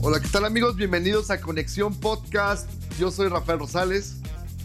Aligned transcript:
Hola, 0.00 0.20
¿qué 0.20 0.28
tal 0.28 0.44
amigos? 0.44 0.76
Bienvenidos 0.76 1.30
a 1.30 1.40
Conexión 1.40 1.94
Podcast. 1.94 2.68
Yo 2.98 3.10
soy 3.10 3.28
Rafael 3.28 3.58
Rosales 3.58 4.16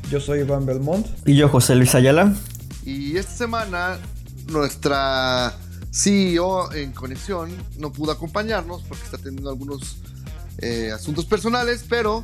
Yo 0.09 0.19
soy 0.19 0.41
Iván 0.41 0.65
Belmont. 0.65 1.07
Y 1.25 1.35
yo, 1.35 1.49
José 1.49 1.75
Luis 1.75 1.95
Ayala. 1.95 2.33
y 2.85 3.17
esta 3.17 3.31
semana 3.31 3.97
nuestra 4.47 5.57
CEO 5.91 6.71
en 6.73 6.91
Conexión 6.91 7.51
no 7.77 7.91
pudo 7.91 8.11
acompañarnos 8.11 8.83
porque 8.83 9.03
está 9.03 9.17
teniendo 9.17 9.49
algunos 9.49 9.97
eh, 10.59 10.91
asuntos 10.93 11.25
personales, 11.25 11.83
pero 11.89 12.23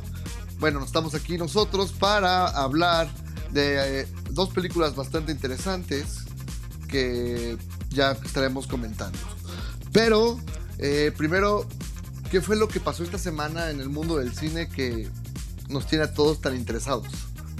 bueno, 0.60 0.84
estamos 0.84 1.14
aquí 1.14 1.36
nosotros 1.36 1.92
para 1.92 2.46
hablar 2.46 3.08
de 3.52 4.02
eh, 4.02 4.06
dos 4.30 4.50
películas 4.50 4.94
bastante 4.94 5.32
interesantes 5.32 6.24
que 6.86 7.56
ya 7.88 8.12
estaremos 8.24 8.66
comentando. 8.66 9.18
Pero 9.92 10.38
eh, 10.78 11.12
primero, 11.16 11.66
¿qué 12.30 12.40
fue 12.40 12.56
lo 12.56 12.68
que 12.68 12.80
pasó 12.80 13.02
esta 13.02 13.18
semana 13.18 13.70
en 13.70 13.80
el 13.80 13.88
mundo 13.88 14.18
del 14.18 14.32
cine 14.34 14.68
que 14.68 15.08
nos 15.68 15.86
tiene 15.86 16.04
a 16.04 16.14
todos 16.14 16.40
tan 16.40 16.56
interesados? 16.56 17.06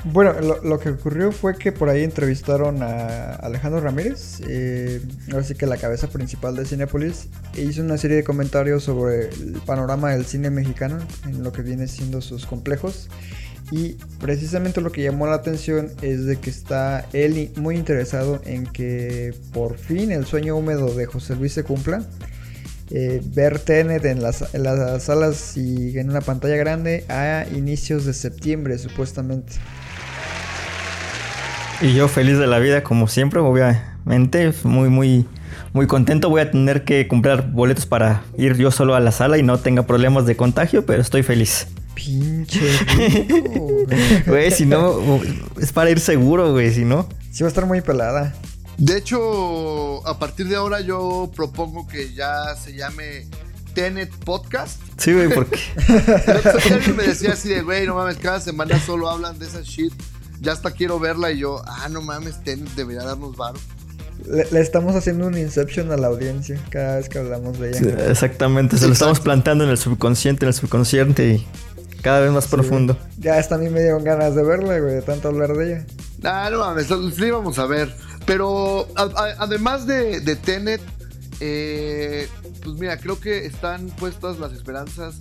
Bueno, 0.04 0.32
lo, 0.62 0.78
que 0.78 0.90
ocurrió 0.90 1.30
fue 1.30 1.56
que 1.56 1.72
por 1.72 1.90
ahí 1.90 2.02
entrevistaron 2.02 2.82
a 2.82 3.34
Alejandro 3.34 3.80
Ramírez, 3.80 4.40
eh, 4.46 5.02
ahora 5.30 5.44
sí 5.44 5.54
que 5.54 5.66
la 5.66 5.76
cabeza 5.76 6.08
principal 6.08 6.56
de 6.56 6.64
Cinepolis, 6.64 7.28
e 7.54 7.62
hizo 7.62 7.82
una 7.82 7.98
serie 7.98 8.16
de 8.16 8.24
comentarios 8.24 8.84
sobre 8.84 9.28
el 9.28 9.60
panorama 9.66 10.12
del 10.12 10.24
cine 10.24 10.48
mexicano, 10.48 10.98
en 11.26 11.42
lo 11.42 11.52
que 11.52 11.60
viene 11.60 11.86
siendo 11.86 12.22
sus 12.22 12.46
complejos. 12.46 13.10
Y 13.70 13.98
precisamente 14.18 14.80
lo 14.80 14.90
que 14.90 15.02
llamó 15.02 15.26
la 15.26 15.34
atención 15.34 15.90
es 16.00 16.24
de 16.24 16.38
que 16.38 16.48
está 16.48 17.06
él 17.12 17.52
muy 17.56 17.76
interesado 17.76 18.40
en 18.44 18.66
que 18.66 19.34
por 19.52 19.76
fin 19.76 20.12
el 20.12 20.24
sueño 20.24 20.56
húmedo 20.56 20.94
de 20.94 21.04
José 21.04 21.36
Luis 21.36 21.52
se 21.52 21.62
cumpla. 21.62 22.02
Eh, 22.92 23.22
ver 23.24 23.60
Tenet 23.60 24.04
en 24.04 24.20
las, 24.20 24.52
en 24.52 24.64
las 24.64 25.04
salas 25.04 25.56
y 25.56 25.96
en 25.96 26.10
una 26.10 26.20
pantalla 26.20 26.56
grande 26.56 27.04
a 27.08 27.46
inicios 27.54 28.04
de 28.04 28.12
septiembre 28.12 28.78
supuestamente. 28.78 29.52
Y 31.80 31.94
yo 31.94 32.08
feliz 32.08 32.38
de 32.38 32.46
la 32.46 32.58
vida, 32.58 32.82
como 32.82 33.08
siempre, 33.08 33.40
obviamente. 33.40 34.52
Muy, 34.64 34.90
muy, 34.90 35.26
muy 35.72 35.86
contento. 35.86 36.28
Voy 36.28 36.42
a 36.42 36.50
tener 36.50 36.84
que 36.84 37.06
comprar 37.08 37.52
boletos 37.52 37.86
para 37.86 38.22
ir 38.36 38.56
yo 38.56 38.70
solo 38.70 38.94
a 38.94 39.00
la 39.00 39.12
sala 39.12 39.38
y 39.38 39.42
no 39.42 39.58
tenga 39.58 39.86
problemas 39.86 40.26
de 40.26 40.36
contagio, 40.36 40.84
pero 40.84 41.00
estoy 41.00 41.22
feliz. 41.22 41.68
Pinche 41.94 42.60
rico, 42.96 43.68
güey. 43.86 44.22
Güey, 44.26 44.50
si 44.50 44.66
no, 44.66 45.20
es 45.60 45.72
para 45.72 45.90
ir 45.90 46.00
seguro, 46.00 46.52
güey, 46.52 46.72
si 46.72 46.84
no. 46.84 47.08
Sí 47.30 47.44
va 47.44 47.46
a 47.46 47.48
estar 47.48 47.66
muy 47.66 47.80
pelada. 47.80 48.34
De 48.80 48.96
hecho, 48.96 50.06
a 50.08 50.18
partir 50.18 50.48
de 50.48 50.56
ahora 50.56 50.80
yo 50.80 51.30
propongo 51.36 51.86
que 51.86 52.14
ya 52.14 52.56
se 52.56 52.72
llame 52.72 53.26
Tenet 53.74 54.10
Podcast. 54.24 54.80
Sí, 54.96 55.12
güey, 55.12 55.28
porque. 55.28 55.60
El 56.26 56.36
otro 56.38 56.58
día 56.58 56.74
alguien 56.76 56.96
me 56.96 57.02
decía 57.02 57.34
así 57.34 57.50
de, 57.50 57.60
güey, 57.60 57.86
no 57.86 57.94
mames, 57.94 58.16
cada 58.16 58.40
semana 58.40 58.80
solo 58.80 59.10
hablan 59.10 59.38
de 59.38 59.44
esa 59.44 59.60
shit. 59.60 59.92
Ya 60.40 60.52
hasta 60.52 60.70
quiero 60.70 60.98
verla 60.98 61.30
y 61.30 61.40
yo, 61.40 61.60
ah, 61.66 61.90
no 61.90 62.00
mames, 62.00 62.42
Tenet 62.42 62.70
debería 62.70 63.02
darnos 63.02 63.36
varo. 63.36 63.58
Le, 64.26 64.46
le 64.50 64.60
estamos 64.62 64.96
haciendo 64.96 65.26
un 65.26 65.36
inception 65.36 65.92
a 65.92 65.98
la 65.98 66.06
audiencia 66.06 66.58
cada 66.70 66.96
vez 66.96 67.10
que 67.10 67.18
hablamos 67.18 67.58
de 67.58 67.72
ella. 67.72 68.08
Exactamente, 68.08 68.78
se 68.78 68.86
lo 68.86 68.94
estamos 68.94 69.20
plantando 69.20 69.64
en 69.64 69.68
el 69.68 69.76
subconsciente, 69.76 70.46
en 70.46 70.48
el 70.48 70.54
subconsciente 70.54 71.34
y 71.34 71.46
cada 72.00 72.20
vez 72.20 72.32
más 72.32 72.46
profundo. 72.46 72.96
Ya 73.18 73.36
hasta 73.36 73.56
a 73.56 73.58
mí 73.58 73.68
me 73.68 73.80
dieron 73.80 74.04
ganas 74.04 74.34
de 74.34 74.42
verla, 74.42 74.78
güey, 74.78 74.94
de 74.94 75.02
tanto 75.02 75.28
hablar 75.28 75.52
de 75.52 75.66
ella. 75.66 75.86
Ah, 76.24 76.48
no 76.50 76.60
mames, 76.60 76.86
sí 76.86 77.24
íbamos 77.26 77.58
a 77.58 77.66
ver. 77.66 77.94
Pero 78.30 78.86
a- 78.94 79.02
a- 79.02 79.34
además 79.42 79.88
de, 79.88 80.20
de 80.20 80.36
Tenet, 80.36 80.80
eh, 81.40 82.28
pues 82.62 82.76
mira, 82.78 82.96
creo 82.96 83.18
que 83.18 83.44
están 83.44 83.88
puestas 83.88 84.38
las 84.38 84.52
esperanzas 84.52 85.16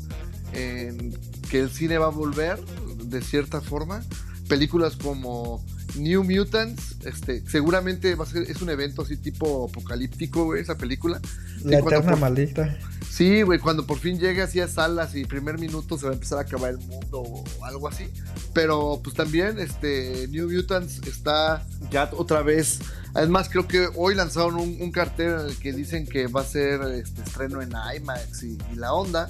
en 0.54 1.18
que 1.50 1.60
el 1.60 1.72
cine 1.72 1.98
va 1.98 2.06
a 2.06 2.10
volver 2.10 2.60
de 3.06 3.22
cierta 3.24 3.62
forma. 3.62 4.04
Películas 4.48 4.96
como 4.96 5.66
New 5.96 6.24
Mutants, 6.24 6.98
este, 7.04 7.44
seguramente 7.50 8.14
va 8.14 8.26
a 8.26 8.28
ser, 8.28 8.44
es 8.44 8.62
un 8.62 8.70
evento 8.70 9.02
así 9.02 9.18
tipo 9.18 9.68
apocalíptico, 9.70 10.46
güey, 10.46 10.62
esa 10.62 10.78
película. 10.78 11.20
La 11.64 11.80
eterna 11.80 12.12
por- 12.12 12.20
maldita. 12.20 12.78
Sí, 13.10 13.42
güey, 13.42 13.60
cuando 13.60 13.86
por 13.86 13.98
fin 14.00 14.18
llegue 14.20 14.42
así 14.44 14.62
a 14.62 14.68
salas 14.68 15.14
y 15.16 15.26
primer 15.26 15.58
minuto 15.58 15.98
se 15.98 16.06
va 16.06 16.12
a 16.12 16.14
empezar 16.14 16.38
a 16.38 16.42
acabar 16.42 16.70
el 16.72 16.78
mundo 16.78 17.20
o 17.22 17.44
algo 17.66 17.88
así. 17.90 18.06
Pero 18.54 19.02
pues 19.04 19.16
también 19.16 19.60
este 19.60 20.28
New 20.30 20.50
Mutants 20.50 21.02
está 21.06 21.66
ya 21.92 22.10
otra 22.14 22.44
vez. 22.44 22.80
Además, 23.14 23.50
creo 23.50 23.68
que 23.68 23.88
hoy 23.96 24.16
lanzaron 24.16 24.56
un, 24.56 24.78
un 24.80 24.92
cartel 24.92 25.34
en 25.40 25.46
el 25.48 25.58
que 25.58 25.74
dicen 25.74 26.06
que 26.08 26.28
va 26.28 26.42
a 26.42 26.46
ser 26.46 26.82
este 26.94 27.22
estreno 27.24 27.62
en 27.62 27.72
IMAX 27.96 28.44
y, 28.44 28.58
y 28.72 28.76
la 28.76 28.94
onda. 28.94 29.28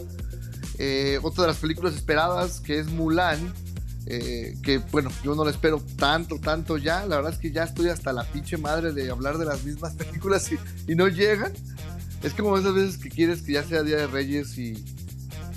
Eh, 0.77 1.19
otra 1.23 1.43
de 1.43 1.47
las 1.49 1.57
películas 1.57 1.93
esperadas 1.95 2.59
que 2.59 2.79
es 2.79 2.87
Mulan. 2.87 3.53
eh, 4.05 4.55
que 4.63 4.79
bueno, 4.91 5.09
yo 5.23 5.35
no 5.35 5.43
la 5.45 5.51
espero 5.51 5.83
tanto, 5.97 6.39
tanto 6.39 6.77
ya. 6.77 7.05
La 7.05 7.17
verdad 7.17 7.33
es 7.33 7.39
que 7.39 7.51
ya 7.51 7.63
estoy 7.63 7.89
hasta 7.89 8.11
la 8.13 8.23
pinche 8.23 8.57
madre 8.57 8.91
de 8.93 9.09
hablar 9.09 9.37
de 9.37 9.45
las 9.45 9.63
mismas 9.63 9.93
películas 9.95 10.51
y, 10.51 10.57
y 10.91 10.95
no 10.95 11.07
llegan. 11.07 11.53
Es 12.23 12.33
como 12.33 12.57
esas 12.57 12.73
veces 12.73 12.97
que 12.97 13.09
quieres 13.09 13.41
que 13.43 13.53
ya 13.53 13.63
sea 13.63 13.81
Día 13.83 13.97
de 13.97 14.07
Reyes 14.07 14.57
y. 14.57 14.83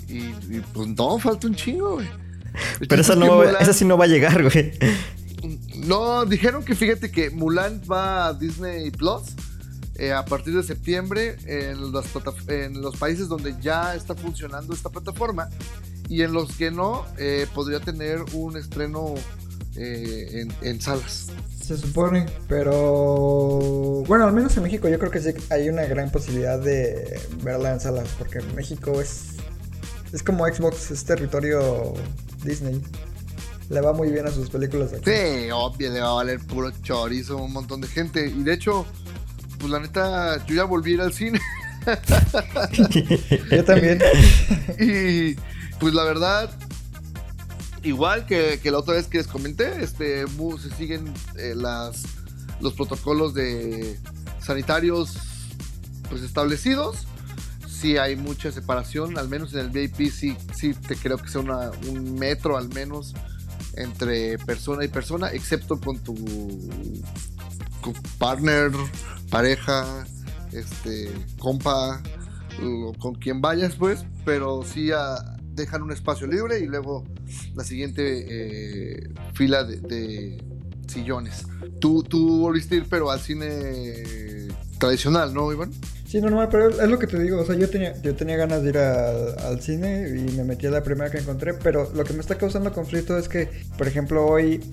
Y, 0.07 0.17
y, 0.49 0.61
pues 0.73 0.87
no, 0.89 1.17
falta 1.17 1.47
un 1.47 1.55
chingo, 1.55 1.95
güey. 1.95 2.07
Pero 2.87 3.01
no, 3.15 3.25
Mulan- 3.43 3.57
esa 3.61 3.73
sí 3.73 3.83
no 3.83 3.97
va 3.97 4.05
a 4.05 4.07
llegar, 4.07 4.43
güey. 4.43 4.73
No, 5.87 6.25
dijeron 6.25 6.63
que 6.63 6.75
fíjate 6.75 7.11
que 7.11 7.29
Mulan 7.29 7.81
va 7.91 8.27
a 8.27 8.33
Disney 8.33 8.89
Plus 8.91 9.21
eh, 9.95 10.11
a 10.11 10.23
partir 10.25 10.55
de 10.55 10.63
septiembre 10.63 11.35
en 11.45 11.91
los, 11.91 12.05
plataf- 12.13 12.49
en 12.49 12.81
los 12.81 12.95
países 12.97 13.27
donde 13.27 13.55
ya 13.61 13.95
está 13.95 14.15
funcionando 14.15 14.73
esta 14.73 14.89
plataforma 14.89 15.49
y 16.09 16.21
en 16.21 16.33
los 16.33 16.55
que 16.55 16.71
no, 16.71 17.05
eh, 17.17 17.47
podría 17.53 17.79
tener 17.79 18.23
un 18.33 18.57
estreno 18.57 19.13
eh, 19.75 20.41
en, 20.41 20.67
en 20.67 20.81
salas. 20.81 21.27
Se 21.61 21.77
supone, 21.77 22.25
pero 22.47 24.03
bueno, 24.07 24.25
al 24.25 24.33
menos 24.33 24.55
en 24.57 24.63
México 24.63 24.89
yo 24.89 24.99
creo 24.99 25.11
que 25.11 25.21
sí 25.21 25.29
hay 25.49 25.69
una 25.69 25.83
gran 25.85 26.11
posibilidad 26.11 26.59
de 26.59 27.21
verla 27.41 27.71
en 27.73 27.79
salas, 27.79 28.09
porque 28.17 28.41
México 28.55 28.99
es 28.99 29.29
es 30.11 30.21
como 30.21 30.45
Xbox, 30.45 30.91
es 30.91 31.03
territorio 31.05 31.93
Disney. 32.43 32.81
Le 33.69 33.81
va 33.81 33.93
muy 33.93 34.11
bien 34.11 34.27
a 34.27 34.31
sus 34.31 34.49
películas 34.49 34.91
aquí. 34.93 35.03
Sí, 35.09 35.49
obvio, 35.51 35.91
le 35.91 35.99
va 36.01 36.09
a 36.09 36.13
valer 36.13 36.39
puro 36.39 36.71
chorizo 36.83 37.37
a 37.39 37.41
un 37.41 37.53
montón 37.53 37.81
de 37.81 37.87
gente. 37.87 38.27
Y 38.27 38.43
de 38.43 38.53
hecho, 38.53 38.85
pues 39.59 39.71
la 39.71 39.79
neta, 39.79 40.45
yo 40.45 40.55
ya 40.55 40.63
volví 40.65 40.91
a 40.91 40.93
ir 40.95 41.01
al 41.01 41.13
cine. 41.13 41.39
Yo 43.51 43.63
también. 43.65 43.99
y 44.79 45.35
pues 45.79 45.93
la 45.93 46.03
verdad, 46.03 46.49
igual 47.83 48.25
que, 48.25 48.59
que 48.61 48.71
la 48.71 48.79
otra 48.79 48.93
vez 48.95 49.07
que 49.07 49.17
les 49.17 49.27
comenté, 49.27 49.83
este, 49.83 50.25
se 50.27 50.69
siguen 50.77 51.13
eh, 51.37 51.53
las, 51.55 52.03
los 52.61 52.73
protocolos 52.73 53.33
de 53.33 53.99
sanitarios 54.39 55.17
pues 56.09 56.21
establecidos. 56.23 57.05
Sí 57.67 57.97
hay 57.97 58.15
mucha 58.15 58.51
separación, 58.51 59.17
al 59.17 59.27
menos 59.27 59.53
en 59.53 59.59
el 59.59 59.69
VIP 59.69 60.09
sí, 60.11 60.37
sí 60.55 60.73
te 60.73 60.95
creo 60.95 61.17
que 61.17 61.27
sea 61.27 61.41
una- 61.41 61.71
un 61.89 62.15
metro 62.15 62.57
al 62.57 62.69
menos 62.69 63.13
entre 63.75 64.37
persona 64.39 64.83
y 64.85 64.87
persona, 64.87 65.31
excepto 65.31 65.79
con 65.79 65.99
tu, 65.99 66.15
partner, 68.17 68.71
pareja, 69.29 70.05
este, 70.51 71.11
compa, 71.39 72.01
con 72.99 73.15
quien 73.15 73.41
vayas, 73.41 73.75
pues, 73.75 74.05
pero 74.25 74.63
sí 74.63 74.91
ah, 74.91 75.37
dejan 75.41 75.81
un 75.81 75.91
espacio 75.91 76.27
libre 76.27 76.59
y 76.59 76.65
luego 76.65 77.03
la 77.55 77.63
siguiente 77.63 78.03
eh, 78.27 79.09
fila 79.33 79.63
de, 79.63 79.77
de 79.77 80.43
sillones. 80.87 81.47
Tú, 81.79 82.03
tú 82.03 82.39
volviste 82.39 82.75
a 82.75 82.77
ir, 82.79 82.85
pero 82.89 83.09
al 83.09 83.19
cine 83.19 84.03
tradicional, 84.77 85.33
¿no, 85.33 85.51
Iván? 85.51 85.71
Sí, 86.13 86.21
normal, 86.21 86.47
pero 86.51 86.69
es 86.69 86.89
lo 86.89 86.99
que 86.99 87.07
te 87.07 87.17
digo, 87.17 87.41
o 87.41 87.43
sea, 87.43 87.55
yo 87.55 87.67
tenía, 87.71 87.99
yo 88.03 88.13
tenía 88.13 88.37
ganas 88.37 88.61
de 88.61 88.69
ir 88.69 88.77
al, 88.77 89.59
cine 89.61 90.07
y 90.09 90.31
me 90.37 90.43
metí 90.43 90.67
a 90.67 90.69
la 90.69 90.83
primera 90.83 91.09
que 91.09 91.17
encontré, 91.17 91.55
pero 91.55 91.91
lo 91.91 92.03
que 92.03 92.13
me 92.13 92.19
está 92.19 92.37
causando 92.37 92.71
conflicto 92.71 93.17
es 93.17 93.27
que, 93.27 93.49
por 93.79 93.87
ejemplo, 93.87 94.23
hoy 94.23 94.63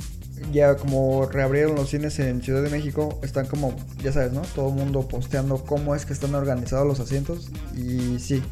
ya 0.52 0.76
como 0.76 1.24
reabrieron 1.24 1.76
los 1.76 1.88
cines 1.88 2.18
en 2.18 2.42
Ciudad 2.42 2.62
de 2.62 2.68
México, 2.68 3.18
están 3.22 3.46
como, 3.46 3.74
ya 4.02 4.12
sabes, 4.12 4.32
¿no? 4.32 4.42
Todo 4.54 4.68
el 4.68 4.74
mundo 4.74 5.08
posteando 5.08 5.64
cómo 5.64 5.94
es 5.94 6.04
que 6.04 6.12
están 6.12 6.34
organizados 6.34 6.86
los 6.86 7.00
asientos. 7.00 7.48
Y 7.74 8.18
sí, 8.18 8.42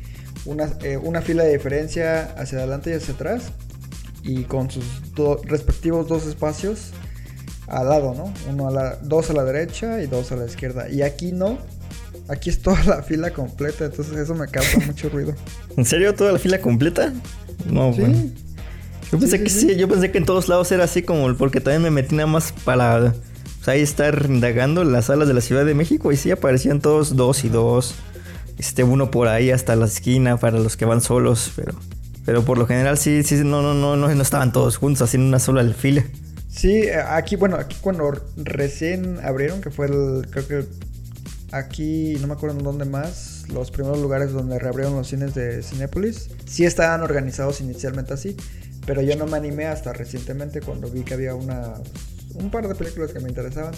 una, 0.46 0.70
eh, 0.82 0.96
una 0.96 1.20
fila 1.20 1.44
de 1.44 1.52
diferencia 1.52 2.32
hacia 2.38 2.56
adelante 2.56 2.88
y 2.88 2.94
hacia 2.94 3.12
atrás. 3.12 3.52
Y 4.22 4.44
con 4.44 4.70
sus 4.70 4.86
respectivos 5.44 6.08
dos 6.08 6.26
espacios 6.26 6.92
al 7.66 7.90
lado, 7.90 8.14
¿no? 8.14 8.32
Uno 8.50 8.68
a 8.68 8.70
la, 8.70 8.96
dos 9.02 9.28
a 9.28 9.34
la 9.34 9.44
derecha 9.44 10.00
y 10.00 10.06
dos 10.06 10.32
a 10.32 10.36
la 10.36 10.46
izquierda. 10.46 10.88
Y 10.88 11.02
aquí 11.02 11.32
no. 11.32 11.58
Aquí 12.28 12.50
es 12.50 12.60
toda 12.60 12.82
la 12.84 13.02
fila 13.02 13.30
completa, 13.32 13.86
entonces 13.86 14.16
eso 14.16 14.34
me 14.34 14.46
causa 14.48 14.78
mucho 14.86 15.08
ruido. 15.08 15.34
¿En 15.76 15.84
serio 15.84 16.14
toda 16.14 16.32
la 16.32 16.38
fila 16.38 16.60
completa? 16.60 17.12
No, 17.70 17.92
Sí. 17.92 18.00
bueno. 18.00 18.18
Yo 19.10 19.18
pensé 19.18 19.38
Sí, 19.38 19.44
que 19.44 19.50
sí, 19.50 19.76
yo 19.76 19.88
pensé 19.88 20.10
que 20.10 20.18
en 20.18 20.26
todos 20.26 20.48
lados 20.48 20.70
era 20.70 20.84
así 20.84 21.02
como 21.02 21.34
porque 21.34 21.60
también 21.62 21.82
me 21.82 21.90
metí 21.90 22.14
nada 22.14 22.26
más 22.26 22.52
para 22.64 23.14
ahí 23.66 23.80
estar 23.80 24.26
indagando 24.28 24.84
las 24.84 25.06
salas 25.06 25.28
de 25.28 25.34
la 25.34 25.40
Ciudad 25.40 25.64
de 25.64 25.74
México 25.74 26.12
y 26.12 26.16
sí 26.16 26.30
aparecían 26.30 26.80
todos 26.80 27.16
dos 27.16 27.44
y 27.44 27.48
dos. 27.48 27.94
Este 28.58 28.84
uno 28.84 29.10
por 29.10 29.28
ahí 29.28 29.50
hasta 29.50 29.76
la 29.76 29.86
esquina 29.86 30.36
para 30.36 30.58
los 30.58 30.76
que 30.76 30.84
van 30.84 31.00
solos, 31.00 31.52
pero 31.56 31.74
pero 32.26 32.44
por 32.44 32.58
lo 32.58 32.66
general 32.66 32.98
sí 32.98 33.22
sí 33.22 33.36
no 33.36 33.62
no 33.62 33.72
no 33.72 33.96
no, 33.96 34.14
no 34.14 34.22
estaban 34.22 34.52
todos 34.52 34.76
juntos 34.76 35.00
así 35.02 35.16
en 35.16 35.22
una 35.22 35.38
sola 35.38 35.64
fila. 35.72 36.04
Sí, 36.50 36.72
eh, 36.82 36.96
aquí, 36.96 37.36
bueno, 37.36 37.56
aquí 37.56 37.76
cuando 37.80 38.10
recién 38.36 39.20
abrieron, 39.22 39.60
que 39.60 39.70
fue 39.70 39.86
el, 39.86 40.26
creo 40.30 40.46
que 40.48 40.64
aquí, 41.52 42.16
no 42.20 42.26
me 42.26 42.34
acuerdo 42.34 42.58
en 42.58 42.64
dónde 42.64 42.84
más, 42.84 43.44
los 43.48 43.70
primeros 43.70 44.00
lugares 44.00 44.32
donde 44.32 44.58
reabrieron 44.58 44.96
los 44.96 45.08
cines 45.08 45.34
de 45.34 45.62
Cinépolis, 45.62 46.30
sí 46.46 46.64
estaban 46.64 47.02
organizados 47.02 47.60
inicialmente 47.60 48.14
así, 48.14 48.36
pero 48.86 49.02
yo 49.02 49.16
no 49.16 49.26
me 49.26 49.36
animé 49.36 49.66
hasta 49.66 49.92
recientemente 49.92 50.60
cuando 50.60 50.88
vi 50.90 51.02
que 51.02 51.14
había 51.14 51.34
una, 51.34 51.74
un 52.34 52.50
par 52.50 52.68
de 52.68 52.74
películas 52.74 53.12
que 53.12 53.20
me 53.20 53.28
interesaban. 53.28 53.74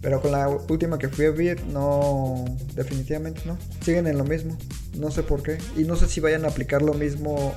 Pero 0.00 0.22
con 0.22 0.32
la 0.32 0.48
última 0.48 0.98
que 0.98 1.08
fui 1.08 1.26
a 1.26 1.30
ver, 1.30 1.62
no, 1.66 2.44
definitivamente 2.74 3.42
no. 3.44 3.58
Siguen 3.84 4.06
en 4.06 4.16
lo 4.16 4.24
mismo. 4.24 4.56
No 4.96 5.10
sé 5.10 5.22
por 5.22 5.42
qué. 5.42 5.58
Y 5.76 5.84
no 5.84 5.94
sé 5.94 6.08
si 6.08 6.20
vayan 6.20 6.46
a 6.46 6.48
aplicar 6.48 6.80
lo 6.80 6.94
mismo 6.94 7.54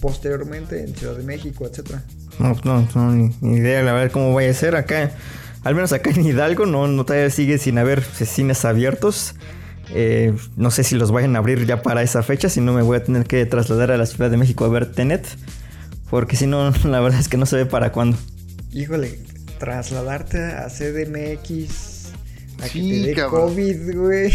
posteriormente 0.00 0.80
en 0.80 0.94
Ciudad 0.94 1.16
de 1.16 1.24
México, 1.24 1.66
etcétera. 1.66 2.04
No, 2.38 2.56
no, 2.64 2.88
no, 2.94 3.12
ni, 3.40 3.56
idea, 3.56 3.82
la 3.82 3.92
verdad, 3.92 4.12
cómo 4.12 4.32
vaya 4.32 4.50
a 4.50 4.54
ser 4.54 4.76
acá. 4.76 5.10
Al 5.64 5.74
menos 5.74 5.92
acá 5.92 6.10
en 6.10 6.26
Hidalgo 6.26 6.66
no, 6.66 6.86
no 6.88 7.04
todavía 7.04 7.30
sigue 7.30 7.58
sin 7.58 7.78
haber 7.78 8.02
cines 8.02 8.64
abiertos. 8.64 9.34
Eh, 9.94 10.34
no 10.56 10.70
sé 10.70 10.84
si 10.84 10.96
los 10.96 11.12
vayan 11.12 11.36
a 11.36 11.40
abrir 11.40 11.66
ya 11.66 11.82
para 11.82 12.02
esa 12.02 12.22
fecha, 12.22 12.48
si 12.48 12.60
no 12.60 12.72
me 12.72 12.82
voy 12.82 12.96
a 12.96 13.04
tener 13.04 13.26
que 13.26 13.44
trasladar 13.46 13.90
a 13.90 13.96
la 13.96 14.06
Ciudad 14.06 14.30
de 14.30 14.36
México 14.36 14.64
a 14.64 14.68
ver 14.68 14.90
Tenet. 14.90 15.26
Porque 16.10 16.36
si 16.36 16.46
no, 16.46 16.70
la 16.84 17.00
verdad 17.00 17.20
es 17.20 17.28
que 17.28 17.36
no 17.36 17.46
se 17.46 17.56
ve 17.56 17.66
para 17.66 17.92
cuándo. 17.92 18.16
Híjole, 18.72 19.18
trasladarte 19.58 20.38
a 20.38 20.68
CDMX 20.68 22.12
a 22.62 22.66
Sí, 22.68 22.90
que 22.90 23.00
te 23.02 23.08
dé 23.08 23.14
cabrón. 23.14 23.48
COVID, 23.48 23.96
güey. 23.98 24.32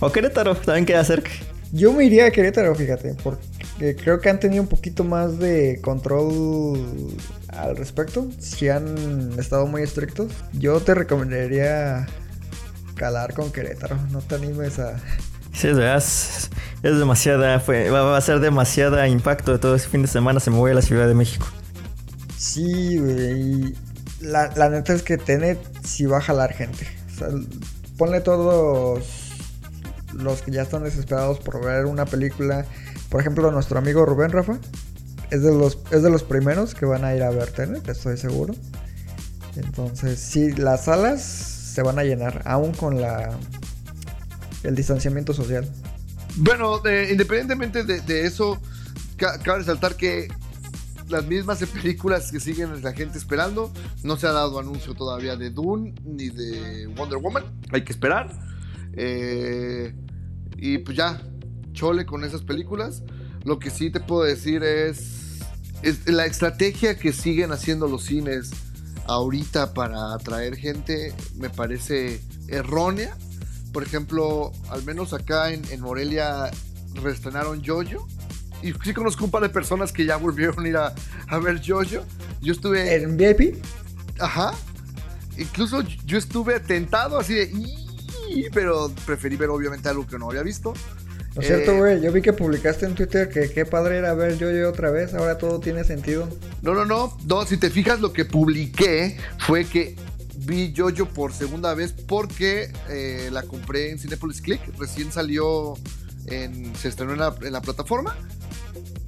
O 0.00 0.12
Querétaro, 0.12 0.54
también 0.56 0.86
queda 0.86 1.04
cerca. 1.04 1.30
Yo 1.72 1.92
me 1.92 2.04
iría 2.04 2.26
a 2.26 2.30
Querétaro, 2.30 2.74
fíjate, 2.74 3.14
porque 3.22 3.96
creo 3.96 4.20
que 4.20 4.28
han 4.28 4.38
tenido 4.38 4.62
un 4.62 4.68
poquito 4.68 5.02
más 5.02 5.38
de 5.38 5.80
control 5.82 6.78
al 7.56 7.76
respecto. 7.76 8.28
Si 8.38 8.68
han 8.68 9.38
estado 9.38 9.66
muy 9.66 9.82
estrictos, 9.82 10.32
yo 10.52 10.80
te 10.80 10.94
recomendaría 10.94 12.06
calar 12.94 13.34
con 13.34 13.52
Querétaro. 13.52 13.96
No 14.10 14.20
te 14.20 14.36
animes 14.36 14.78
a. 14.78 14.96
Sí, 15.52 15.68
es 15.68 15.76
verdad, 15.76 15.98
es, 15.98 16.50
demasiada, 16.98 17.60
fue, 17.60 17.88
va, 17.88 18.16
a 18.16 18.20
ser 18.20 18.40
demasiada 18.40 19.06
impacto 19.06 19.52
de 19.52 19.58
todo 19.58 19.76
ese 19.76 19.88
fin 19.88 20.02
de 20.02 20.08
semana. 20.08 20.40
Se 20.40 20.50
me 20.50 20.56
voy 20.56 20.72
a 20.72 20.74
la 20.74 20.82
Ciudad 20.82 21.06
de 21.06 21.14
México. 21.14 21.46
Sí, 22.36 22.98
güey. 22.98 23.40
y 23.40 23.74
La, 24.20 24.50
la 24.56 24.68
neta 24.68 24.92
es 24.92 25.02
que 25.02 25.16
Tenet 25.16 25.58
sí 25.84 26.06
va 26.06 26.18
a 26.18 26.20
jalar 26.20 26.52
gente. 26.52 26.86
O 27.14 27.18
sea, 27.18 27.28
ponle 27.96 28.20
todos 28.20 29.04
los 30.12 30.42
que 30.42 30.50
ya 30.50 30.62
están 30.62 30.84
desesperados 30.84 31.38
por 31.38 31.64
ver 31.64 31.86
una 31.86 32.04
película. 32.04 32.64
Por 33.08 33.20
ejemplo, 33.20 33.50
nuestro 33.50 33.78
amigo 33.78 34.04
Rubén 34.04 34.32
Rafa. 34.32 34.58
Es 35.30 35.42
de 35.42 35.52
los, 35.52 35.78
es 35.90 36.02
de 36.02 36.10
los 36.10 36.22
primeros 36.22 36.74
que 36.74 36.86
van 36.86 37.04
a 37.04 37.14
ir 37.14 37.22
a 37.22 37.30
ver 37.30 37.50
Tenet, 37.50 37.88
estoy 37.88 38.16
seguro. 38.16 38.54
Entonces, 39.56 40.18
sí, 40.20 40.52
las 40.52 40.84
salas 40.84 41.22
se 41.22 41.82
van 41.82 41.98
a 41.98 42.04
llenar, 42.04 42.42
aún 42.44 42.72
con 42.72 43.00
la 43.00 43.36
el 44.62 44.74
distanciamiento 44.74 45.34
social. 45.34 45.68
Bueno, 46.36 46.80
independientemente 47.10 47.84
de, 47.84 48.26
eso, 48.26 48.58
ca- 49.16 49.38
cabe 49.40 49.58
resaltar 49.58 49.94
que 49.96 50.28
las 51.08 51.26
mismas 51.26 51.58
películas 51.82 52.32
que 52.32 52.40
siguen 52.40 52.82
la 52.82 52.92
gente 52.92 53.18
esperando, 53.18 53.72
no 54.02 54.16
se 54.16 54.26
ha 54.26 54.32
dado 54.32 54.58
anuncio 54.58 54.94
todavía 54.94 55.36
de 55.36 55.50
Dune 55.50 55.94
ni 56.04 56.30
de 56.30 56.86
Wonder 56.96 57.18
Woman, 57.18 57.44
hay 57.72 57.84
que 57.84 57.92
esperar. 57.92 58.30
Eh, 58.94 59.94
y 60.56 60.78
pues 60.78 60.96
ya, 60.96 61.20
chole 61.72 62.06
con 62.06 62.24
esas 62.24 62.42
películas. 62.42 63.02
Lo 63.44 63.58
que 63.58 63.70
sí 63.70 63.90
te 63.90 64.00
puedo 64.00 64.22
decir 64.22 64.62
es, 64.62 65.40
es 65.82 66.06
la 66.06 66.26
estrategia 66.26 66.96
que 66.96 67.12
siguen 67.12 67.52
haciendo 67.52 67.86
los 67.86 68.04
cines 68.04 68.50
ahorita 69.06 69.74
para 69.74 70.14
atraer 70.14 70.56
gente 70.56 71.12
me 71.36 71.50
parece 71.50 72.20
errónea. 72.48 73.16
Por 73.72 73.82
ejemplo, 73.82 74.52
al 74.70 74.84
menos 74.84 75.12
acá 75.12 75.50
en, 75.50 75.62
en 75.70 75.80
Morelia 75.80 76.50
reestrenaron 76.94 77.62
Jojo. 77.64 78.08
Y 78.62 78.72
sí 78.82 78.94
conozco 78.94 79.24
un 79.24 79.30
par 79.30 79.42
de 79.42 79.48
personas 79.50 79.92
que 79.92 80.06
ya 80.06 80.16
volvieron 80.16 80.64
a 80.64 80.68
ir 80.68 80.76
a, 80.76 80.94
a 81.28 81.38
ver 81.38 81.60
Jojo. 81.64 82.04
Yo 82.40 82.52
estuve... 82.52 82.94
¿En 82.94 83.16
VIP? 83.16 83.62
Ajá. 84.20 84.54
Incluso 85.36 85.82
yo 85.82 86.18
estuve 86.18 86.60
tentado 86.60 87.18
así 87.18 87.34
de... 87.34 87.52
Pero 88.52 88.90
preferí 89.04 89.36
ver 89.36 89.50
obviamente 89.50 89.88
algo 89.88 90.06
que 90.06 90.18
no 90.18 90.30
había 90.30 90.42
visto. 90.42 90.72
¿No 91.34 91.40
es 91.40 91.46
cierto, 91.48 91.72
Eh, 91.72 91.78
güey? 91.78 92.00
Yo 92.00 92.12
vi 92.12 92.22
que 92.22 92.32
publicaste 92.32 92.86
en 92.86 92.94
Twitter 92.94 93.28
que 93.28 93.50
qué 93.50 93.66
padre 93.66 93.98
era 93.98 94.14
ver 94.14 94.38
yo 94.38 94.50
yo 94.52 94.68
otra 94.68 94.90
vez. 94.90 95.14
Ahora 95.14 95.36
todo 95.38 95.58
tiene 95.60 95.82
sentido. 95.84 96.28
No, 96.62 96.74
no, 96.74 96.84
no. 96.84 97.16
No, 97.26 97.44
si 97.44 97.56
te 97.56 97.70
fijas, 97.70 98.00
lo 98.00 98.12
que 98.12 98.24
publiqué 98.24 99.16
fue 99.40 99.64
que 99.64 99.96
vi 100.38 100.72
Jojo 100.76 101.06
por 101.06 101.32
segunda 101.32 101.74
vez 101.74 101.92
porque 101.92 102.70
eh, 102.88 103.30
la 103.32 103.42
compré 103.42 103.90
en 103.90 103.98
Cinepolis 103.98 104.40
Click. 104.40 104.60
Recién 104.78 105.10
salió, 105.10 105.74
en, 106.26 106.74
se 106.76 106.88
estrenó 106.88 107.12
en 107.14 107.18
la, 107.18 107.34
en 107.42 107.52
la 107.52 107.62
plataforma. 107.62 108.16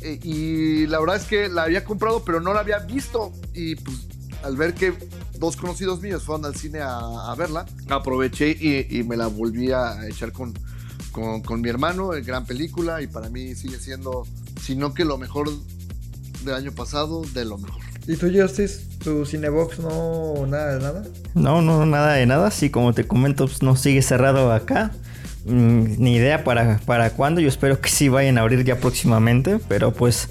Eh, 0.00 0.18
y 0.22 0.86
la 0.88 0.98
verdad 0.98 1.16
es 1.16 1.24
que 1.24 1.48
la 1.48 1.62
había 1.62 1.84
comprado, 1.84 2.24
pero 2.24 2.40
no 2.40 2.52
la 2.52 2.60
había 2.60 2.78
visto. 2.80 3.32
Y 3.54 3.76
pues 3.76 4.08
al 4.42 4.56
ver 4.56 4.74
que 4.74 4.92
dos 5.38 5.56
conocidos 5.56 6.00
míos 6.00 6.24
fueron 6.24 6.44
al 6.44 6.56
cine 6.56 6.80
a, 6.80 6.98
a 6.98 7.34
verla, 7.36 7.66
aproveché 7.88 8.50
y, 8.58 8.86
y 8.98 9.02
me 9.04 9.16
la 9.16 9.26
volví 9.26 9.70
a 9.72 10.06
echar 10.08 10.32
con, 10.32 10.54
con, 11.16 11.40
con 11.40 11.62
mi 11.62 11.70
hermano. 11.70 12.12
eh, 12.14 12.20
Gran 12.20 12.44
película 12.44 13.00
y 13.00 13.06
para 13.06 13.30
mí 13.30 13.54
sigue 13.54 13.78
siendo, 13.78 14.26
si 14.60 14.76
no 14.76 14.92
que 14.92 15.06
lo 15.06 15.16
mejor 15.16 15.48
del 16.44 16.54
año 16.54 16.72
pasado, 16.72 17.22
de 17.32 17.46
lo 17.46 17.56
mejor. 17.56 17.80
¿Y 18.06 18.16
tú, 18.16 18.30
Justice? 18.32 18.82
¿Tu 19.02 19.24
Cinebox 19.24 19.78
no 19.80 20.46
nada 20.46 20.74
de 20.76 20.82
nada? 20.82 21.04
No, 21.34 21.62
no, 21.62 21.86
nada 21.86 22.12
de 22.12 22.26
nada. 22.26 22.50
Sí, 22.50 22.70
como 22.70 22.92
te 22.92 23.06
comento, 23.06 23.46
pues, 23.46 23.62
no 23.62 23.74
sigue 23.74 24.02
cerrado 24.02 24.52
acá. 24.52 24.92
Mm, 25.46 25.96
ni 25.98 26.16
idea 26.16 26.44
para, 26.44 26.78
para 26.86 27.10
cuándo. 27.10 27.40
Yo 27.40 27.48
espero 27.48 27.80
que 27.80 27.88
sí 27.88 28.08
vayan 28.08 28.38
a 28.38 28.42
abrir 28.42 28.62
ya 28.64 28.78
próximamente. 28.78 29.58
Pero 29.68 29.92
pues, 29.92 30.28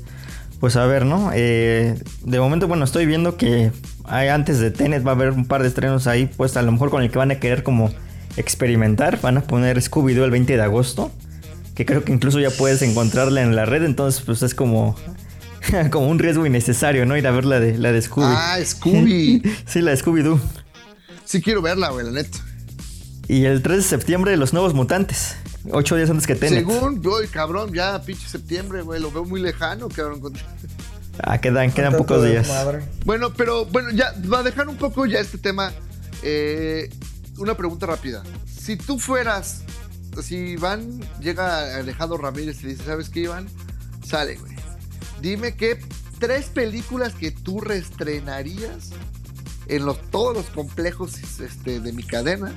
pues 0.62 0.75
a 0.77 0.86
ver, 0.86 1.06
¿no? 1.06 1.32
Eh, 1.34 2.00
de 2.24 2.39
momento, 2.39 2.68
bueno, 2.70 2.86
estoy 2.86 3.06
viendo 3.06 3.36
que 3.36 3.72
hay, 4.06 4.30
antes 4.30 4.60
de 4.60 4.72
Tenet 4.72 5.06
va 5.06 5.12
a 5.12 5.15
haber 5.15 5.32
un 5.32 5.46
par 5.46 5.62
de 5.62 5.68
estrenos 5.68 6.08
ahí. 6.08 6.27
Pues 6.38 6.56
a 6.56 6.62
lo 6.62 6.72
mejor 6.72 6.92
con 6.92 7.01
el 7.04 7.12
que 7.12 7.18
van 7.18 7.32
a 7.32 7.39
querer 7.39 7.63
como 7.63 7.92
experimentar. 8.38 9.20
Van 9.22 9.38
a 9.38 9.42
poner 9.44 9.77
Scooby-Doo 9.82 10.24
el 10.25 10.32
20 10.32 10.56
de 10.56 10.62
agosto. 10.62 11.12
Que 11.75 11.86
creo 11.86 12.04
que 12.04 12.13
incluso 12.13 12.39
ya 12.39 12.50
puedes 12.51 12.82
encontrarla 12.82 13.42
en 13.42 13.56
la 13.56 13.65
red. 13.65 13.84
Entonces, 13.84 14.22
pues 14.22 14.42
es 14.44 14.54
como... 14.56 14.96
como 15.92 16.08
un 16.10 16.20
riesgo 16.20 16.46
innecesario, 16.46 17.06
¿no? 17.06 17.18
Ir 17.18 17.25
a 17.27 17.32
ver 17.32 17.46
la 17.46 17.60
de, 17.60 17.77
la 17.77 17.92
de 17.92 18.01
Scooby. 18.01 18.27
Ah, 18.30 18.58
Scooby. 18.63 19.42
sí, 19.65 19.82
la 19.82 19.92
de 19.92 19.98
Scooby-Doo. 19.98 20.39
sí 21.25 21.42
quiero 21.42 21.62
verla, 21.62 21.89
güey, 21.89 22.06
la 22.06 22.12
neta. 22.12 22.38
Y 23.27 23.46
el 23.46 23.63
3 23.63 23.77
de 23.77 23.84
septiembre, 23.84 24.38
Los 24.38 24.54
Nuevos 24.54 24.75
Mutantes. 24.75 25.36
Ocho 25.72 25.96
días 25.96 26.12
antes 26.12 26.27
que 26.27 26.36
Tenet. 26.36 26.60
Según, 26.60 27.01
voy, 27.01 27.27
cabrón, 27.27 27.74
ya 27.74 28.00
pinche 28.04 28.27
septiembre, 28.30 28.84
güey, 28.84 29.01
lo 29.01 29.12
veo 29.12 29.25
muy 29.25 29.42
lejano, 29.42 29.89
cabrón. 29.89 30.20
con- 30.22 30.34
Ah, 31.24 31.39
quedan, 31.39 31.72
quedan 31.72 31.94
Tanto 31.94 32.06
pocos 32.06 32.24
días. 32.24 32.48
Bueno, 33.04 33.34
pero 33.34 33.65
bueno, 33.65 33.89
ya, 33.89 34.13
va 34.32 34.39
a 34.39 34.44
dejar 34.44 34.68
un 34.68 34.75
poco 34.77 35.08
ya 35.08 35.20
este 35.20 35.39
tema. 35.39 35.74
eh, 36.22 36.89
una 37.38 37.56
pregunta 37.56 37.86
rápida. 37.86 38.24
Si 38.46 38.77
tú 38.77 39.00
fueras, 39.00 39.63
si 40.22 40.36
Iván 40.36 41.01
llega 41.20 41.77
Alejandro 41.77 42.18
Ramírez 42.18 42.63
y 42.63 42.68
dice, 42.68 42.86
¿sabes 42.86 43.10
qué, 43.10 43.22
Iván? 43.22 43.48
Sale, 44.06 44.36
güey. 44.36 44.56
Dime 45.22 45.56
qué 45.56 45.80
tres 46.20 46.48
películas 46.48 47.13
que 47.13 47.32
tú 47.32 47.60
reestrenarías 47.62 48.92
en 49.68 49.86
los, 49.86 50.00
todos 50.12 50.36
los 50.36 50.46
complejos 50.48 51.18
este, 51.39 51.80
de 51.80 51.92
mi 51.92 52.04
cadena 52.04 52.54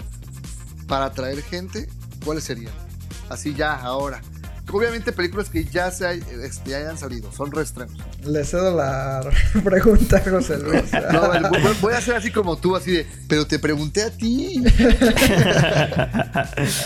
para 0.86 1.06
atraer 1.06 1.42
gente, 1.42 1.88
¿cuáles 2.24 2.44
serían? 2.44 2.72
Así 3.28 3.54
ya, 3.54 3.74
ahora. 3.74 4.22
Obviamente 4.72 5.12
películas 5.12 5.48
que 5.48 5.64
ya 5.64 5.90
se 5.90 6.06
hay- 6.06 6.22
este, 6.42 6.74
hayan 6.74 6.98
salido, 6.98 7.30
son 7.32 7.50
reestrenos. 7.52 7.96
Le 8.24 8.44
cedo 8.44 8.74
la 8.76 9.20
pregunta 9.64 10.18
a 10.18 10.30
José 10.30 10.58
Luis. 10.58 10.82
No, 11.12 11.28
voy, 11.50 11.76
voy 11.80 11.94
a 11.94 11.98
hacer 11.98 12.14
así 12.16 12.30
como 12.30 12.56
tú, 12.56 12.76
así 12.76 12.92
de, 12.92 13.06
pero 13.28 13.46
te 13.46 13.58
pregunté 13.58 14.02
a 14.02 14.10
ti. 14.10 14.62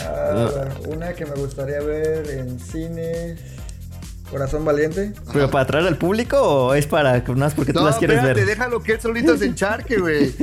Ah, 0.06 0.68
una 0.88 1.12
que 1.12 1.24
me 1.26 1.34
gustaría 1.34 1.80
ver 1.80 2.28
en 2.30 2.58
cine. 2.60 3.36
Corazón 4.32 4.64
Valiente. 4.64 5.12
¿Pero 5.32 5.50
para 5.50 5.64
atraer 5.64 5.86
al 5.86 5.98
público 5.98 6.40
o 6.40 6.74
es 6.74 6.86
para 6.86 7.18
no 7.20 7.46
es 7.46 7.52
porque 7.54 7.72
tú 7.74 7.80
No, 7.80 7.84
las 7.86 7.96
quieres 7.98 8.16
espérate, 8.16 8.40
ver? 8.40 8.48
déjalo 8.48 8.82
que 8.82 8.92
él 8.94 9.00
solito 9.00 9.36
se 9.36 9.44
encharque, 9.44 9.98
güey. 9.98 10.32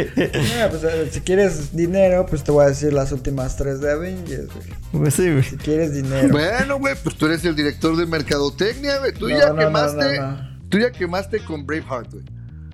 Ah, 0.62 0.68
pues, 0.70 0.84
eh, 0.84 1.10
si 1.12 1.22
quieres 1.22 1.76
dinero, 1.76 2.26
pues 2.28 2.44
te 2.44 2.52
voy 2.52 2.66
a 2.66 2.68
decir 2.70 2.94
las 2.94 3.12
últimas 3.12 3.58
tres 3.58 3.82
de 3.82 3.92
Avengers. 3.92 4.48
güey. 4.54 4.68
Pues 4.92 5.16
sí, 5.16 5.32
güey. 5.32 5.44
Si 5.44 5.58
quieres 5.58 5.94
dinero. 5.94 6.30
Bueno, 6.30 6.78
güey, 6.78 6.94
pues 7.04 7.16
tú 7.16 7.26
eres 7.26 7.44
el 7.46 7.56
director 7.56 7.98
de 7.98 8.06
mercadotecnia, 8.06 9.00
güey. 9.00 9.12
Tú 9.12 9.28
No, 9.28 9.38
ya 9.38 9.48
no, 9.48 9.54
no, 9.56 9.60
quemaste. 9.60 10.20
no, 10.20 10.32
no. 10.32 10.60
Tú 10.70 10.78
ya 10.78 10.92
quemaste 10.92 11.40
con 11.40 11.66
Braveheart, 11.66 12.12
güey. 12.14 12.26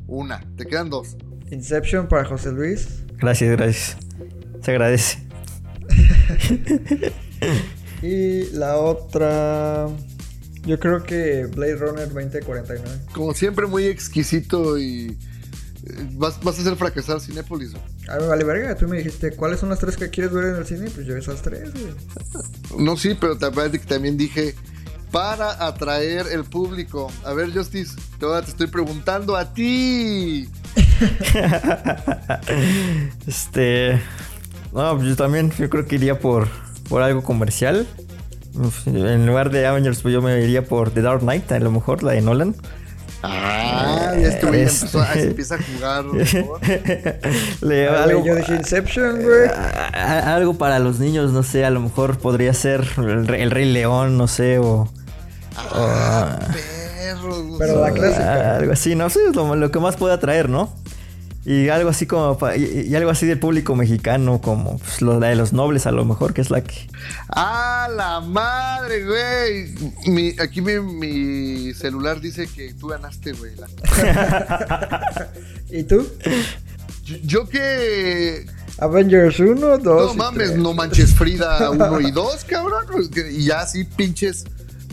Una, 0.08 0.44
te 0.58 0.66
quedan 0.66 0.90
dos. 0.90 1.16
Inception 1.50 2.08
para 2.10 2.26
José 2.26 2.52
Luis. 2.52 2.88
Gracias, 3.18 3.52
gracias. 3.56 3.98
Se 4.62 4.72
agradece. 4.72 5.26
Y 8.02 8.52
la 8.52 8.78
otra. 8.78 9.88
Yo 10.66 10.80
creo 10.80 11.04
que 11.04 11.46
Blade 11.46 11.76
Runner 11.76 12.08
2049. 12.08 13.00
Como 13.14 13.34
siempre, 13.34 13.68
muy 13.68 13.86
exquisito 13.86 14.78
y. 14.78 15.18
eh, 15.86 16.08
Vas, 16.14 16.40
vas 16.44 16.58
a 16.58 16.62
hacer 16.62 16.76
fracasar 16.76 17.22
Cinépolis. 17.22 17.74
A 18.10 18.18
mí 18.18 18.26
vale 18.28 18.44
verga, 18.44 18.76
tú 18.76 18.88
me 18.88 18.98
dijiste, 18.98 19.32
¿cuáles 19.36 19.60
son 19.60 19.70
las 19.70 19.80
tres 19.80 19.96
que 19.98 20.10
quieres 20.10 20.34
ver 20.34 20.46
en 20.46 20.56
el 20.56 20.66
cine? 20.66 20.90
Pues 20.90 21.06
yo 21.06 21.16
esas 21.16 21.42
tres, 21.42 21.72
güey. 21.72 22.84
No, 22.84 22.98
sí, 22.98 23.16
pero 23.20 23.38
también, 23.38 23.80
también 23.88 24.18
dije. 24.18 24.56
Para 25.12 25.66
atraer 25.66 26.26
el 26.30 26.44
público. 26.44 27.10
A 27.24 27.34
ver, 27.34 27.54
Justice, 27.54 27.96
te, 28.20 28.26
te 28.44 28.50
estoy 28.50 28.68
preguntando 28.68 29.38
a 29.38 29.54
ti. 29.54 30.50
Este. 33.28 34.02
No, 34.74 34.96
pues 34.98 35.08
yo 35.10 35.16
también, 35.16 35.52
yo 35.58 35.70
creo 35.70 35.86
que 35.86 35.96
iría 35.96 36.20
por, 36.20 36.48
por 36.90 37.02
algo 37.02 37.24
comercial. 37.24 37.88
Uf, 38.58 38.88
En 38.88 39.26
lugar 39.26 39.50
de 39.50 39.66
Avengers, 39.68 40.02
pues 40.02 40.14
yo 40.14 40.22
me 40.22 40.40
iría 40.42 40.64
por 40.66 40.92
The 40.92 41.02
Dark 41.02 41.20
Knight, 41.22 41.52
a 41.52 41.60
lo 41.60 41.72
mejor, 41.72 42.04
la 42.04 42.14
de 42.14 42.22
Nolan. 42.22 42.56
Ah, 43.28 44.14
ya 44.20 44.28
este 44.28 44.46
ya 44.46 44.58
Este- 44.58 44.88
empezó 44.88 45.04
se 45.14 45.24
empieza 45.28 45.56
a 45.56 45.58
jugar. 45.60 46.06
Le- 47.62 47.88
Ah, 47.90 48.04
algo, 48.04 48.24
yo 48.26 48.36
dije 48.36 48.54
Inception, 48.56 49.22
güey. 49.24 49.50
algo 49.94 50.54
para 50.58 50.78
los 50.80 51.00
niños, 51.00 51.32
no 51.32 51.42
sé, 51.44 51.66
a 51.66 51.70
lo 51.72 51.80
mejor 51.80 52.18
podría 52.20 52.54
ser 52.54 52.86
el, 52.98 53.28
Rey- 53.28 53.42
el 53.42 53.52
Rey 53.52 53.72
León, 53.72 54.18
no 54.18 54.28
sé, 54.28 54.60
o. 54.60 54.88
Ah, 55.58 56.38
perro. 57.00 57.44
güey. 57.44 57.60
Pero 57.60 57.82
la 57.82 57.92
clásica. 57.92 58.58
Algo 58.58 58.74
así, 58.74 58.96
no 58.96 59.10
sé, 59.10 59.20
lo, 59.34 59.56
lo 59.56 59.72
que 59.72 59.80
más 59.80 59.96
pueda 59.96 60.20
traer, 60.20 60.48
¿no? 60.50 60.72
Y 61.46 61.70
algo 61.70 61.90
así 61.90 62.08
como 62.08 62.38
pa- 62.40 62.58
y, 62.58 62.88
y 62.90 62.96
algo 62.96 63.12
así 63.12 63.28
del 63.28 63.38
público 63.40 63.76
mexicano, 63.76 64.42
como 64.42 64.80
pues, 64.80 65.02
lo 65.04 65.20
la 65.20 65.28
de 65.28 65.36
los 65.36 65.54
nobles, 65.54 65.86
a 65.86 65.92
lo 65.92 66.04
mejor, 66.04 66.34
que 66.34 66.42
es 66.42 66.50
la 66.50 66.64
que. 66.64 66.90
¡Ah, 67.30 67.88
la 67.96 68.20
madre, 68.20 69.06
güey! 69.06 69.76
Mi- 70.08 70.36
aquí 70.40 70.62
mi, 70.62 70.80
mi 70.80 71.74
celular 71.76 72.20
dice 72.20 72.48
que 72.48 72.74
tú 72.74 72.88
ganaste, 72.88 73.34
güey. 73.34 73.52
La- 73.58 75.28
¿Y 75.70 75.84
tú? 75.84 76.08
Yo, 77.04 77.16
yo 77.24 77.48
que. 77.50 78.46
Avengers 78.80 79.40
1, 79.40 79.78
2. 79.78 79.84
No 79.84 80.14
mames, 80.16 80.56
no 80.58 80.74
manches 80.74 81.14
Frida 81.14 81.70
1 81.72 82.02
y 82.02 82.12
2, 82.12 82.44
cabrón. 82.46 82.86
Y 83.32 83.46
ya 83.46 83.62
así 83.62 83.84
pinches 83.86 84.46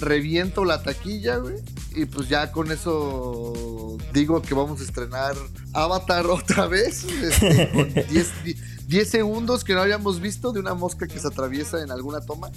reviento 0.02 0.64
la 0.66 0.82
taquilla, 0.82 1.36
güey. 1.38 1.56
Y 1.94 2.04
pues 2.06 2.28
ya 2.28 2.52
con 2.52 2.70
eso 2.70 3.96
digo 4.12 4.42
que 4.42 4.54
vamos 4.54 4.80
a 4.80 4.84
estrenar 4.84 5.34
Avatar 5.72 6.26
otra 6.28 6.66
vez. 6.66 7.04
este, 7.04 7.70
con 7.72 7.92
10 7.94 8.44
di- 8.44 8.56
10 8.88 9.08
segundos 9.08 9.64
que 9.64 9.72
no 9.74 9.80
habíamos 9.80 10.20
visto 10.20 10.52
de 10.52 10.60
una 10.60 10.74
mosca 10.74 11.06
que 11.06 11.18
se 11.18 11.26
atraviesa 11.28 11.82
en 11.82 11.90
alguna 11.90 12.20
toma. 12.20 12.50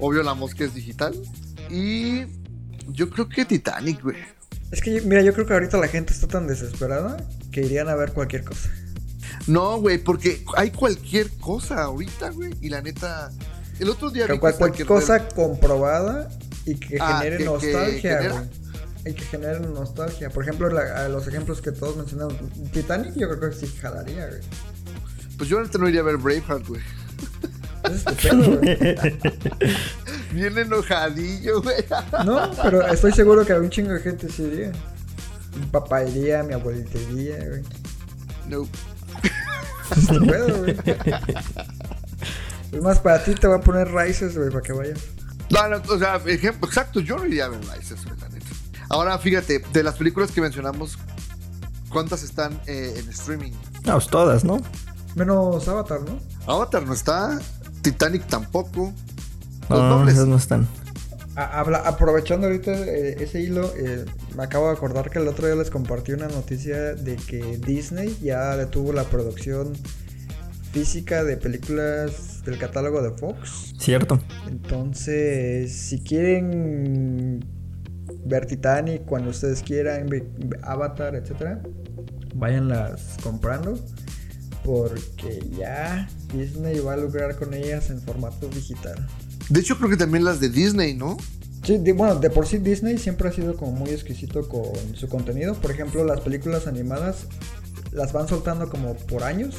Obvio 0.00 0.22
la 0.22 0.34
mosca 0.34 0.64
es 0.64 0.72
digital. 0.74 1.14
Y 1.70 2.22
yo 2.88 3.10
creo 3.10 3.28
que 3.28 3.44
Titanic, 3.44 4.02
güey. 4.02 4.16
Es 4.70 4.80
que, 4.80 5.00
mira, 5.02 5.22
yo 5.22 5.32
creo 5.34 5.46
que 5.46 5.52
ahorita 5.52 5.76
la 5.78 5.88
gente 5.88 6.12
está 6.12 6.26
tan 6.26 6.46
desesperada 6.46 7.16
que 7.52 7.60
irían 7.60 7.88
a 7.88 7.94
ver 7.94 8.12
cualquier 8.12 8.44
cosa. 8.44 8.68
No, 9.46 9.78
güey, 9.80 9.98
porque 9.98 10.42
hay 10.56 10.70
cualquier 10.70 11.30
cosa 11.38 11.82
ahorita, 11.84 12.30
güey. 12.30 12.54
Y 12.60 12.70
la 12.70 12.80
neta, 12.82 13.30
el 13.78 13.88
otro 13.90 14.10
día 14.10 14.26
Cual- 14.38 14.56
cualquier 14.56 14.86
cosa 14.88 15.28
comprobada 15.28 16.28
y 16.66 16.74
que 16.76 16.98
Ah, 17.00 17.18
genere 17.18 17.36
que- 17.38 17.44
que 17.44 17.50
nostalgia, 17.50 18.18
genera- 18.18 18.34
güey. 18.34 18.48
Y 19.06 19.12
que 19.14 19.24
genere 19.24 19.60
nostalgia. 19.60 20.30
Por 20.30 20.42
ejemplo, 20.44 20.68
la- 20.70 21.04
a 21.04 21.08
los 21.08 21.26
ejemplos 21.26 21.60
que 21.60 21.72
todos 21.72 21.96
mencionamos. 21.96 22.34
Titanic, 22.72 23.14
yo 23.16 23.28
creo 23.28 23.50
que 23.50 23.56
sí 23.56 23.66
jalaría, 23.80 24.26
güey. 24.28 24.40
Pues 25.36 25.48
yo 25.50 25.58
ahorita 25.58 25.78
no 25.78 25.88
iría 25.88 26.00
a 26.00 26.04
ver 26.04 26.16
Braveheart, 26.16 26.66
güey. 26.68 26.80
Es 27.92 28.04
tu 28.04 28.14
pedo, 28.14 28.58
güey. 28.58 28.78
Bien 30.32 30.56
enojadillo, 30.58 31.60
güey. 31.62 31.84
No, 32.24 32.50
pero 32.62 32.86
estoy 32.88 33.12
seguro 33.12 33.44
que 33.44 33.52
a 33.52 33.56
un 33.58 33.68
chingo 33.68 33.92
de 33.92 34.00
gente 34.00 34.28
sí 34.30 34.42
iría. 34.44 34.72
Mi 35.58 35.66
papá 35.66 36.02
iría, 36.04 36.42
mi 36.42 36.54
abuelita 36.54 36.98
iría, 36.98 37.36
güey. 37.46 37.62
No. 38.48 38.66
Es 39.94 40.06
güey. 40.08 40.76
Es 42.72 42.82
más, 42.82 42.98
para 43.00 43.22
ti 43.22 43.34
te 43.34 43.46
voy 43.46 43.58
a 43.58 43.60
poner 43.60 43.88
raíces, 43.88 44.36
güey, 44.36 44.48
para 44.50 44.62
que 44.62 44.72
vayas. 44.72 44.98
No, 45.50 45.68
no, 45.68 45.82
o 45.88 45.98
sea, 45.98 46.16
ejemplo, 46.26 46.66
exacto, 46.68 47.00
yo 47.00 47.16
no 47.18 47.26
iría 47.26 47.46
a 47.46 47.48
ver 47.48 47.64
la 47.64 47.76
neta. 47.76 48.46
Ahora, 48.88 49.18
fíjate, 49.18 49.60
de 49.72 49.82
las 49.82 49.94
películas 49.96 50.30
que 50.30 50.40
mencionamos, 50.40 50.98
¿cuántas 51.88 52.22
están 52.22 52.60
eh, 52.66 52.94
en 52.98 53.08
streaming? 53.10 53.52
No, 53.84 53.94
pues 53.94 54.08
todas, 54.08 54.44
¿no? 54.44 54.58
Menos 55.14 55.66
Avatar, 55.68 56.00
¿no? 56.02 56.18
Avatar 56.52 56.82
no 56.84 56.92
está, 56.94 57.38
Titanic 57.82 58.26
tampoco. 58.26 58.92
Los 59.70 59.78
No, 59.80 59.88
nobles. 59.98 60.14
esas 60.14 60.26
no 60.28 60.36
están. 60.36 60.66
A- 61.36 61.58
habla- 61.60 61.78
aprovechando 61.86 62.46
ahorita 62.46 62.72
eh, 62.72 63.16
ese 63.20 63.40
hilo, 63.40 63.72
eh, 63.76 64.04
me 64.36 64.44
acabo 64.44 64.66
de 64.68 64.72
acordar 64.74 65.10
que 65.10 65.18
el 65.18 65.26
otro 65.28 65.46
día 65.46 65.56
les 65.56 65.70
compartí 65.70 66.12
una 66.12 66.28
noticia 66.28 66.94
de 66.94 67.16
que 67.16 67.58
Disney 67.58 68.16
ya 68.22 68.56
detuvo 68.56 68.92
la 68.92 69.04
producción 69.04 69.72
física 70.78 71.22
de 71.22 71.36
películas 71.36 72.42
del 72.44 72.58
catálogo 72.58 73.00
de 73.00 73.10
Fox. 73.16 73.72
Cierto. 73.78 74.18
Entonces, 74.48 75.72
si 75.72 76.00
quieren 76.00 77.44
ver 78.26 78.44
Titanic 78.46 79.04
cuando 79.04 79.30
ustedes 79.30 79.62
quieran, 79.62 80.08
Avatar, 80.62 81.14
etcétera, 81.14 81.62
váyanlas 82.34 83.16
comprando. 83.22 83.78
Porque 84.64 85.46
ya 85.58 86.08
Disney 86.34 86.80
va 86.80 86.94
a 86.94 86.96
lograr 86.96 87.36
con 87.36 87.52
ellas 87.52 87.90
en 87.90 88.00
formato 88.00 88.48
digital. 88.48 88.96
De 89.50 89.60
hecho, 89.60 89.76
creo 89.76 89.90
que 89.90 89.96
también 89.98 90.24
las 90.24 90.40
de 90.40 90.48
Disney, 90.48 90.94
¿no? 90.94 91.18
Sí, 91.62 91.76
de- 91.78 91.92
bueno, 91.92 92.16
de 92.16 92.30
por 92.30 92.46
sí 92.46 92.56
Disney 92.58 92.96
siempre 92.98 93.28
ha 93.28 93.32
sido 93.32 93.56
como 93.56 93.72
muy 93.72 93.90
exquisito 93.90 94.48
con 94.48 94.72
su 94.94 95.06
contenido. 95.08 95.54
Por 95.54 95.70
ejemplo, 95.70 96.02
las 96.04 96.20
películas 96.22 96.66
animadas 96.66 97.26
las 97.92 98.12
van 98.14 98.26
soltando 98.26 98.68
como 98.70 98.94
por 98.96 99.22
años 99.22 99.54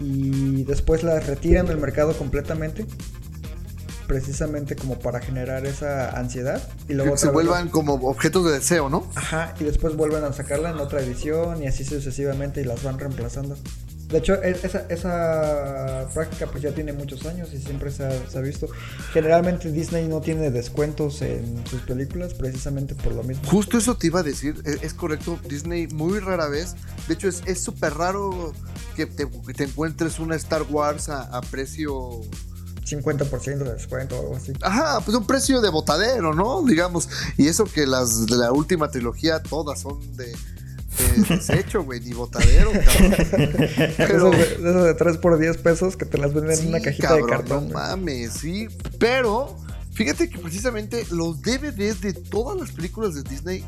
y 0.00 0.64
después 0.64 1.02
las 1.02 1.26
retiran 1.26 1.66
del 1.66 1.78
mercado 1.78 2.16
completamente. 2.16 2.86
Precisamente 4.06 4.74
como 4.74 4.98
para 4.98 5.20
generar 5.20 5.66
esa 5.66 6.18
ansiedad 6.18 6.60
y 6.88 6.94
luego 6.94 7.12
Que 7.12 7.18
se 7.18 7.26
vez 7.26 7.34
vuelvan 7.34 7.68
como 7.68 7.94
objetos 7.94 8.44
de 8.44 8.50
deseo, 8.50 8.88
¿no? 8.88 9.06
Ajá, 9.14 9.54
y 9.60 9.62
después 9.62 9.94
vuelven 9.94 10.24
a 10.24 10.32
sacarla 10.32 10.70
en 10.70 10.78
otra 10.78 11.00
edición 11.00 11.62
y 11.62 11.68
así 11.68 11.84
sucesivamente 11.84 12.60
y 12.60 12.64
las 12.64 12.82
van 12.82 12.98
reemplazando. 12.98 13.56
De 14.10 14.18
hecho, 14.18 14.34
e- 14.42 14.58
esa, 14.62 14.80
esa 14.88 16.08
práctica 16.12 16.46
pues 16.46 16.62
ya 16.62 16.72
tiene 16.72 16.92
muchos 16.92 17.24
años 17.26 17.50
y 17.52 17.58
siempre 17.58 17.90
se 17.90 18.04
ha, 18.04 18.28
se 18.28 18.38
ha 18.38 18.40
visto. 18.40 18.68
Generalmente 19.12 19.70
Disney 19.70 20.08
no 20.08 20.20
tiene 20.20 20.50
descuentos 20.50 21.22
en 21.22 21.64
sus 21.66 21.82
películas 21.82 22.34
precisamente 22.34 22.94
por 22.94 23.14
lo 23.14 23.22
mismo. 23.22 23.48
Justo 23.48 23.78
eso 23.78 23.96
te 23.96 24.08
iba 24.08 24.20
a 24.20 24.24
decir, 24.24 24.60
e- 24.64 24.84
es, 24.84 24.94
correcto, 24.94 25.38
Disney 25.48 25.86
muy 25.88 26.18
rara 26.18 26.48
vez, 26.48 26.74
de 27.06 27.14
hecho 27.14 27.28
es 27.28 27.42
es 27.46 27.62
súper 27.62 27.94
raro 27.94 28.52
que 28.96 29.06
te, 29.06 29.28
que 29.46 29.54
te 29.54 29.64
encuentres 29.64 30.18
una 30.18 30.36
Star 30.36 30.62
Wars 30.70 31.08
a, 31.08 31.22
a 31.22 31.40
precio 31.40 32.20
50% 32.84 33.58
de 33.58 33.72
descuento 33.72 34.16
o 34.16 34.20
algo 34.20 34.36
así. 34.36 34.52
Ajá, 34.62 35.00
pues 35.00 35.16
un 35.16 35.26
precio 35.26 35.60
de 35.60 35.70
botadero, 35.70 36.34
¿no? 36.34 36.62
Digamos. 36.62 37.08
Y 37.36 37.46
eso 37.46 37.64
que 37.64 37.86
las 37.86 38.26
de 38.26 38.36
la 38.36 38.52
última 38.52 38.90
trilogía 38.90 39.42
todas 39.42 39.80
son 39.80 40.00
de, 40.16 40.34
de 41.00 41.36
desecho, 41.36 41.82
güey, 41.82 42.00
ni 42.00 42.12
botadero, 42.12 42.70
cabrón. 42.72 43.56
Pero, 43.96 44.16
Esos 44.16 44.30
de, 44.32 44.42
esos 44.42 44.84
de 44.84 44.94
3 44.94 45.16
por 45.18 45.38
10 45.38 45.56
pesos 45.58 45.96
que 45.96 46.04
te 46.04 46.18
las 46.18 46.32
venden 46.34 46.58
en 46.58 46.68
una 46.68 46.80
cajita 46.80 47.08
cabrón, 47.08 47.26
de 47.26 47.36
cartón. 47.36 47.68
No 47.68 47.74
mames, 47.74 48.32
sí. 48.34 48.68
Pero, 48.98 49.56
fíjate 49.92 50.28
que 50.28 50.38
precisamente 50.38 51.06
los 51.10 51.40
DVDs 51.42 52.00
de 52.00 52.12
todas 52.12 52.58
las 52.58 52.72
películas 52.72 53.14
de 53.14 53.22
Disney 53.22 53.64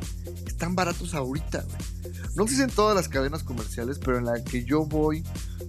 están 0.47 0.75
baratos 0.75 1.15
ahorita, 1.15 1.63
güey. 1.63 2.23
No 2.35 2.47
sé 2.47 2.57
si 2.57 2.63
en 2.63 2.71
todas 2.71 2.97
las 2.97 3.09
cadenas 3.09 3.43
comerciales, 3.43 3.99
pero 3.99 4.19
en 4.19 4.25
la 4.25 4.43
que 4.43 4.65
yo 4.65 4.85
voy 4.87 5.23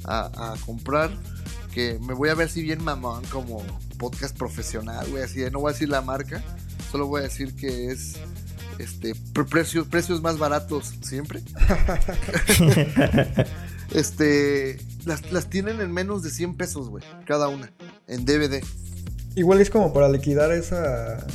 a, 0.05 0.53
a 0.53 0.55
comprar, 0.65 1.11
que 1.73 1.99
me 1.99 2.13
voy 2.13 2.29
a 2.29 2.35
ver 2.35 2.49
si 2.49 2.61
bien 2.61 2.83
mamón, 2.83 3.23
como 3.25 3.61
podcast 3.97 4.37
profesional, 4.37 5.05
güey, 5.09 5.23
así 5.23 5.39
de, 5.39 5.51
no 5.51 5.59
voy 5.59 5.71
a 5.71 5.73
decir 5.73 5.89
la 5.89 6.01
marca, 6.01 6.43
solo 6.91 7.07
voy 7.07 7.21
a 7.21 7.23
decir 7.23 7.55
que 7.55 7.87
es 7.87 8.13
este 8.79 9.13
pre- 9.33 9.45
precios 9.45 9.87
precios 9.87 10.21
más 10.21 10.37
baratos 10.37 10.93
siempre. 11.01 11.41
este 13.93 14.79
las, 15.05 15.31
las 15.31 15.49
tienen 15.49 15.81
en 15.81 15.91
menos 15.91 16.23
de 16.23 16.29
100 16.29 16.55
pesos, 16.55 16.89
güey, 16.89 17.03
cada 17.25 17.47
una 17.47 17.71
en 18.07 18.25
DVD. 18.25 18.63
Igual 19.35 19.61
es 19.61 19.69
como 19.69 19.93
para 19.93 20.09
liquidar 20.09 20.51
esa. 20.51 21.25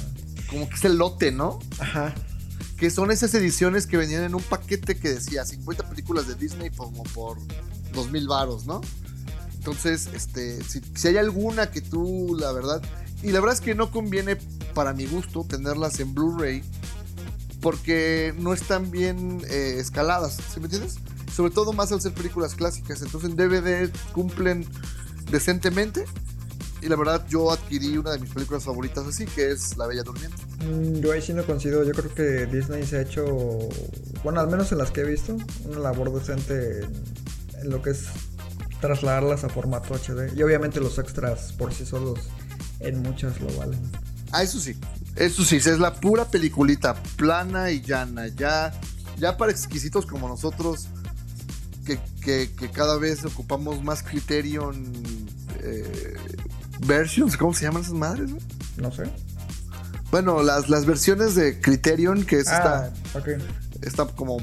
Como 0.50 0.68
que 0.68 0.75
es 0.76 0.85
el 0.85 0.97
lote, 0.97 1.33
¿no? 1.33 1.59
Ajá. 1.78 2.14
Que 2.76 2.90
son 2.90 3.11
esas 3.11 3.35
ediciones 3.35 3.87
que 3.87 3.97
venían 3.97 4.23
en 4.23 4.35
un 4.35 4.42
paquete 4.42 4.97
que 4.99 5.11
decía 5.11 5.45
50 5.45 5.88
películas 5.88 6.28
de 6.28 6.37
Disney 6.37 6.71
como 6.71 7.02
por 7.02 7.37
2000 7.92 8.28
varos, 8.28 8.66
¿no? 8.66 8.80
Entonces, 9.54 10.09
este, 10.14 10.62
si, 10.62 10.80
si 10.95 11.09
hay 11.09 11.16
alguna 11.16 11.71
que 11.71 11.80
tú, 11.80 12.37
la 12.38 12.52
verdad, 12.52 12.80
y 13.23 13.33
la 13.33 13.40
verdad 13.40 13.54
es 13.57 13.61
que 13.61 13.75
no 13.75 13.90
conviene 13.90 14.37
para 14.75 14.92
mi 14.92 15.07
gusto 15.07 15.45
tenerlas 15.45 15.99
en 15.99 16.14
Blu-ray 16.14 16.62
porque 17.61 18.35
no 18.38 18.53
están 18.53 18.91
bien 18.91 19.43
eh, 19.49 19.77
escaladas, 19.79 20.37
¿sí 20.53 20.61
me 20.61 20.67
entiendes? 20.67 20.97
Sobre 21.35 21.53
todo 21.53 21.73
más 21.73 21.93
al 21.93 22.00
ser 22.00 22.12
películas 22.12 22.55
clásicas, 22.55 23.03
entonces 23.03 23.31
en 23.31 23.37
DVD 23.37 23.91
cumplen 24.12 24.67
decentemente 25.31 26.05
y 26.81 26.88
la 26.88 26.97
verdad 26.97 27.27
yo 27.29 27.50
adquirí 27.50 27.97
una 27.99 28.12
de 28.12 28.21
mis 28.21 28.31
películas 28.31 28.65
favoritas 28.65 29.07
así, 29.07 29.27
que 29.27 29.50
es 29.50 29.77
La 29.77 29.87
Bella 29.87 30.03
Durmiente. 30.05 30.37
Mm, 30.65 31.00
Yo 31.00 31.12
ahí 31.12 31.21
sí 31.21 31.33
no 31.33 31.45
coincido. 31.45 31.83
Yo 31.85 31.93
creo 31.93 32.15
que 32.15 32.47
Disney 32.47 32.87
se 32.87 32.99
ha 32.99 33.00
hecho, 33.03 33.27
bueno, 34.23 34.41
al 34.41 34.49
menos 34.49 34.71
en 34.71 34.79
las 34.79 34.91
que 34.93 35.00
he 35.00 35.05
visto, 35.05 35.37
una 35.65 35.81
labor 35.81 36.12
decente 36.12 36.85
en, 36.85 36.93
en 37.62 37.71
lo 37.71 37.83
que 37.83 37.91
es 37.91 38.05
trasladarlas 38.81 39.43
a 39.43 39.49
formato 39.49 39.95
HD. 39.95 40.33
Y 40.37 40.43
obviamente 40.43 40.81
los 40.81 40.99
extras 40.99 41.53
por 41.53 41.75
sí 41.75 41.85
solos 41.85 42.21
en 42.81 43.03
muchas 43.03 43.41
lo 43.41 43.53
valen. 43.57 43.81
Ah, 44.31 44.43
eso 44.45 44.61
sí. 44.61 44.77
Eso 45.18 45.44
sí, 45.44 45.56
es 45.56 45.78
la 45.78 45.94
pura 45.94 46.25
peliculita, 46.26 46.94
plana 47.16 47.70
y 47.70 47.80
llana. 47.82 48.28
Ya, 48.28 48.72
ya 49.18 49.37
para 49.37 49.50
exquisitos 49.52 50.06
como 50.06 50.28
nosotros, 50.28 50.88
que, 51.84 51.98
que- 52.20 52.50
que 52.54 52.70
cada 52.70 52.96
vez 52.98 53.25
ocupamos 53.25 53.82
más 53.82 54.02
Criterion 54.02 54.92
eh, 55.60 56.14
versions, 56.87 57.37
¿cómo 57.37 57.52
se 57.54 57.64
llaman 57.64 57.82
esas 57.82 57.94
madres? 57.94 58.30
güey? 58.30 58.42
No 58.76 58.92
sé. 58.92 59.04
Bueno, 60.10 60.42
las, 60.42 60.68
las 60.68 60.87
versiones 60.87 61.34
de 61.34 61.60
Criterion, 61.60 62.25
que 62.25 62.37
es 62.38 62.48
Ah, 62.48 62.90
esta, 62.92 62.92
esta 63.82 64.06
como 64.06 64.38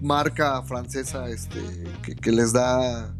marca 0.00 0.62
francesa 0.62 1.28
este, 1.28 1.58
que, 2.02 2.14
que 2.16 2.32
les 2.32 2.52
da, 2.52 3.12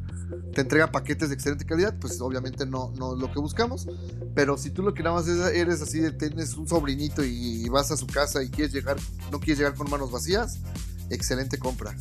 te 0.54 0.60
entrega 0.62 0.90
paquetes 0.90 1.28
de 1.28 1.34
excelente 1.34 1.64
calidad, 1.64 1.94
pues 2.00 2.20
obviamente 2.20 2.66
no, 2.66 2.92
no 2.98 3.14
es 3.14 3.20
lo 3.20 3.32
que 3.32 3.38
buscamos. 3.38 3.86
Pero 4.34 4.56
si 4.58 4.70
tú 4.70 4.82
lo 4.82 4.94
que 4.94 5.02
nada 5.02 5.16
más 5.16 5.28
es- 5.28 5.54
eres 5.54 5.80
así 5.82 6.00
tienes 6.18 6.54
un 6.54 6.66
sobrinito 6.68 7.24
y 7.24 7.68
vas 7.68 7.90
a 7.90 7.96
su 7.96 8.06
casa 8.06 8.42
y 8.42 8.48
quieres 8.50 8.72
llegar, 8.72 8.96
no 9.32 9.40
quieres 9.40 9.58
llegar 9.58 9.74
con 9.74 9.90
manos 9.90 10.10
vacías, 10.10 10.58
excelente 11.10 11.58
compra. 11.58 11.94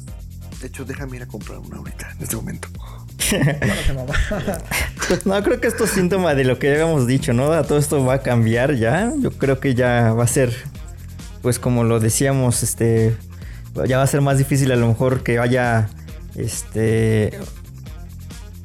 De 0.61 0.67
hecho, 0.67 0.85
déjame 0.85 1.17
ir 1.17 1.23
a 1.23 1.27
comprar 1.27 1.59
una 1.59 1.77
ahorita, 1.77 2.11
en 2.13 2.23
este 2.23 2.35
momento. 2.35 2.67
Mamá. 3.95 4.13
No, 5.25 5.43
creo 5.43 5.61
que 5.61 5.67
esto 5.67 5.83
es 5.83 5.91
síntoma 5.91 6.33
de 6.33 6.43
lo 6.43 6.57
que 6.59 6.71
habíamos 6.71 7.05
dicho, 7.07 7.31
¿no? 7.33 7.49
Todo 7.63 7.77
esto 7.77 8.03
va 8.03 8.15
a 8.15 8.21
cambiar 8.23 8.73
ya. 8.75 9.13
Yo 9.19 9.31
creo 9.31 9.59
que 9.59 9.75
ya 9.75 10.13
va 10.13 10.23
a 10.23 10.27
ser, 10.27 10.53
pues 11.43 11.59
como 11.59 11.83
lo 11.83 11.99
decíamos, 11.99 12.63
este, 12.63 13.15
ya 13.87 13.97
va 13.97 14.03
a 14.03 14.07
ser 14.07 14.21
más 14.21 14.37
difícil 14.39 14.71
a 14.71 14.75
lo 14.75 14.87
mejor 14.87 15.21
que 15.23 15.37
haya, 15.39 15.89
este, 16.35 17.37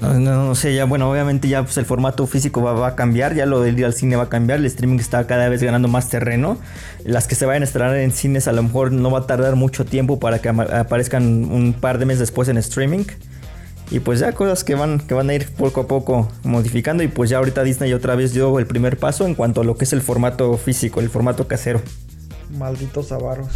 no, 0.02 0.18
no, 0.18 0.46
no 0.46 0.54
sé, 0.56 0.74
ya 0.74 0.84
bueno, 0.84 1.08
obviamente 1.08 1.48
ya 1.48 1.62
pues, 1.62 1.76
el 1.76 1.84
formato 1.84 2.26
físico 2.26 2.60
va, 2.60 2.72
va 2.72 2.88
a 2.88 2.94
cambiar, 2.96 3.34
ya 3.34 3.46
lo 3.46 3.60
del 3.60 3.78
ir 3.78 3.84
al 3.84 3.94
cine 3.94 4.16
va 4.16 4.24
a 4.24 4.28
cambiar, 4.28 4.58
el 4.58 4.66
streaming 4.66 4.98
está 4.98 5.26
cada 5.28 5.48
vez 5.48 5.62
ganando 5.62 5.86
más 5.86 6.08
terreno. 6.08 6.58
Las 7.04 7.28
que 7.28 7.36
se 7.36 7.46
vayan 7.46 7.62
a 7.62 7.66
estrenar 7.66 7.94
en 7.96 8.10
cines 8.10 8.48
a 8.48 8.52
lo 8.52 8.62
mejor 8.64 8.90
no 8.90 9.10
va 9.10 9.20
a 9.20 9.26
tardar 9.26 9.54
mucho 9.54 9.84
tiempo 9.84 10.18
para 10.18 10.40
que 10.40 10.48
aparezcan 10.48 11.24
un 11.44 11.72
par 11.72 11.98
de 11.98 12.06
meses 12.06 12.20
después 12.20 12.48
en 12.48 12.58
streaming. 12.58 13.04
Y 13.92 14.00
pues 14.00 14.20
ya 14.20 14.32
cosas 14.32 14.64
que 14.64 14.74
van, 14.74 15.00
que 15.00 15.12
van 15.12 15.28
a 15.28 15.34
ir 15.34 15.48
poco 15.50 15.82
a 15.82 15.86
poco 15.86 16.28
modificando. 16.44 17.02
Y 17.02 17.08
pues 17.08 17.28
ya 17.30 17.38
ahorita 17.38 17.62
Disney 17.62 17.92
otra 17.92 18.14
vez 18.14 18.32
dio 18.32 18.58
el 18.58 18.66
primer 18.66 18.98
paso 18.98 19.26
en 19.26 19.34
cuanto 19.34 19.60
a 19.60 19.64
lo 19.64 19.76
que 19.76 19.84
es 19.84 19.92
el 19.92 20.00
formato 20.00 20.56
físico, 20.56 21.00
el 21.00 21.10
formato 21.10 21.46
casero. 21.46 21.82
Malditos 22.56 23.12
avaros. 23.12 23.48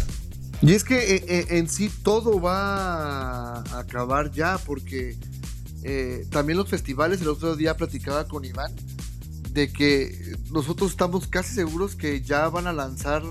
Y 0.61 0.73
es 0.73 0.83
que 0.83 1.15
eh, 1.15 1.23
eh, 1.27 1.45
en 1.49 1.67
sí 1.67 1.91
todo 2.03 2.39
va 2.39 3.57
a 3.61 3.79
acabar 3.79 4.31
ya, 4.31 4.59
porque 4.65 5.15
eh, 5.89 6.27
también 6.29 6.57
los 6.57 6.67
festivales, 6.67 7.21
el 7.21 7.29
otro 7.29 7.55
día 7.55 7.77
platicaba 7.77 8.27
con 8.27 8.43
Iván, 8.43 8.75
de 9.53 9.71
que 9.71 10.35
nosotros 10.51 10.91
estamos 10.91 11.27
casi 11.27 11.55
seguros 11.55 11.95
que 11.95 12.21
ya 12.21 12.49
van 12.49 12.67
a 12.67 12.73
lanzar 12.73 13.23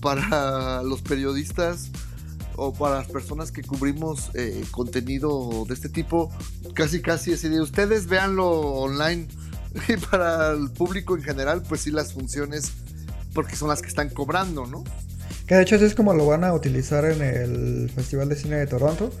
para 0.00 0.82
los 0.82 1.00
periodistas 1.00 1.92
o 2.56 2.72
para 2.72 2.96
las 2.96 3.06
personas 3.06 3.52
que 3.52 3.62
cubrimos 3.62 4.32
eh, 4.34 4.64
contenido 4.72 5.64
de 5.68 5.74
este 5.74 5.88
tipo, 5.88 6.32
casi 6.74 7.00
casi 7.00 7.34
así 7.34 7.48
de 7.48 7.60
ustedes 7.60 8.06
véanlo 8.08 8.50
online. 8.50 9.28
Y 9.88 9.96
para 9.96 10.50
el 10.50 10.68
público 10.72 11.16
en 11.16 11.22
general, 11.22 11.62
pues 11.62 11.82
sí 11.82 11.92
las 11.92 12.12
funciones, 12.12 12.72
porque 13.32 13.54
son 13.54 13.68
las 13.68 13.80
que 13.80 13.86
están 13.86 14.10
cobrando, 14.10 14.66
¿no? 14.66 14.82
Que 15.46 15.54
de 15.54 15.62
hecho 15.62 15.76
así 15.76 15.84
es 15.84 15.94
como 15.94 16.12
lo 16.14 16.26
van 16.26 16.42
a 16.42 16.52
utilizar 16.52 17.04
en 17.04 17.22
el 17.22 17.88
Festival 17.90 18.28
de 18.28 18.34
Cine 18.34 18.56
de 18.56 18.66
Toronto. 18.66 19.12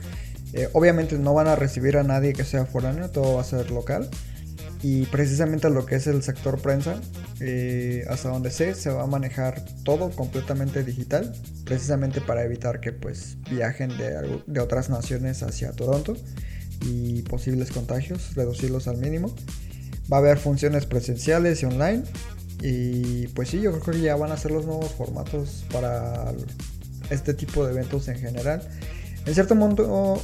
Eh, 0.52 0.68
obviamente 0.72 1.16
no 1.18 1.34
van 1.34 1.46
a 1.46 1.56
recibir 1.56 1.96
a 1.96 2.02
nadie 2.02 2.32
que 2.32 2.44
sea 2.44 2.66
foráneo, 2.66 3.10
todo 3.10 3.34
va 3.34 3.40
a 3.40 3.44
ser 3.44 3.70
local. 3.70 4.08
Y 4.82 5.04
precisamente 5.06 5.68
lo 5.68 5.84
que 5.84 5.96
es 5.96 6.06
el 6.06 6.22
sector 6.22 6.58
prensa, 6.60 7.00
eh, 7.40 8.04
hasta 8.08 8.30
donde 8.30 8.50
sé, 8.50 8.74
se 8.74 8.88
va 8.90 9.02
a 9.02 9.06
manejar 9.06 9.62
todo 9.84 10.10
completamente 10.10 10.82
digital, 10.82 11.34
precisamente 11.64 12.22
para 12.22 12.44
evitar 12.44 12.80
que 12.80 12.92
pues 12.92 13.36
viajen 13.50 13.90
de, 13.98 14.42
de 14.46 14.60
otras 14.60 14.88
naciones 14.88 15.42
hacia 15.42 15.72
Toronto 15.72 16.16
y 16.82 17.20
posibles 17.22 17.70
contagios, 17.70 18.34
reducirlos 18.34 18.88
al 18.88 18.96
mínimo. 18.96 19.34
Va 20.10 20.16
a 20.16 20.20
haber 20.20 20.38
funciones 20.38 20.86
presenciales 20.86 21.62
y 21.62 21.66
online. 21.66 22.02
Y 22.62 23.28
pues 23.28 23.50
sí, 23.50 23.60
yo 23.60 23.78
creo 23.78 23.94
que 23.94 24.00
ya 24.00 24.16
van 24.16 24.32
a 24.32 24.36
ser 24.36 24.50
los 24.50 24.66
nuevos 24.66 24.92
formatos 24.92 25.64
para 25.70 26.32
este 27.10 27.34
tipo 27.34 27.64
de 27.64 27.72
eventos 27.72 28.08
en 28.08 28.18
general. 28.18 28.62
En 29.26 29.34
cierto 29.34 29.54
modo 29.54 30.22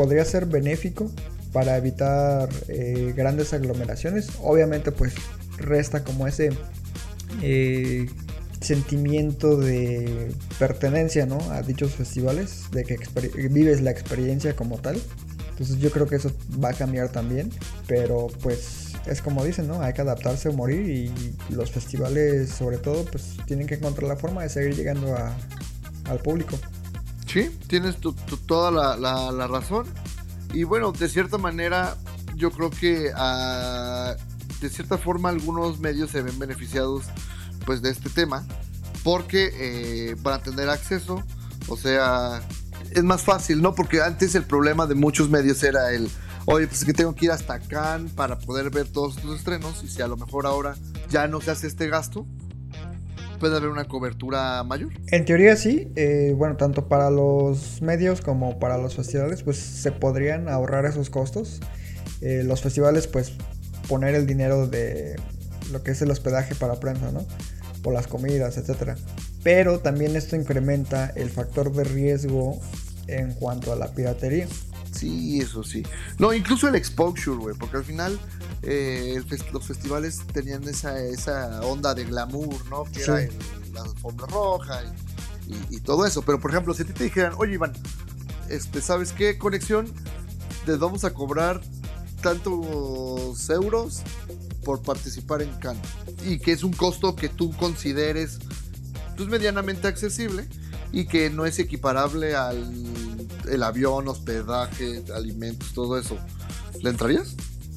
podría 0.00 0.24
ser 0.24 0.46
benéfico 0.46 1.10
para 1.52 1.76
evitar 1.76 2.48
eh, 2.68 3.12
grandes 3.14 3.52
aglomeraciones. 3.52 4.30
Obviamente 4.40 4.92
pues 4.92 5.12
resta 5.58 6.04
como 6.04 6.26
ese 6.26 6.48
eh, 7.42 8.08
sentimiento 8.62 9.58
de 9.58 10.32
pertenencia 10.58 11.26
¿no? 11.26 11.38
a 11.50 11.60
dichos 11.60 11.92
festivales, 11.92 12.70
de 12.72 12.84
que 12.84 12.96
vives 13.50 13.82
la 13.82 13.90
experiencia 13.90 14.56
como 14.56 14.78
tal. 14.78 14.98
Entonces 15.50 15.76
yo 15.80 15.90
creo 15.90 16.06
que 16.06 16.16
eso 16.16 16.32
va 16.64 16.70
a 16.70 16.72
cambiar 16.72 17.12
también, 17.12 17.50
pero 17.86 18.28
pues 18.42 18.94
es 19.06 19.20
como 19.20 19.44
dicen, 19.44 19.68
¿no? 19.68 19.82
Hay 19.82 19.92
que 19.92 20.00
adaptarse 20.00 20.48
o 20.48 20.54
morir 20.54 20.88
y 20.88 21.52
los 21.52 21.70
festivales 21.70 22.48
sobre 22.48 22.78
todo 22.78 23.04
pues 23.04 23.36
tienen 23.46 23.66
que 23.66 23.74
encontrar 23.74 24.08
la 24.08 24.16
forma 24.16 24.44
de 24.44 24.48
seguir 24.48 24.74
llegando 24.74 25.14
al 26.04 26.18
público. 26.20 26.58
Sí, 27.30 27.48
tienes 27.68 27.98
tu- 27.98 28.12
toda 28.46 28.70
la, 28.96 29.46
razón. 29.46 29.86
Y 30.52 30.64
bueno, 30.64 30.90
de 30.90 31.08
cierta 31.08 31.38
manera, 31.38 31.96
yo 32.34 32.50
creo 32.50 32.70
que 32.70 33.12
ah, 33.14 34.16
de 34.60 34.68
cierta 34.68 34.98
forma 34.98 35.28
algunos 35.28 35.78
medios 35.78 36.10
se 36.10 36.22
ven 36.22 36.38
beneficiados 36.40 37.04
pues 37.64 37.82
de 37.82 37.90
este 37.90 38.10
tema 38.10 38.44
porque 39.04 39.50
eh, 39.54 40.16
van 40.22 40.40
a 40.40 40.42
tener 40.42 40.68
acceso, 40.68 41.22
o 41.68 41.76
sea, 41.76 42.42
es 42.90 43.04
más 43.04 43.22
fácil, 43.22 43.62
¿no? 43.62 43.74
Porque 43.74 44.02
antes 44.02 44.34
el 44.34 44.42
problema 44.44 44.86
de 44.86 44.94
muchos 44.96 45.30
medios 45.30 45.62
era 45.62 45.92
el, 45.92 46.10
oye, 46.46 46.66
pues 46.66 46.80
es 46.80 46.84
que 46.84 46.92
tengo 46.92 47.14
que 47.14 47.26
ir 47.26 47.30
hasta 47.30 47.60
Cannes 47.60 48.12
para 48.12 48.38
poder 48.38 48.70
ver 48.70 48.88
todos 48.88 49.16
estos 49.16 49.38
estrenos 49.38 49.82
y 49.84 49.88
si 49.88 50.02
a 50.02 50.08
lo 50.08 50.16
mejor 50.16 50.46
ahora 50.46 50.74
ya 51.10 51.28
no 51.28 51.40
se 51.40 51.52
hace 51.52 51.68
este 51.68 51.88
gasto, 51.88 52.26
puede 53.40 53.56
haber 53.56 53.70
una 53.70 53.88
cobertura 53.88 54.62
mayor. 54.62 54.92
En 55.08 55.24
teoría 55.24 55.56
sí, 55.56 55.90
eh, 55.96 56.34
bueno, 56.36 56.56
tanto 56.56 56.86
para 56.86 57.10
los 57.10 57.82
medios 57.82 58.20
como 58.20 58.60
para 58.60 58.78
los 58.78 58.94
festivales, 58.94 59.42
pues 59.42 59.56
se 59.56 59.90
podrían 59.90 60.48
ahorrar 60.48 60.84
esos 60.84 61.10
costos. 61.10 61.60
Eh, 62.20 62.42
los 62.44 62.60
festivales, 62.60 63.08
pues 63.08 63.32
poner 63.88 64.14
el 64.14 64.26
dinero 64.26 64.68
de 64.68 65.16
lo 65.72 65.82
que 65.82 65.90
es 65.92 66.02
el 66.02 66.10
hospedaje 66.10 66.54
para 66.54 66.74
prensa, 66.78 67.10
¿no? 67.10 67.26
O 67.82 67.90
las 67.90 68.06
comidas, 68.06 68.58
etcétera. 68.58 68.94
Pero 69.42 69.80
también 69.80 70.14
esto 70.14 70.36
incrementa 70.36 71.10
el 71.16 71.30
factor 71.30 71.72
de 71.72 71.84
riesgo 71.84 72.60
en 73.06 73.32
cuanto 73.32 73.72
a 73.72 73.76
la 73.76 73.88
piratería. 73.88 74.46
Sí, 75.00 75.40
eso 75.40 75.62
sí. 75.64 75.82
No, 76.18 76.32
incluso 76.34 76.68
el 76.68 76.74
exposure, 76.74 77.36
güey, 77.36 77.56
porque 77.56 77.78
al 77.78 77.84
final 77.84 78.18
eh, 78.62 79.22
los 79.52 79.64
festivales 79.66 80.18
tenían 80.32 80.62
esa, 80.68 80.98
esa 81.02 81.60
onda 81.62 81.94
de 81.94 82.04
glamour, 82.04 82.66
¿no? 82.68 82.84
Que 82.84 83.02
era 83.02 83.18
Sí. 83.20 83.24
el- 83.64 83.72
la 83.74 83.82
alfombra 83.82 84.26
roja 84.26 84.82
y, 85.46 85.52
y- 85.54 85.66
y 85.76 85.80
todo 85.80 86.04
eso. 86.04 86.20
Pero, 86.22 86.38
por 86.40 86.50
ejemplo, 86.50 86.74
si 86.74 86.82
a 86.82 86.86
ti 86.86 86.92
te 86.92 87.04
dijeran, 87.04 87.32
oye, 87.38 87.54
Iván, 87.54 87.72
este, 88.48 88.82
¿sabes 88.82 89.12
qué? 89.12 89.38
Conexión, 89.38 89.86
te 90.66 90.76
vamos 90.76 91.04
a 91.04 91.14
cobrar 91.14 91.60
tantos 92.20 93.48
euros 93.50 94.02
por 94.64 94.82
participar 94.82 95.40
en 95.42 95.50
Cannes 95.58 95.80
y 96.26 96.38
que 96.38 96.52
es 96.52 96.62
un 96.62 96.72
costo 96.72 97.16
que 97.16 97.28
tú 97.30 97.52
consideres 97.56 98.38
pues, 99.16 99.28
medianamente 99.28 99.88
accesible 99.88 100.46
y 100.92 101.06
que 101.06 101.30
no 101.30 101.46
es 101.46 101.58
equiparable 101.58 102.34
al 102.36 103.09
el 103.50 103.62
avión, 103.62 104.08
hospedaje, 104.08 105.02
alimentos, 105.14 105.72
todo 105.74 105.98
eso. 105.98 106.16
¿Le 106.82 106.90
entrarías? 106.90 107.34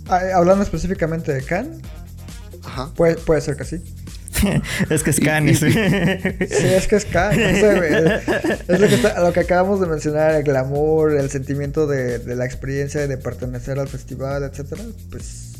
Ah, 0.08 0.22
hablando 0.36 0.64
específicamente 0.64 1.32
de 1.34 1.44
Cannes, 1.44 1.80
Ajá. 2.64 2.90
puede, 2.96 3.16
puede 3.16 3.42
ser 3.42 3.56
que 3.56 3.66
sí. 3.66 3.78
es 4.90 5.04
que 5.04 5.10
es 5.12 5.20
Cannes. 5.22 5.60
Sí, 5.60 5.68
es 5.68 6.88
que 6.88 6.96
es 6.98 7.06
Cannes. 7.06 7.62
no 7.64 7.70
sé. 7.70 8.22
Es 8.68 8.80
lo 8.80 8.88
que, 8.88 8.96
está- 8.96 9.20
lo 9.22 9.32
que 9.32 9.40
acabamos 9.40 9.80
de 9.80 9.88
mencionar, 9.88 10.36
el 10.36 10.44
glamour, 10.44 11.14
el 11.14 11.30
sentimiento 11.30 11.88
de, 11.88 12.20
de 12.20 12.36
la 12.36 12.46
experiencia 12.46 13.08
de 13.08 13.18
pertenecer 13.18 13.80
al 13.80 13.88
festival, 13.88 14.44
etcétera. 14.44 14.84
Pues 15.10 15.53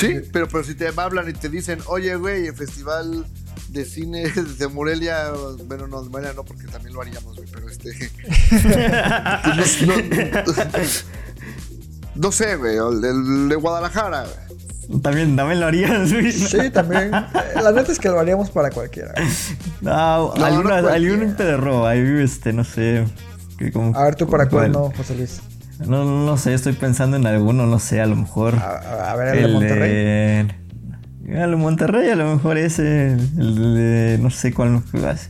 Sí, 0.00 0.20
pero, 0.32 0.48
pero 0.48 0.64
si 0.64 0.74
te 0.74 0.88
hablan 0.96 1.28
y 1.28 1.32
te 1.32 1.48
dicen, 1.48 1.78
oye, 1.86 2.14
güey, 2.16 2.46
el 2.46 2.54
festival 2.54 3.26
de 3.68 3.84
cine 3.84 4.28
de 4.58 4.68
Morelia, 4.68 5.30
bueno, 5.66 5.86
no, 5.86 6.02
de 6.02 6.08
Morelia 6.08 6.32
no, 6.34 6.44
porque 6.44 6.66
también 6.66 6.94
lo 6.94 7.02
haríamos, 7.02 7.36
güey, 7.36 7.48
pero 7.52 7.68
este... 7.68 7.90
no, 9.86 9.96
no- 9.96 10.54
no 12.16 12.32
sé, 12.32 12.56
güey, 12.56 12.76
el, 12.76 13.04
el 13.04 13.48
de 13.48 13.54
Guadalajara, 13.56 14.24
güey. 14.88 15.00
también, 15.00 15.36
también 15.36 15.60
lo 15.60 15.66
harías, 15.66 16.12
güey. 16.12 16.32
sí, 16.32 16.70
también. 16.70 17.10
La 17.12 17.72
neta 17.72 17.92
es 17.92 17.98
que 17.98 18.08
lo 18.08 18.18
haríamos 18.18 18.50
para 18.50 18.70
cualquiera. 18.70 19.14
No, 19.80 20.34
No, 20.34 20.44
alguna, 20.44 20.82
no 20.82 20.88
algún 20.88 21.34
pedorro, 21.34 21.86
ahí, 21.86 22.00
este, 22.22 22.52
no 22.52 22.64
sé. 22.64 23.06
que 23.58 23.70
como- 23.72 23.96
A 23.96 24.04
ver, 24.04 24.16
tú 24.16 24.28
para 24.28 24.44
no, 24.68 24.92
José 24.96 25.14
Luis. 25.14 25.40
No, 25.86 26.04
no 26.04 26.36
sé, 26.36 26.54
estoy 26.54 26.72
pensando 26.74 27.16
en 27.16 27.26
alguno, 27.26 27.66
no 27.66 27.78
sé, 27.78 28.00
a 28.00 28.06
lo 28.06 28.16
mejor. 28.16 28.54
A, 28.56 28.76
a- 28.78 29.10
a 29.12 29.16
ver, 29.16 29.34
el, 29.36 29.42
de 29.46 29.52
Monterrey. 29.52 29.92
de- 29.94 31.42
A 31.42 31.46
lo 31.46 31.58
Monterrey, 31.58 32.10
a 32.10 32.16
lo 32.16 32.34
mejor 32.34 32.58
ese. 32.58 33.12
El 33.12 33.74
de. 33.74 34.18
No 34.20 34.30
sé 34.30 34.52
cuál 34.52 34.72
no 34.72 34.82
jugas. 34.92 35.28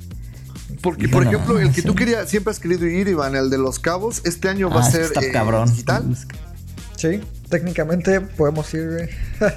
Porque, 0.83 1.05
Yo 1.07 1.11
por 1.11 1.25
no, 1.25 1.31
ejemplo, 1.31 1.59
el 1.61 1.69
que 1.73 1.83
sí. 1.83 1.87
tú 1.87 1.95
querías, 1.95 2.29
siempre 2.29 2.51
has 2.53 2.59
querido 2.59 2.87
ir, 2.87 3.07
Iván, 3.09 3.37
el 3.37 3.51
de 3.51 3.59
Los 3.59 3.79
Cabos, 3.79 4.23
este 4.25 4.49
año 4.49 4.71
va 4.71 4.81
Ah, 4.83 4.87
a 4.87 4.87
que 4.87 4.93
ser 4.93 5.03
está 5.03 5.21
eh, 5.21 5.31
cabrón. 5.31 5.69
digital. 5.69 6.05
Sí, 6.97 7.21
técnicamente 7.51 8.21
podemos 8.21 8.73
ir, 8.75 8.89
güey. 8.89 9.09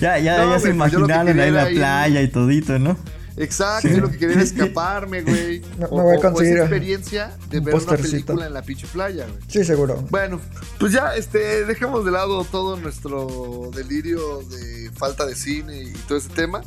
Ya, 0.00 0.18
ya, 0.18 0.38
No, 0.38 0.50
ya 0.50 0.58
se 0.58 0.62
pues 0.68 0.74
imaginaron 0.74 1.38
ahí 1.40 1.50
la 1.50 1.66
playa 1.68 2.22
y 2.22 2.28
todito, 2.28 2.78
¿no? 2.78 2.96
Exacto, 3.36 3.88
yo 3.88 3.98
lo 4.00 4.10
que 4.10 4.18
quería 4.18 4.40
escaparme, 4.42 5.22
güey. 5.22 5.60
Me- 5.78 5.86
O- 5.86 5.96
me 5.96 6.02
voy 6.04 6.12
a 6.12 6.16
o- 6.16 6.18
o 6.18 6.22
conseguir 6.22 6.54
esa 6.54 6.62
experiencia 6.64 7.36
de 7.50 7.58
un 7.58 7.64
ver 7.64 7.74
una 7.74 7.96
película 7.96 8.46
en 8.46 8.54
la 8.54 8.62
pinche 8.62 8.86
playa, 8.86 9.26
güey. 9.26 9.38
Sí, 9.48 9.64
seguro. 9.64 10.04
Bueno, 10.10 10.40
pues 10.78 10.92
ya, 10.92 11.14
este, 11.16 11.64
dejemos 11.64 12.04
de 12.04 12.10
lado 12.12 12.44
todo 12.44 12.76
nuestro 12.76 13.70
delirio 13.74 14.42
de 14.42 14.90
falta 14.94 15.26
de 15.26 15.34
cine 15.34 15.82
y 15.82 15.92
todo 16.06 16.16
ese 16.18 16.28
tema 16.28 16.62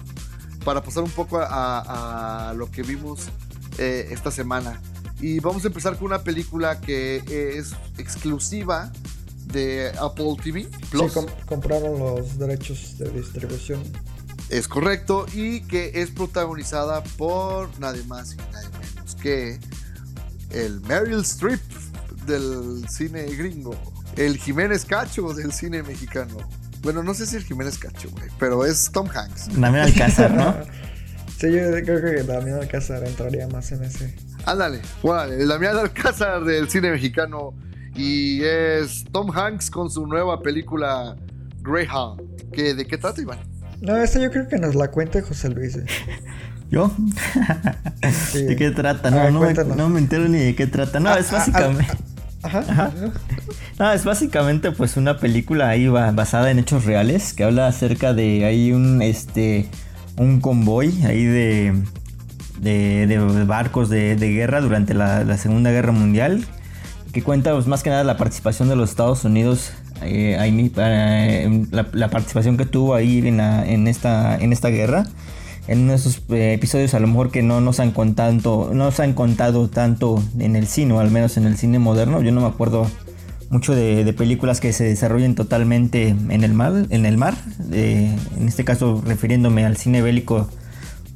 para 0.66 0.84
pasar 0.84 1.04
un 1.04 1.12
poco 1.12 1.38
a, 1.40 1.46
a- 1.80 2.50
a 2.50 2.54
lo 2.54 2.70
que 2.70 2.84
vimos 2.84 3.28
eh, 3.78 4.10
esta 4.12 4.32
semana. 4.32 4.82
Y 5.22 5.40
vamos 5.40 5.64
a 5.64 5.68
empezar 5.68 5.96
con 5.96 6.06
una 6.08 6.22
película 6.24 6.80
que 6.82 7.24
es 7.58 7.72
exclusiva 7.98 8.92
de 9.46 9.92
Apple 10.00 10.36
TV 10.44 10.68
Plus. 10.92 11.14
Sí, 11.14 11.20
com- 11.20 11.26
compraron 11.46 11.98
los 11.98 12.38
derechos 12.38 12.98
de 12.98 13.10
distribución. 13.12 13.82
Es 14.50 14.68
correcto. 14.68 15.26
Y 15.34 15.62
que 15.62 15.92
es 15.96 16.12
protagonizada 16.12 17.04
por 17.18 17.70
nadie 17.80 18.04
más 18.04 18.34
y 18.34 18.38
nadie 18.54 18.70
menos 18.80 19.16
que 19.16 19.60
el 20.52 20.82
Meryl 20.82 21.22
Streep 21.22 21.62
del 22.26 22.88
cine 22.90 23.24
gringo. 23.24 23.76
El 24.16 24.38
Jiménez 24.38 24.86
Cacho 24.86 25.34
del 25.34 25.52
cine 25.52 25.84
mexicano. 25.84 26.38
Bueno, 26.82 27.04
no 27.04 27.14
sé 27.14 27.26
si 27.26 27.36
el 27.36 27.44
Jiménez 27.44 27.78
Cacho, 27.78 28.10
güey, 28.12 28.30
pero 28.40 28.66
es 28.66 28.92
Tom 28.92 29.08
Hanks. 29.14 29.50
También 29.50 29.86
Alcázar, 29.86 30.34
¿no? 30.34 30.56
Sí, 31.38 31.52
yo 31.52 31.70
creo 31.84 32.02
que 32.02 32.24
Damián 32.24 32.62
Alcázar 32.62 33.04
entraría 33.04 33.48
más 33.48 33.72
en 33.72 33.84
ese. 33.84 34.16
Ándale, 34.46 34.82
órale, 35.04 35.40
el 35.40 35.48
Damián 35.48 35.78
Alcázar 35.78 36.44
del 36.44 36.68
cine 36.68 36.90
mexicano. 36.90 37.54
Y 37.94 38.42
es 38.44 39.06
Tom 39.12 39.30
Hanks 39.30 39.70
con 39.70 39.92
su 39.92 40.08
nueva 40.08 40.42
película 40.42 41.16
Greyhound. 41.62 42.52
¿Que, 42.52 42.74
¿De 42.74 42.88
qué 42.88 42.98
trata, 42.98 43.22
Iván? 43.22 43.40
No, 43.82 43.96
esta 43.98 44.20
yo 44.20 44.32
creo 44.32 44.48
que 44.48 44.58
nos 44.58 44.76
la 44.76 44.90
cuente 44.90 45.22
José 45.22 45.50
Luis. 45.50 45.76
eh. 45.78 45.86
¿Yo? 46.72 46.92
Sí. 48.32 48.44
¿De 48.44 48.56
qué 48.58 48.72
trata? 48.72 49.10
No, 49.10 49.18
ver, 49.18 49.32
no, 49.32 49.40
me, 49.40 49.46
cuéntanos. 49.46 49.78
no 49.78 49.90
me 49.90 50.00
entero 50.00 50.28
ni 50.28 50.38
de 50.40 50.56
qué 50.56 50.68
trata. 50.68 51.00
No, 51.00 51.16
es 51.16 51.32
Ah, 51.32 51.36
ah, 51.36 51.38
básicamente. 51.40 51.94
Ajá. 52.44 52.92
No, 53.80 53.92
es 53.92 54.04
básicamente 54.06 54.72
pues 54.72 54.96
una 54.98 55.18
película 55.18 55.70
ahí 55.70 55.88
ba- 55.88 56.12
basada 56.12 56.52
en 56.52 56.60
hechos 56.60 56.86
reales 56.86 57.34
que 57.34 57.44
habla 57.44 57.68
acerca 57.68 58.14
de 58.14 58.46
ahí 58.46 58.72
un 58.74 59.02
este 59.02 59.68
un 60.18 60.40
convoy 60.42 61.04
ahí 61.04 61.24
de 61.26 61.74
de, 62.60 63.08
de 63.08 63.44
barcos 63.46 63.90
de, 63.90 64.16
de 64.16 64.30
guerra 64.32 64.62
durante 64.62 64.94
la, 64.94 65.24
la 65.24 65.38
Segunda 65.38 65.72
Guerra 65.72 65.92
Mundial 65.92 66.46
que 67.12 67.24
cuenta 67.24 67.54
pues, 67.54 67.68
más 67.68 67.82
que 67.84 67.90
nada 67.90 68.04
la 68.04 68.18
participación 68.18 68.70
de 68.70 68.76
los 68.76 68.90
Estados 68.92 69.24
Unidos 69.26 69.72
eh, 70.04 70.38
eh, 70.40 71.66
la, 71.72 71.88
la 71.92 72.10
participación 72.10 72.58
que 72.58 72.66
tuvo 72.66 72.94
ahí 72.96 73.20
en, 73.28 73.38
la- 73.38 73.66
en 73.68 73.88
esta 73.88 74.38
en 74.38 74.54
esta 74.54 74.70
guerra. 74.70 75.06
En 75.68 75.90
esos 75.90 76.22
eh, 76.30 76.54
episodios 76.54 76.94
a 76.94 77.00
lo 77.00 77.08
mejor 77.08 77.30
que 77.30 77.44
no 77.44 77.60
nos 77.60 77.82
han 77.82 77.92
contado 77.92 78.70
no 78.74 78.86
nos 78.86 79.00
han 79.02 79.14
contado 79.14 79.68
tanto 79.68 80.24
en 80.40 80.56
el 80.56 80.66
cine 80.68 80.94
o 80.94 81.00
al 81.00 81.12
menos 81.12 81.36
en 81.38 81.46
el 81.46 81.58
cine 81.58 81.78
moderno. 81.80 82.22
Yo 82.22 82.32
no 82.32 82.40
me 82.42 82.48
acuerdo 82.48 82.88
mucho 83.50 83.76
de, 83.76 84.04
de 84.06 84.14
películas 84.14 84.60
que 84.62 84.72
se 84.74 84.84
desarrollen 84.86 85.36
totalmente 85.36 86.10
en 86.10 86.44
el 86.44 86.54
mar 86.54 86.86
en 86.90 87.06
el 87.06 87.18
mar 87.18 87.34
en 87.72 88.18
este 88.46 88.66
caso 88.66 89.02
refiriéndome 89.06 89.66
al 89.66 89.78
cine 89.78 90.02
bélico 90.02 90.50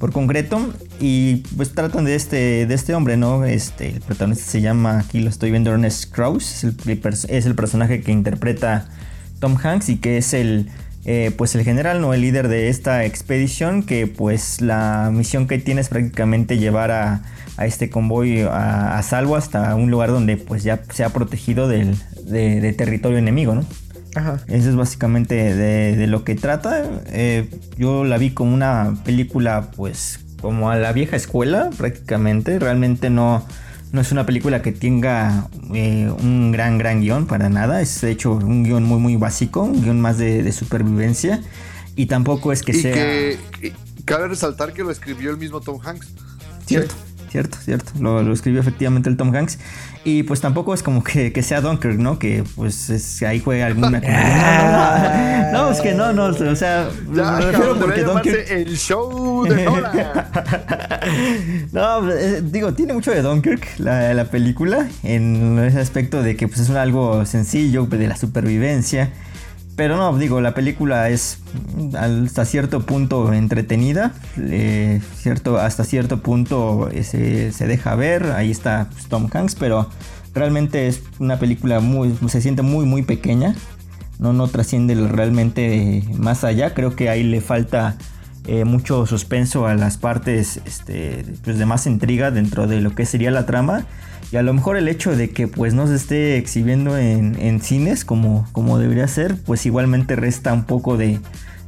por 0.01 0.11
concreto 0.11 0.73
y 0.99 1.43
pues 1.55 1.73
tratan 1.73 2.05
de 2.05 2.15
este 2.15 2.65
de 2.65 2.73
este 2.73 2.95
hombre 2.95 3.17
no 3.17 3.45
este 3.45 3.87
el 3.89 4.01
protagonista 4.01 4.43
se 4.43 4.59
llama 4.59 4.97
aquí 4.97 5.19
lo 5.19 5.29
estoy 5.29 5.51
viendo 5.51 5.71
Ernest 5.71 6.11
Krauss 6.11 6.63
es 6.63 7.45
el, 7.45 7.55
personaje 7.55 8.01
que 8.01 8.11
interpreta 8.11 8.89
Tom 9.39 9.57
Hanks 9.61 9.89
y 9.89 9.97
que 9.97 10.17
es 10.17 10.33
el 10.33 10.69
eh, 11.05 11.31
pues 11.37 11.53
el 11.53 11.63
general 11.63 12.01
no 12.01 12.15
el 12.15 12.21
líder 12.21 12.47
de 12.47 12.69
esta 12.69 13.05
expedición 13.05 13.83
que 13.83 14.07
pues 14.07 14.59
la 14.59 15.11
misión 15.13 15.47
que 15.47 15.59
tiene 15.59 15.81
es 15.81 15.89
prácticamente 15.89 16.57
llevar 16.57 16.89
a, 16.89 17.21
a 17.57 17.67
este 17.67 17.91
convoy 17.91 18.41
a, 18.41 18.97
a 18.97 19.03
salvo 19.03 19.35
hasta 19.35 19.75
un 19.75 19.91
lugar 19.91 20.09
donde 20.09 20.35
pues 20.35 20.63
ya 20.63 20.81
se 20.89 21.03
ha 21.03 21.09
protegido 21.09 21.67
del 21.67 21.95
de, 22.25 22.59
de 22.59 22.73
territorio 22.73 23.19
enemigo 23.19 23.53
no 23.53 23.65
Ajá. 24.15 24.41
eso 24.47 24.69
es 24.69 24.76
básicamente 24.76 25.36
de, 25.36 25.95
de 25.95 26.08
lo 26.08 26.24
que 26.24 26.36
trata. 26.36 26.84
Eh, 27.08 27.50
yo 27.78 28.04
la 28.04 28.17
vi 28.17 28.32
como 28.32 28.54
una 28.54 28.95
película, 29.06 29.71
pues, 29.76 30.19
como 30.41 30.69
a 30.69 30.76
la 30.76 30.91
vieja 30.91 31.15
escuela, 31.15 31.69
prácticamente. 31.78 32.60
Realmente 32.60 33.10
no, 33.10 33.45
no 33.91 34.02
es 34.02 34.12
una 34.12 34.26
película 34.26 34.62
que 34.62 34.71
tenga 34.71 35.47
eh, 35.74 36.12
un 36.21 36.52
gran, 36.52 36.78
gran 36.78 37.02
guion 37.02 37.28
para 37.28 37.50
nada. 37.50 37.82
Es 37.82 38.02
de 38.02 38.12
hecho 38.12 38.34
un 38.34 38.63
guion 38.63 38.84
muy, 38.84 39.00
muy 39.00 39.15
básico, 39.15 39.63
un 39.63 39.82
guion 39.82 40.02
más 40.02 40.17
de, 40.17 40.43
de 40.43 40.52
supervivencia. 40.52 41.41
Y 41.95 42.06
tampoco 42.08 42.52
es 42.52 42.63
que 42.63 42.71
y 42.71 42.82
sea. 42.82 42.93
que 42.93 43.38
y 43.62 43.71
cabe 44.04 44.28
resaltar 44.28 44.74
que 44.74 44.84
lo 44.84 44.91
escribió 44.91 45.32
el 45.32 45.38
mismo 45.38 45.62
Tom 45.62 45.80
Hanks. 45.84 46.08
Cierto, 46.65 46.95
cierto, 47.30 47.58
cierto. 47.63 47.91
Lo, 48.00 48.24
lo 48.24 48.34
escribió 48.34 48.62
efectivamente 48.62 49.10
el 49.10 49.17
Tom 49.17 49.36
Hanks. 49.36 49.60
Y 50.03 50.23
pues 50.23 50.41
tampoco 50.41 50.73
es 50.73 50.81
como 50.81 51.03
que, 51.03 51.31
que 51.31 51.43
sea 51.43 51.61
Dunkirk, 51.61 51.99
¿no? 51.99 52.17
Que 52.17 52.43
pues 52.55 52.89
es- 52.89 53.21
ahí 53.21 53.39
juega 53.39 53.67
alguna. 53.67 53.99
no, 55.53 55.65
no, 55.65 55.71
es 55.71 55.79
que 55.81 55.93
no, 55.93 56.11
no, 56.11 56.25
o 56.25 56.55
sea, 56.55 56.89
Ya, 57.13 57.31
me 57.33 57.41
refiero 57.51 57.77
porque 57.79 58.01
Dunkirk. 58.03 58.49
el 58.49 58.75
show 58.77 59.45
de 59.45 59.65
no, 61.71 62.11
eh, 62.11 62.41
digo, 62.43 62.73
tiene 62.73 62.93
mucho 62.93 63.11
de 63.11 63.21
Dunkirk 63.21 63.79
la, 63.79 64.13
la 64.13 64.25
película, 64.25 64.87
en 65.03 65.59
ese 65.59 65.79
aspecto 65.79 66.21
de 66.23 66.35
que 66.35 66.47
pues, 66.47 66.61
es 66.61 66.69
un 66.69 66.77
algo 66.77 67.25
sencillo, 67.25 67.85
de 67.85 68.07
la 68.07 68.17
supervivencia. 68.17 69.11
Pero 69.81 69.97
no, 69.97 70.15
digo, 70.15 70.41
la 70.41 70.53
película 70.53 71.09
es 71.09 71.39
hasta 71.97 72.45
cierto 72.45 72.85
punto 72.85 73.33
entretenida, 73.33 74.13
eh, 74.37 75.01
cierto, 75.15 75.57
hasta 75.57 75.83
cierto 75.85 76.21
punto 76.21 76.87
eh, 76.91 77.03
se, 77.03 77.51
se 77.51 77.65
deja 77.65 77.95
ver, 77.95 78.27
ahí 78.27 78.51
está 78.51 78.89
pues, 78.91 79.07
Tom 79.07 79.27
Hanks, 79.33 79.55
pero 79.55 79.89
realmente 80.35 80.87
es 80.87 81.01
una 81.17 81.39
película 81.39 81.79
muy, 81.79 82.15
se 82.27 82.41
siente 82.41 82.61
muy, 82.61 82.85
muy 82.85 83.01
pequeña, 83.01 83.55
no, 84.19 84.33
no 84.33 84.47
trasciende 84.49 84.93
realmente 84.93 85.97
eh, 85.97 86.03
más 86.15 86.43
allá, 86.43 86.75
creo 86.75 86.95
que 86.95 87.09
ahí 87.09 87.23
le 87.23 87.41
falta 87.41 87.97
eh, 88.47 88.65
mucho 88.65 89.06
suspenso 89.06 89.67
a 89.67 89.75
las 89.75 89.97
partes 89.97 90.62
este, 90.65 91.25
pues, 91.43 91.58
de 91.60 91.65
más 91.65 91.86
intriga 91.86 92.32
dentro 92.32 92.67
de 92.67 92.82
lo 92.82 92.95
que 92.95 93.06
sería 93.06 93.32
la 93.32 93.45
trama. 93.45 93.86
Y 94.32 94.38
a 94.38 94.41
lo 94.41 94.54
mejor 94.54 94.77
el 94.77 94.88
hecho 94.88 95.15
de 95.15 95.30
que 95.32 95.47
pues 95.47 95.73
no 95.73 95.88
se 95.88 95.95
esté 95.95 96.38
exhibiendo 96.38 96.97
en, 96.97 97.38
en 97.39 97.62
cines 97.62 98.06
como, 98.06 98.47
como 98.54 98.80
debería 98.80 99.08
ser, 99.08 99.36
pues 99.36 99.65
igualmente 99.65 100.15
resta 100.15 100.54
un 100.54 100.63
poco 100.63 100.95
de, 100.95 101.19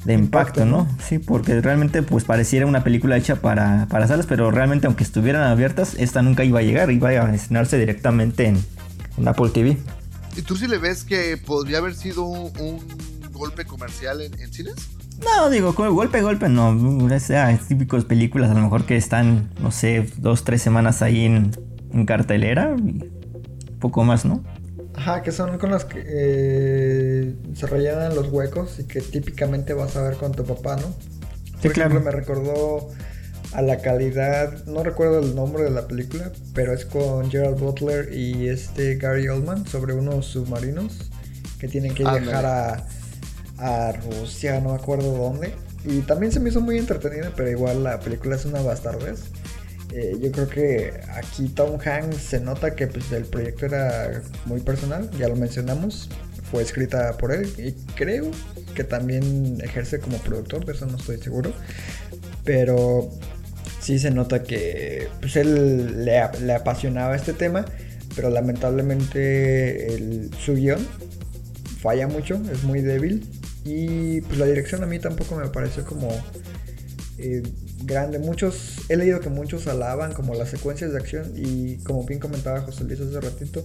de 0.05 0.13
impacto, 0.13 0.65
¿no? 0.65 0.87
Sí, 1.05 1.19
porque 1.19 1.59
realmente 1.61 2.03
pues 2.03 2.23
pareciera 2.23 2.65
una 2.65 2.83
película 2.83 3.17
hecha 3.17 3.37
para, 3.37 3.87
para 3.89 4.07
salas, 4.07 4.25
pero 4.25 4.49
realmente 4.49 4.87
aunque 4.87 5.03
estuvieran 5.03 5.43
abiertas, 5.43 5.95
esta 5.97 6.21
nunca 6.21 6.43
iba 6.43 6.59
a 6.59 6.63
llegar, 6.63 6.89
iba 6.91 7.09
a 7.09 7.35
estrenarse 7.35 7.77
directamente 7.77 8.47
en, 8.47 8.63
en 9.17 9.27
Apple 9.27 9.49
TV. 9.49 9.77
¿Y 10.35 10.41
tú 10.41 10.55
sí 10.55 10.67
le 10.67 10.77
ves 10.77 11.03
que 11.03 11.37
podría 11.37 11.77
haber 11.79 11.95
sido 11.95 12.23
un, 12.23 12.51
un 12.59 12.79
golpe 13.31 13.65
comercial 13.65 14.21
en, 14.21 14.39
en 14.39 14.53
cines? 14.53 14.75
No, 15.25 15.49
digo, 15.49 15.73
como 15.75 15.91
golpe, 15.93 16.21
golpe, 16.21 16.49
no. 16.49 16.69
O 16.69 17.19
sea, 17.19 17.57
típicos 17.67 18.05
películas 18.05 18.49
a 18.51 18.53
lo 18.55 18.61
mejor 18.61 18.85
que 18.85 18.95
están, 18.97 19.49
no 19.59 19.71
sé, 19.71 20.07
dos, 20.17 20.43
tres 20.43 20.61
semanas 20.61 21.01
ahí 21.01 21.25
en, 21.25 21.51
en 21.91 22.05
cartelera. 22.05 22.75
Y 22.77 23.03
poco 23.79 24.03
más, 24.03 24.25
¿no? 24.25 24.43
Ajá, 24.95 25.23
que 25.23 25.31
son 25.31 25.57
con 25.57 25.71
las 25.71 25.85
que 25.85 26.03
eh, 26.05 27.35
se 27.55 27.67
rellenan 27.67 28.13
los 28.15 28.29
huecos 28.29 28.79
y 28.79 28.85
que 28.85 29.01
típicamente 29.01 29.73
vas 29.73 29.95
a 29.95 30.03
ver 30.03 30.17
con 30.17 30.31
tu 30.33 30.45
papá, 30.45 30.75
¿no? 30.77 30.95
Por 31.61 31.61
Sí, 31.61 31.67
ejemplo, 31.69 31.99
claro. 31.99 32.01
me 32.01 32.11
recordó 32.11 32.89
a 33.53 33.61
la 33.61 33.81
calidad, 33.81 34.65
no 34.65 34.83
recuerdo 34.83 35.19
el 35.19 35.35
nombre 35.35 35.63
de 35.63 35.71
la 35.71 35.87
película, 35.87 36.31
pero 36.53 36.73
es 36.73 36.85
con 36.85 37.29
Gerald 37.31 37.59
Butler 37.59 38.13
y 38.13 38.49
este 38.49 38.95
Gary 38.97 39.27
Oldman 39.29 39.65
sobre 39.67 39.93
unos 39.93 40.27
submarinos 40.27 41.11
que 41.59 41.67
tienen 41.67 41.93
que 41.95 42.03
Ándale. 42.03 42.21
viajar 42.21 42.45
a, 42.45 42.87
a 43.57 43.91
Rusia, 43.93 44.59
no 44.59 44.69
me 44.69 44.75
acuerdo 44.75 45.15
dónde. 45.17 45.53
Y 45.85 45.99
también 46.01 46.31
se 46.31 46.39
me 46.39 46.49
hizo 46.49 46.61
muy 46.61 46.77
entretenida, 46.77 47.31
pero 47.35 47.49
igual 47.49 47.83
la 47.83 47.99
película 47.99 48.35
es 48.35 48.45
una 48.45 48.61
bastardez. 48.61 49.23
Eh, 49.91 50.17
yo 50.21 50.31
creo 50.31 50.47
que 50.49 50.93
aquí 51.13 51.49
Tom 51.49 51.77
Hanks 51.79 52.17
se 52.17 52.39
nota 52.39 52.75
que 52.75 52.87
pues, 52.87 53.11
el 53.11 53.25
proyecto 53.25 53.65
era 53.67 54.23
muy 54.45 54.59
personal, 54.61 55.09
ya 55.19 55.27
lo 55.27 55.35
mencionamos, 55.35 56.09
fue 56.49 56.63
escrita 56.63 57.15
por 57.17 57.31
él 57.31 57.47
y 57.59 57.73
creo 57.95 58.31
que 58.73 58.83
también 58.83 59.59
ejerce 59.61 59.99
como 59.99 60.17
productor, 60.17 60.65
de 60.65 60.71
eso 60.73 60.87
no 60.87 60.97
estoy 60.97 61.17
seguro, 61.17 61.53
pero 62.43 63.09
sí 63.81 63.99
se 63.99 64.09
nota 64.09 64.41
que 64.43 65.09
pues, 65.21 65.35
él 65.35 66.05
le, 66.05 66.19
ap- 66.19 66.39
le 66.41 66.53
apasionaba 66.53 67.15
este 67.15 67.33
tema, 67.33 67.65
pero 68.15 68.29
lamentablemente 68.31 70.29
su 70.43 70.55
guion 70.55 70.79
falla 71.81 72.07
mucho, 72.07 72.41
es 72.51 72.63
muy 72.63 72.81
débil 72.81 73.27
y 73.63 74.21
pues 74.21 74.37
la 74.37 74.45
dirección 74.45 74.83
a 74.83 74.85
mí 74.85 74.99
tampoco 74.99 75.35
me 75.35 75.47
pareció 75.47 75.85
como 75.85 76.09
eh, 77.17 77.43
grande. 77.83 78.19
Muchos, 78.19 78.77
he 78.89 78.97
leído 78.97 79.19
que 79.19 79.29
muchos 79.29 79.67
alaban 79.67 80.13
como 80.13 80.35
las 80.35 80.49
secuencias 80.49 80.91
de 80.91 80.97
acción 80.97 81.31
y 81.35 81.77
como 81.77 82.03
bien 82.05 82.19
comentaba 82.19 82.61
José 82.61 82.83
Luis 82.83 82.99
hace 82.99 83.19
ratito, 83.21 83.63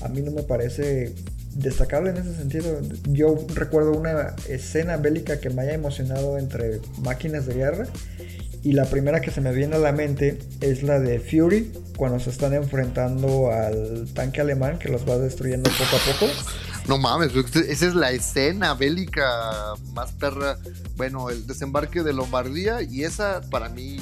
a 0.00 0.08
mí 0.08 0.20
no 0.22 0.30
me 0.30 0.42
parece 0.42 1.14
destacable 1.54 2.10
en 2.10 2.18
ese 2.18 2.34
sentido. 2.34 2.80
Yo 3.08 3.44
recuerdo 3.54 3.92
una 3.92 4.34
escena 4.48 4.96
bélica 4.96 5.40
que 5.40 5.50
me 5.50 5.62
haya 5.62 5.74
emocionado 5.74 6.38
entre 6.38 6.80
máquinas 7.02 7.46
de 7.46 7.54
guerra 7.54 7.86
y 8.62 8.72
la 8.72 8.86
primera 8.86 9.20
que 9.20 9.30
se 9.30 9.40
me 9.40 9.52
viene 9.52 9.76
a 9.76 9.78
la 9.78 9.92
mente 9.92 10.38
es 10.60 10.82
la 10.82 10.98
de 10.98 11.20
Fury 11.20 11.72
cuando 11.96 12.18
se 12.18 12.30
están 12.30 12.54
enfrentando 12.54 13.52
al 13.52 14.08
tanque 14.14 14.40
alemán 14.40 14.78
que 14.78 14.88
los 14.88 15.08
va 15.08 15.18
destruyendo 15.18 15.70
poco 15.70 15.96
a 15.96 16.12
poco. 16.12 16.32
No 16.88 16.98
mames, 16.98 17.32
esa 17.34 17.86
es 17.86 17.94
la 17.94 18.10
escena 18.10 18.74
bélica 18.74 19.74
más 19.94 20.12
perra. 20.12 20.58
Bueno, 20.96 21.30
el 21.30 21.46
desembarque 21.46 22.02
de 22.02 22.12
Lombardía 22.12 22.82
y 22.82 23.04
esa 23.04 23.40
para 23.50 23.70
mí, 23.70 23.96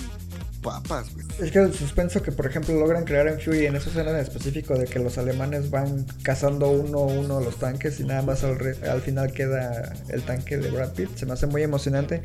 papas, 0.63 1.15
güey. 1.15 1.25
Es 1.41 1.53
que 1.53 1.61
el 1.61 1.73
suspenso 1.73 2.23
que, 2.23 2.33
por 2.33 2.47
ejemplo, 2.47 2.75
logran 2.75 3.05
crear 3.05 3.29
en 3.29 3.41
Fury 3.41 3.67
en 3.67 3.77
esa 3.77 3.89
escena 3.89 4.11
en 4.11 4.17
específico 4.17 4.75
de 4.75 4.87
que 4.87 4.99
los 4.99 5.17
alemanes 5.17 5.71
van 5.71 6.07
cazando 6.23 6.71
uno 6.71 6.99
a 6.99 7.07
uno 7.07 7.41
los 7.41 7.57
tanques 7.57 8.01
y 8.01 8.05
nada 8.05 8.23
más 8.23 8.43
al, 8.43 8.59
re- 8.59 8.77
al 8.89 9.01
final 9.01 9.33
queda 9.33 9.93
el 10.09 10.23
tanque 10.23 10.59
de 10.59 10.71
Brad 10.71 10.93
Pitt, 10.93 11.17
se 11.17 11.25
me 11.25 11.33
hace 11.35 11.47
muy 11.47 11.63
emocionante. 11.63 12.23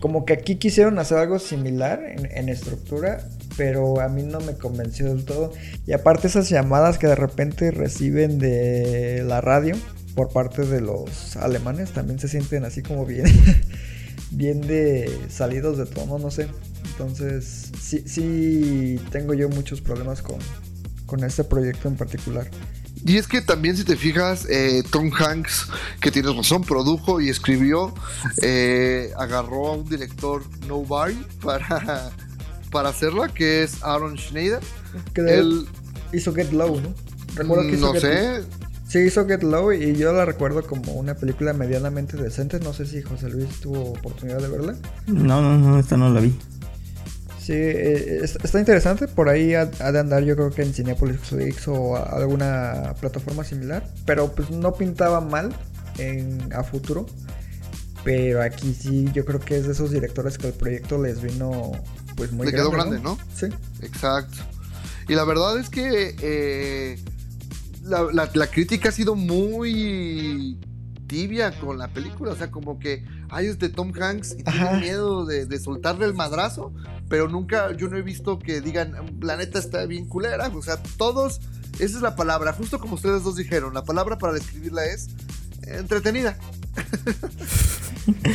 Como 0.00 0.24
que 0.24 0.32
aquí 0.32 0.56
quisieron 0.56 0.98
hacer 0.98 1.18
algo 1.18 1.38
similar 1.38 2.00
en 2.02 2.48
estructura, 2.48 3.28
pero 3.58 4.00
a 4.00 4.08
mí 4.08 4.22
no 4.22 4.40
me 4.40 4.56
convenció 4.56 5.06
del 5.06 5.24
todo. 5.26 5.52
Y 5.86 5.92
aparte 5.92 6.28
esas 6.28 6.48
llamadas 6.48 6.96
que 6.96 7.06
de 7.06 7.14
repente 7.14 7.70
reciben 7.70 8.38
de 8.38 9.22
la 9.26 9.40
radio 9.42 9.76
por 10.18 10.30
parte 10.30 10.66
de 10.66 10.80
los 10.80 11.36
alemanes 11.36 11.92
también 11.92 12.18
se 12.18 12.26
sienten 12.26 12.64
así 12.64 12.82
como 12.82 13.06
bien, 13.06 13.26
bien 14.32 14.60
de 14.62 15.16
salidos 15.30 15.78
de 15.78 15.86
tono, 15.86 16.18
no 16.18 16.32
sé. 16.32 16.48
Entonces, 16.90 17.70
sí, 17.80 18.02
sí 18.04 19.00
tengo 19.12 19.32
yo 19.34 19.48
muchos 19.48 19.80
problemas 19.80 20.20
con, 20.20 20.38
con 21.06 21.22
este 21.22 21.44
proyecto 21.44 21.86
en 21.86 21.94
particular. 21.94 22.50
Y 23.06 23.16
es 23.16 23.28
que 23.28 23.42
también 23.42 23.76
si 23.76 23.84
te 23.84 23.94
fijas, 23.94 24.44
eh, 24.50 24.82
Tom 24.90 25.12
Hanks, 25.16 25.68
que 26.00 26.10
tienes 26.10 26.34
razón, 26.34 26.64
produjo 26.64 27.20
y 27.20 27.28
escribió, 27.28 27.94
eh, 28.42 29.12
agarró 29.18 29.68
a 29.68 29.76
un 29.76 29.88
director 29.88 30.42
nobody 30.66 31.14
para, 31.40 32.10
para 32.72 32.88
hacerla, 32.88 33.28
que 33.28 33.62
es 33.62 33.84
Aaron 33.84 34.18
Schneider. 34.18 34.58
Que 35.14 35.20
Él, 35.20 35.68
hizo 36.12 36.34
Get 36.34 36.50
Low, 36.50 36.80
¿no? 36.80 36.92
Recuerdo 37.36 37.68
que 37.68 37.76
hizo 37.76 37.86
no 37.86 37.92
Get 37.92 38.02
sé, 38.02 38.42
Sí, 38.88 39.00
hizo 39.00 39.26
Get 39.26 39.42
Low 39.42 39.72
y 39.72 39.94
yo 39.96 40.12
la 40.14 40.24
recuerdo 40.24 40.62
como 40.66 40.92
una 40.94 41.14
película 41.14 41.52
medianamente 41.52 42.16
decente. 42.16 42.58
No 42.60 42.72
sé 42.72 42.86
si 42.86 43.02
José 43.02 43.28
Luis 43.28 43.60
tuvo 43.60 43.90
oportunidad 43.90 44.38
de 44.40 44.48
verla. 44.48 44.74
No, 45.06 45.42
no, 45.42 45.58
no, 45.58 45.78
esta 45.78 45.96
no 45.98 46.08
la 46.10 46.20
vi. 46.20 46.36
Sí, 47.38 47.52
eh, 47.54 48.20
es- 48.22 48.36
está 48.42 48.58
interesante. 48.58 49.06
Por 49.08 49.28
ahí 49.28 49.54
ha, 49.54 49.70
ha 49.80 49.92
de 49.92 49.98
andar, 49.98 50.22
yo 50.24 50.36
creo 50.36 50.50
que 50.50 50.62
en 50.62 50.72
Cinepolis 50.72 51.18
Click 51.28 51.56
o 51.68 51.96
a- 51.96 52.02
alguna 52.16 52.94
plataforma 53.00 53.44
similar. 53.44 53.86
Pero 54.06 54.32
pues 54.32 54.50
no 54.50 54.72
pintaba 54.72 55.20
mal 55.20 55.54
en, 55.98 56.50
a 56.54 56.62
futuro. 56.64 57.04
Pero 58.04 58.40
aquí 58.42 58.72
sí, 58.74 59.06
yo 59.12 59.24
creo 59.26 59.40
que 59.40 59.58
es 59.58 59.66
de 59.66 59.72
esos 59.72 59.90
directores 59.90 60.38
que 60.38 60.46
el 60.46 60.52
proyecto 60.54 61.02
les 61.02 61.20
vino 61.20 61.72
pues 62.16 62.32
muy 62.32 62.46
Le 62.46 62.52
quedó 62.52 62.70
grande, 62.70 62.98
grande, 63.00 63.18
¿no? 63.22 63.36
Sí. 63.36 63.46
Exacto. 63.82 64.38
Y 65.08 65.14
la 65.14 65.24
verdad 65.24 65.58
es 65.58 65.68
que 65.68 66.14
eh, 66.22 66.98
la, 67.88 68.02
la- 68.12 68.30
la 68.32 68.46
crítica 68.46 68.88
ha 68.90 68.92
sido 68.92 69.14
muy 69.14 70.58
tibia 71.06 71.58
con 71.58 71.78
la 71.78 71.88
película. 71.88 72.32
O 72.32 72.36
sea, 72.36 72.50
como 72.50 72.78
que 72.78 73.04
ay, 73.30 73.46
es 73.46 73.58
de 73.58 73.68
Tom 73.70 73.92
Hanks 73.98 74.36
y 74.38 74.42
Ajá. 74.44 74.64
tienen 74.70 74.80
miedo 74.80 75.24
de, 75.26 75.46
de 75.46 75.58
soltarle 75.58 76.04
el 76.06 76.14
madrazo. 76.14 76.72
Pero 77.08 77.28
nunca, 77.28 77.72
yo 77.76 77.88
no 77.88 77.96
he 77.96 78.02
visto 78.02 78.38
que 78.38 78.60
digan, 78.60 78.92
la 79.20 79.36
neta 79.36 79.58
está 79.58 79.86
bien 79.86 80.04
culera. 80.04 80.48
O 80.48 80.62
sea, 80.62 80.76
todos, 80.98 81.40
esa 81.78 81.96
es 81.96 82.02
la 82.02 82.14
palabra, 82.16 82.52
justo 82.52 82.78
como 82.78 82.94
ustedes 82.96 83.22
dos 83.24 83.36
dijeron. 83.36 83.72
La 83.72 83.84
palabra 83.84 84.18
para 84.18 84.34
describirla 84.34 84.84
es 84.84 85.08
entretenida. 85.66 86.36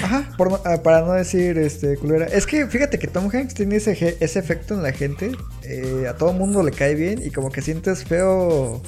Ajá, 0.04 0.34
por 0.38 0.62
ah, 0.66 0.82
para 0.84 1.02
no 1.02 1.14
decir 1.14 1.58
este 1.58 1.98
culera. 1.98 2.26
Es 2.26 2.46
que 2.46 2.68
fíjate 2.68 3.00
que 3.00 3.08
Tom 3.08 3.30
Hanks 3.34 3.54
tiene 3.54 3.76
ese 3.78 3.92
efecto 4.20 4.74
en 4.76 4.84
la 4.84 4.92
gente. 4.92 5.32
eh, 5.64 6.08
a 6.10 6.16
todo 6.16 6.34
mundo 6.34 6.62
le 6.64 6.72
cae 6.72 6.96
bien 6.96 7.22
y 7.24 7.32
como 7.32 7.52
que 7.52 7.62
sientes 7.62 8.04
feo 8.04 8.82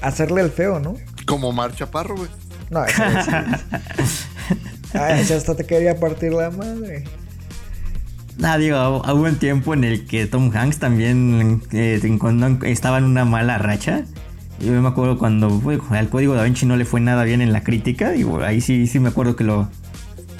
hacerle 0.00 0.42
el 0.42 0.50
feo, 0.50 0.80
¿no? 0.80 0.96
Como 1.26 1.52
Mar 1.52 1.74
Chaparro, 1.74 2.16
güey. 2.16 2.28
No, 2.70 2.84
eso 2.84 3.02
sí. 3.24 3.30
Ay, 4.94 5.20
ese 5.20 5.34
hasta 5.34 5.54
te 5.54 5.64
quería 5.64 5.98
partir 5.98 6.32
la 6.32 6.50
madre. 6.50 7.04
Nada, 8.36 8.58
digo, 8.58 8.98
hubo 8.98 9.22
un 9.22 9.36
tiempo 9.36 9.74
en 9.74 9.84
el 9.84 10.06
que 10.06 10.26
Tom 10.26 10.50
Hanks 10.54 10.78
también 10.78 11.62
eh, 11.72 12.00
cuando 12.18 12.66
estaba 12.66 12.98
en 12.98 13.04
una 13.04 13.24
mala 13.24 13.58
racha. 13.58 14.04
Yo 14.58 14.72
me 14.72 14.88
acuerdo 14.88 15.18
cuando 15.18 15.48
bueno, 15.50 15.82
al 15.90 16.08
código 16.08 16.34
da 16.34 16.44
Vinci 16.44 16.66
no 16.66 16.76
le 16.76 16.84
fue 16.84 17.00
nada 17.00 17.24
bien 17.24 17.40
en 17.42 17.52
la 17.52 17.62
crítica. 17.62 18.10
Digo, 18.10 18.42
ahí 18.42 18.60
sí, 18.60 18.86
sí 18.86 18.98
me 18.98 19.08
acuerdo 19.08 19.36
que 19.36 19.44
lo, 19.44 19.68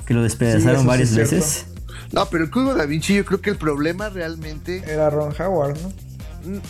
que 0.06 0.14
lo 0.14 0.22
despedazaron 0.22 0.62
Sí, 0.62 0.70
eso 0.70 0.80
sí 0.82 0.86
varias 0.86 1.10
es 1.10 1.16
veces. 1.16 1.66
No, 2.12 2.26
pero 2.26 2.44
el 2.44 2.50
código 2.50 2.74
da 2.74 2.86
Vinci, 2.86 3.14
yo 3.14 3.24
creo 3.24 3.40
que 3.40 3.50
el 3.50 3.56
problema 3.56 4.08
realmente. 4.08 4.82
Era 4.86 5.10
Ron 5.10 5.32
Howard, 5.38 5.78
¿no? 5.80 5.92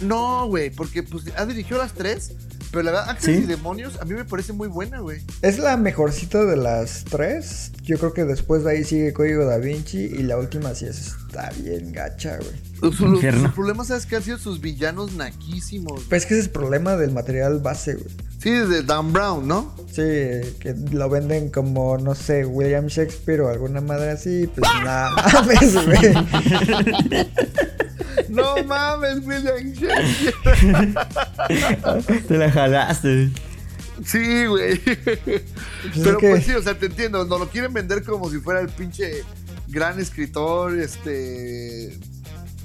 No, 0.01 0.47
güey, 0.47 0.71
porque 0.71 1.03
pues 1.03 1.25
ha 1.37 1.47
dirigido 1.47 1.79
las 1.79 1.93
tres. 1.93 2.33
Pero 2.71 2.83
la 2.83 2.91
verdad, 2.91 3.11
Ángeles 3.11 3.37
¿Sí? 3.39 3.43
y 3.45 3.47
Demonios 3.47 4.01
a 4.01 4.05
mí 4.05 4.15
me 4.15 4.25
parece 4.25 4.53
muy 4.53 4.67
buena, 4.67 4.99
güey. 4.99 5.21
Es 5.43 5.59
la 5.61 5.77
mejorcita 5.77 6.45
de 6.45 6.57
las 6.57 7.05
tres. 7.05 7.71
Yo 7.83 7.99
creo 7.99 8.13
que 8.13 8.25
después 8.25 8.65
de 8.65 8.73
ahí 8.73 8.83
sigue 8.85 9.13
Código 9.13 9.45
Da 9.45 9.59
Vinci 9.59 9.99
y 9.99 10.25
la 10.25 10.37
última 10.39 10.75
sí 10.75 10.87
es- 10.87 11.15
está 11.27 11.51
bien 11.63 11.93
gacha, 11.93 12.37
güey. 12.39 12.93
Sus 12.93 13.21
problemas, 13.55 13.87
¿sabes 13.89 14.07
qué? 14.07 14.17
Han 14.17 14.23
sido 14.25 14.39
sus 14.39 14.61
villanos 14.61 15.13
naquísimos. 15.13 16.03
Pues 16.09 16.23
es 16.23 16.27
que 16.27 16.35
ese 16.35 16.41
es 16.41 16.47
el 16.47 16.53
problema 16.53 16.97
del 16.97 17.13
material 17.13 17.61
base, 17.61 17.95
güey. 17.95 18.09
Sí, 18.43 18.51
de 18.51 18.83
Dan 18.83 19.13
Brown, 19.13 19.47
¿no? 19.47 19.75
Sí, 19.87 20.03
que 20.59 20.75
lo 20.91 21.09
venden 21.09 21.51
como, 21.51 21.97
no 21.97 22.15
sé, 22.15 22.45
William 22.45 22.87
Shakespeare 22.89 23.41
o 23.43 23.49
alguna 23.49 23.81
madre 23.81 24.11
así, 24.11 24.49
pues 24.55 24.69
nada 24.85 25.13
mames, 25.33 25.75
güey. 25.87 26.15
No 28.35 28.65
mames, 28.65 29.25
William 29.25 29.73
Shakespeare. 29.73 30.95
Te 32.29 32.37
la 32.39 32.51
jalaste. 32.51 33.31
Sí, 34.05 34.47
güey. 34.47 34.73
es 34.85 35.43
Pero 36.03 36.19
que- 36.19 36.31
pues 36.31 36.45
sí, 36.45 36.53
o 36.53 36.63
sea, 36.63 36.79
te 36.79 36.87
entiendo. 36.87 37.25
Nos 37.25 37.39
lo 37.41 37.49
quieren 37.49 37.73
vender 37.73 38.03
como 38.03 38.29
si 38.31 38.39
fuera 38.39 38.61
el 38.61 38.69
pinche 38.69 39.23
gran 39.69 40.01
escritor, 40.01 40.79
este. 40.79 41.99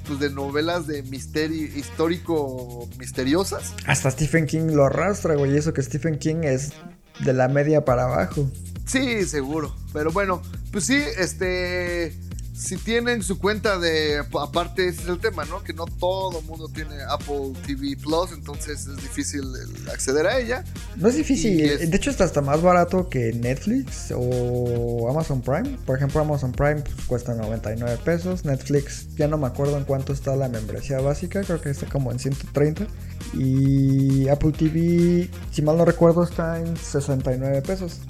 Pues 0.06 0.18
de 0.18 0.30
novelas 0.30 0.86
de 0.88 1.02
misterio 1.04 1.62
histórico 1.76 2.88
misteriosas. 2.98 3.74
Hasta 3.86 4.10
Stephen 4.10 4.46
King 4.46 4.72
lo 4.72 4.86
arrastra, 4.86 5.34
güey. 5.36 5.54
Y 5.54 5.56
eso 5.58 5.72
que 5.72 5.82
Stephen 5.82 6.18
King 6.18 6.42
es 6.42 6.72
de 7.20 7.32
la 7.32 7.46
media 7.48 7.84
para 7.84 8.04
abajo. 8.04 8.50
Sí, 8.86 9.24
seguro. 9.24 9.72
Pero 9.92 10.10
bueno, 10.10 10.42
pues 10.72 10.84
sí, 10.86 11.00
este. 11.16 12.12
Si 12.60 12.76
tienen 12.76 13.22
su 13.22 13.38
cuenta 13.38 13.78
de, 13.78 14.18
aparte 14.40 14.86
ese 14.88 15.02
es 15.02 15.08
el 15.08 15.18
tema, 15.18 15.44
¿no? 15.46 15.62
Que 15.64 15.72
no 15.72 15.86
todo 15.86 16.42
mundo 16.42 16.68
tiene 16.68 16.94
Apple 17.08 17.52
TV 17.66 17.96
Plus, 17.96 18.32
entonces 18.32 18.86
es 18.86 18.96
difícil 18.96 19.42
acceder 19.90 20.26
a 20.26 20.38
ella. 20.38 20.64
No 20.96 21.08
es 21.08 21.16
difícil, 21.16 21.58
es- 21.62 21.90
de 21.90 21.96
hecho 21.96 22.10
está 22.10 22.24
hasta 22.24 22.42
más 22.42 22.60
barato 22.60 23.08
que 23.08 23.32
Netflix 23.32 24.12
o 24.14 25.08
Amazon 25.10 25.40
Prime. 25.40 25.78
Por 25.86 25.96
ejemplo, 25.96 26.20
Amazon 26.20 26.52
Prime 26.52 26.82
pues, 26.82 26.94
cuesta 27.06 27.34
99 27.34 27.98
pesos, 28.04 28.44
Netflix 28.44 29.06
ya 29.16 29.26
no 29.26 29.38
me 29.38 29.46
acuerdo 29.46 29.78
en 29.78 29.84
cuánto 29.84 30.12
está 30.12 30.36
la 30.36 30.48
membresía 30.48 31.00
básica, 31.00 31.42
creo 31.42 31.60
que 31.60 31.70
está 31.70 31.86
como 31.86 32.12
en 32.12 32.18
130. 32.18 32.86
Y 33.34 34.28
Apple 34.28 34.52
TV, 34.52 35.30
si 35.52 35.62
mal 35.62 35.76
no 35.76 35.84
recuerdo, 35.84 36.24
está 36.24 36.58
en 36.60 36.76
69 36.76 37.62
pesos. 37.62 38.00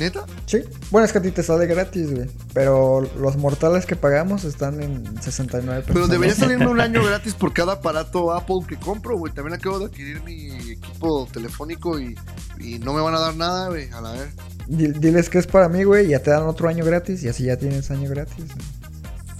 ¿Neta? 0.00 0.24
Sí, 0.46 0.62
bueno, 0.90 1.04
es 1.04 1.12
que 1.12 1.18
a 1.18 1.22
ti 1.22 1.30
te 1.30 1.42
sale 1.42 1.66
gratis, 1.66 2.10
güey. 2.12 2.28
Pero 2.54 3.02
los 3.18 3.36
mortales 3.36 3.84
que 3.86 3.94
pagamos 3.96 4.44
están 4.44 4.82
en 4.82 5.04
69 5.22 5.82
pesos. 5.82 5.92
Pero 5.94 6.08
debería 6.08 6.34
salirme 6.34 6.66
un 6.68 6.80
año 6.80 7.04
gratis 7.06 7.34
por 7.34 7.52
cada 7.52 7.74
aparato 7.74 8.32
Apple 8.32 8.60
que 8.66 8.76
compro, 8.76 9.16
güey. 9.18 9.32
También 9.32 9.54
acabo 9.58 9.78
de 9.78 9.84
adquirir 9.84 10.22
mi 10.22 10.50
equipo 10.72 11.28
telefónico 11.32 12.00
y, 12.00 12.16
y 12.58 12.78
no 12.78 12.94
me 12.94 13.02
van 13.02 13.14
a 13.14 13.20
dar 13.20 13.36
nada, 13.36 13.68
güey. 13.68 13.90
A 13.90 14.00
la 14.00 14.12
ver. 14.12 14.30
Di- 14.66 14.88
Diles 14.98 15.28
que 15.28 15.38
es 15.38 15.46
para 15.46 15.68
mí, 15.68 15.84
güey, 15.84 16.08
ya 16.08 16.20
te 16.22 16.30
dan 16.30 16.44
otro 16.44 16.68
año 16.68 16.84
gratis 16.84 17.22
y 17.22 17.28
así 17.28 17.44
ya 17.44 17.56
tienes 17.58 17.90
año 17.90 18.08
gratis. 18.08 18.36
güey. 18.46 18.66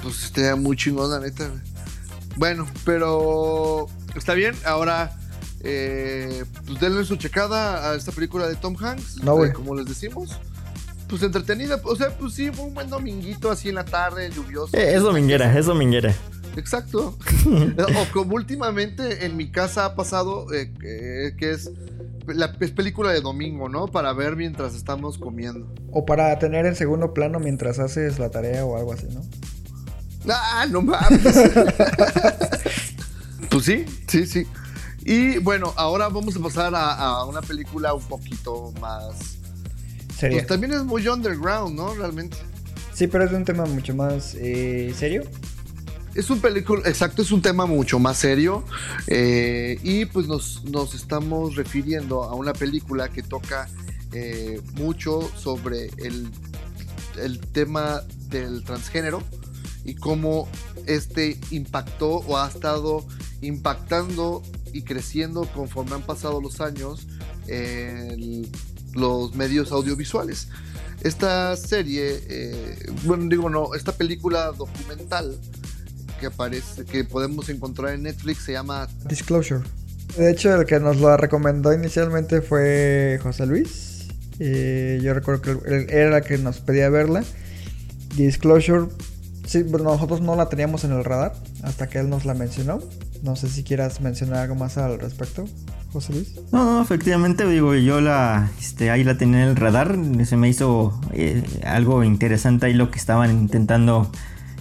Pues 0.02 0.24
estaría 0.24 0.56
muy 0.56 0.76
chingón, 0.76 1.10
la 1.10 1.20
neta, 1.20 1.48
güey. 1.48 1.60
Bueno, 2.36 2.66
pero 2.84 3.86
está 4.14 4.34
bien. 4.34 4.54
Ahora, 4.64 5.16
eh, 5.62 6.44
pues 6.66 6.80
denle 6.80 7.04
su 7.04 7.16
checada 7.16 7.90
a 7.90 7.94
esta 7.96 8.12
película 8.12 8.48
de 8.48 8.56
Tom 8.56 8.76
Hanks. 8.82 9.22
No, 9.22 9.36
güey. 9.36 9.50
eh, 9.50 9.52
como 9.52 9.74
les 9.74 9.86
decimos. 9.86 10.38
Pues 11.08 11.22
entretenida. 11.22 11.80
O 11.84 11.96
sea, 11.96 12.16
pues 12.16 12.34
sí, 12.34 12.50
fue 12.52 12.66
un 12.66 12.74
buen 12.74 12.88
dominguito 12.88 13.50
así 13.50 13.68
en 13.68 13.74
la 13.74 13.84
tarde, 13.84 14.30
lluvioso. 14.30 14.76
Eh, 14.76 14.94
es 14.94 15.02
dominguera, 15.02 15.56
es 15.58 15.66
dominguera. 15.66 16.14
Exacto. 16.56 17.16
o 17.46 18.12
como 18.12 18.34
últimamente 18.36 19.24
en 19.26 19.36
mi 19.36 19.50
casa 19.50 19.84
ha 19.86 19.94
pasado, 19.96 20.52
eh, 20.52 20.72
que- 20.80 21.34
que 21.36 21.50
es 21.52 21.70
la 22.26 22.54
es 22.60 22.70
película 22.70 23.10
de 23.10 23.20
domingo, 23.20 23.68
¿no? 23.68 23.88
Para 23.88 24.12
ver 24.12 24.36
mientras 24.36 24.74
estamos 24.74 25.18
comiendo. 25.18 25.72
O 25.90 26.06
para 26.06 26.38
tener 26.38 26.64
en 26.66 26.76
segundo 26.76 27.12
plano 27.12 27.40
mientras 27.40 27.78
haces 27.80 28.18
la 28.20 28.30
tarea 28.30 28.64
o 28.64 28.76
algo 28.76 28.92
así, 28.92 29.06
¿no? 29.12 29.20
Ah, 30.32 30.66
no 30.70 30.82
mames. 30.82 31.22
pues 33.50 33.64
sí, 33.64 33.84
sí, 34.06 34.26
sí. 34.26 34.46
Y 35.04 35.38
bueno, 35.38 35.72
ahora 35.76 36.08
vamos 36.08 36.36
a 36.36 36.40
pasar 36.40 36.74
a, 36.74 36.92
a 36.94 37.24
una 37.24 37.40
película 37.40 37.94
un 37.94 38.02
poquito 38.02 38.72
más. 38.80 39.38
Sería. 40.16 40.38
Pues 40.38 40.48
también 40.48 40.72
es 40.72 40.84
muy 40.84 41.06
underground, 41.08 41.74
¿no? 41.74 41.94
Realmente. 41.94 42.36
Sí, 42.92 43.06
pero 43.06 43.24
es 43.24 43.32
un 43.32 43.44
tema 43.44 43.64
mucho 43.64 43.94
más 43.94 44.34
eh, 44.34 44.92
serio. 44.96 45.22
Es 46.14 46.28
un 46.28 46.40
película, 46.40 46.82
exacto, 46.88 47.22
es 47.22 47.30
un 47.30 47.40
tema 47.40 47.64
mucho 47.66 47.98
más 47.98 48.18
serio. 48.18 48.64
eh, 49.06 49.78
y 49.82 50.04
pues 50.06 50.26
nos, 50.26 50.64
nos 50.64 50.94
estamos 50.94 51.56
refiriendo 51.56 52.24
a 52.24 52.34
una 52.34 52.52
película 52.52 53.08
que 53.08 53.22
toca 53.22 53.68
eh, 54.12 54.60
mucho 54.74 55.30
sobre 55.36 55.86
el, 55.98 56.30
el 57.16 57.40
tema 57.40 58.02
del 58.28 58.64
transgénero 58.64 59.22
y 59.84 59.94
cómo 59.94 60.48
este 60.86 61.38
impactó 61.52 62.16
o 62.16 62.36
ha 62.36 62.48
estado 62.48 63.06
impactando 63.40 64.42
y 64.72 64.82
creciendo 64.82 65.42
conforme 65.54 65.94
han 65.94 66.02
pasado 66.02 66.40
los 66.40 66.60
años 66.60 67.06
en 67.46 68.50
los 68.94 69.34
medios 69.34 69.72
audiovisuales. 69.72 70.48
Esta 71.02 71.56
serie, 71.56 72.20
eh, 72.28 72.92
bueno, 73.04 73.26
digo 73.28 73.48
no, 73.48 73.74
esta 73.74 73.92
película 73.92 74.52
documental 74.52 75.38
que 76.18 76.26
aparece, 76.26 76.84
que 76.84 77.04
podemos 77.04 77.48
encontrar 77.48 77.94
en 77.94 78.02
Netflix, 78.02 78.44
se 78.44 78.52
llama 78.52 78.88
Disclosure. 79.08 79.62
De 80.18 80.30
hecho, 80.30 80.54
el 80.54 80.66
que 80.66 80.78
nos 80.80 81.00
la 81.00 81.16
recomendó 81.16 81.72
inicialmente 81.72 82.42
fue 82.42 83.18
José 83.22 83.46
Luis. 83.46 84.08
Yo 84.38 85.14
recuerdo 85.14 85.40
que 85.42 85.50
él 85.50 85.86
era 85.88 86.18
el 86.18 86.24
que 86.24 86.36
nos 86.38 86.58
pedía 86.58 86.88
verla. 86.90 87.22
Disclosure, 88.16 88.88
sí, 89.46 89.64
pero 89.70 89.84
nosotros 89.84 90.20
no 90.20 90.34
la 90.36 90.48
teníamos 90.48 90.84
en 90.84 90.92
el 90.92 91.04
radar 91.04 91.34
hasta 91.62 91.88
que 91.88 91.98
él 91.98 92.10
nos 92.10 92.24
la 92.24 92.34
mencionó. 92.34 92.80
No 93.22 93.36
sé 93.36 93.48
si 93.48 93.62
quieras 93.62 94.00
mencionar 94.00 94.38
algo 94.38 94.54
más 94.54 94.78
al 94.78 94.98
respecto, 94.98 95.44
José 95.92 96.14
Luis. 96.14 96.34
No, 96.52 96.64
no, 96.64 96.82
efectivamente, 96.82 97.46
digo, 97.46 97.74
yo 97.74 98.00
la, 98.00 98.50
este, 98.58 98.90
ahí 98.90 99.04
la 99.04 99.18
tenía 99.18 99.42
en 99.42 99.48
el 99.50 99.56
radar, 99.56 99.98
se 100.24 100.36
me 100.36 100.48
hizo 100.48 100.98
eh, 101.12 101.42
algo 101.64 102.02
interesante 102.02 102.66
ahí 102.66 102.74
lo 102.74 102.90
que 102.90 102.98
estaban 102.98 103.30
intentando 103.30 104.10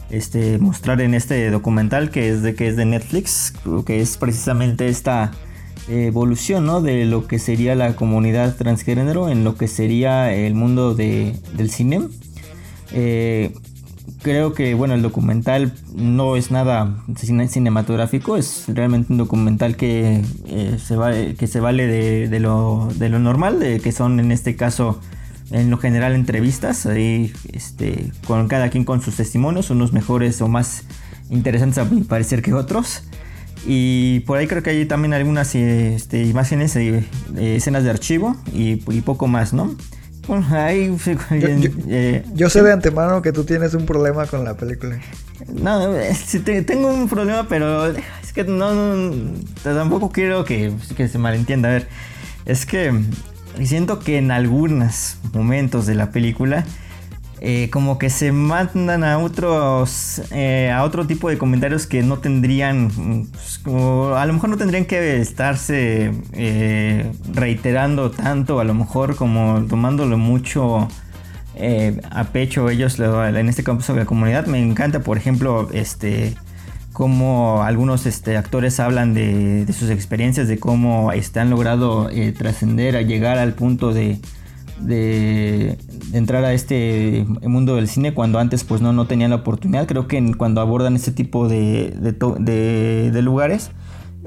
este, 0.09 0.57
mostrar 0.57 1.01
en 1.01 1.13
este 1.13 1.49
documental 1.51 2.09
que 2.09 2.29
es 2.29 2.41
de 2.41 2.55
que 2.55 2.67
es 2.67 2.75
de 2.75 2.85
Netflix, 2.85 3.53
que 3.85 4.01
es 4.01 4.17
precisamente 4.17 4.89
esta 4.89 5.31
evolución, 5.87 6.65
¿no? 6.65 6.81
De 6.81 7.05
lo 7.05 7.27
que 7.27 7.39
sería 7.39 7.75
la 7.75 7.95
comunidad 7.95 8.55
transgénero 8.55 9.29
en 9.29 9.43
lo 9.43 9.55
que 9.55 9.67
sería 9.67 10.33
el 10.33 10.53
mundo 10.53 10.93
de, 10.93 11.35
del 11.53 11.71
cine. 11.71 12.01
Eh, 12.91 13.53
creo 14.21 14.53
que 14.53 14.73
bueno 14.73 14.93
el 14.95 15.01
documental 15.01 15.73
no 15.95 16.35
es 16.35 16.51
nada 16.51 17.03
cine- 17.15 17.47
cinematográfico 17.47 18.37
es 18.37 18.65
realmente 18.67 19.13
un 19.13 19.17
documental 19.17 19.75
que 19.75 20.21
eh, 20.45 20.77
se 20.83 20.95
va 20.95 21.11
que 21.37 21.47
se 21.47 21.59
vale 21.59 21.87
de, 21.87 22.39
lo, 22.39 22.89
de 22.95 23.09
lo 23.09 23.19
normal 23.19 23.59
que 23.81 23.91
son 23.91 24.19
en 24.19 24.31
este 24.31 24.55
caso 24.55 24.99
en 25.51 25.69
lo 25.69 25.77
general 25.77 26.13
entrevistas 26.13 26.85
ahí 26.85 27.33
este 27.53 28.11
con 28.27 28.47
cada 28.47 28.69
quien 28.69 28.83
con 28.83 29.01
sus 29.01 29.15
testimonios 29.15 29.69
unos 29.69 29.93
mejores 29.93 30.41
o 30.41 30.47
más 30.47 30.83
interesantes 31.29 31.77
a 31.77 31.85
mi 31.85 32.01
parecer 32.01 32.41
que 32.41 32.53
otros. 32.53 33.03
Y 33.67 34.21
por 34.21 34.37
ahí 34.37 34.47
creo 34.47 34.63
que 34.63 34.69
hay 34.69 34.85
también 34.85 35.13
algunas 35.13 35.53
eh, 35.53 35.93
este, 35.93 36.23
imágenes 36.23 36.75
eh, 36.75 37.03
eh, 37.35 37.55
escenas 37.57 37.83
de 37.83 37.89
archivo 37.89 38.35
y 38.53 38.77
poco 39.01 39.27
más 39.27 39.53
no 39.53 39.75
bueno, 40.29 40.45
ahí 40.51 40.95
Yo, 41.31 41.47
yo- 41.49 41.69
eh, 41.89 42.23
yo 42.33 42.49
sé 42.49 42.61
de 42.63 42.71
antemano 42.71 43.21
que 43.21 43.31
tú 43.33 43.43
tienes 43.43 43.73
un 43.73 43.85
problema 43.85 44.25
con 44.27 44.43
la 44.45 44.55
película. 44.55 44.97
no, 45.53 45.95
eh, 45.95 46.13
sí 46.15 46.39
tengo 46.39 46.87
un 46.87 47.09
problema, 47.09 47.47
pero 47.49 47.87
es 47.87 48.33
que 48.33 48.43
no, 48.43 48.73
no, 48.73 49.15
tampoco 49.63 50.11
quiero 50.11 50.45
que, 50.45 50.71
que 50.95 51.07
se 51.07 51.17
malentienda. 51.17 51.69
A 51.69 51.71
ver, 51.73 51.87
es 52.45 52.65
que 52.65 52.93
siento 53.63 53.99
que 53.99 54.17
en 54.17 54.31
algunos 54.31 55.17
momentos 55.33 55.85
de 55.85 55.95
la 55.95 56.11
película 56.11 56.63
eh, 57.41 57.69
como 57.71 57.97
que 57.97 58.09
se 58.09 58.31
mandan 58.31 59.03
a 59.03 59.17
otros 59.19 60.21
eh, 60.31 60.71
a 60.73 60.83
otro 60.83 61.07
tipo 61.07 61.29
de 61.29 61.37
comentarios 61.37 61.87
que 61.87 62.03
no 62.03 62.19
tendrían 62.19 62.89
pues, 63.31 63.61
a 63.65 64.25
lo 64.25 64.33
mejor 64.33 64.49
no 64.49 64.57
tendrían 64.57 64.85
que 64.85 65.21
estarse 65.21 66.11
eh, 66.33 67.11
reiterando 67.33 68.11
tanto 68.11 68.59
a 68.59 68.63
lo 68.63 68.73
mejor 68.73 69.15
como 69.15 69.65
tomándolo 69.67 70.17
mucho 70.17 70.87
a 72.11 72.23
pecho 72.25 72.69
ellos 72.69 72.99
lo- 72.99 73.25
en 73.27 73.49
este 73.49 73.63
caso 73.63 73.93
de 73.93 73.99
la 73.99 74.05
comunidad. 74.05 74.45
Me 74.45 74.61
encanta 74.61 75.01
por 75.01 75.17
ejemplo 75.17 75.69
este 75.73 76.35
cómo 76.93 77.63
algunos 77.63 78.05
este, 78.05 78.35
actores 78.37 78.79
hablan 78.79 79.13
de, 79.13 79.65
sus 79.71 79.89
experiencias 79.89 80.47
de 80.47 80.57
cómo 80.57 81.11
este, 81.13 81.39
han 81.39 81.49
logrado 81.49 82.09
trascender 82.37 82.95
a 82.97 83.01
llegar 83.01 83.37
al 83.37 83.53
punto 83.53 83.93
de, 83.93 84.19
de, 84.79 85.77
entrar 86.13 86.43
a 86.43 86.53
este 86.53 87.25
mundo 87.43 87.75
del 87.75 87.87
cine 87.87 88.13
cuando 88.13 88.39
antes 88.39 88.63
pues 88.63 88.81
no, 88.81 88.93
no 88.93 89.05
tenían 89.05 89.29
la 89.29 89.37
oportunidad 89.37 89.87
creo 89.87 90.07
que 90.07 90.33
cuando 90.37 90.61
abordan 90.61 90.95
este 90.95 91.11
tipo 91.11 91.47
de, 91.47 91.91
de 91.91 93.21
lugares 93.21 93.71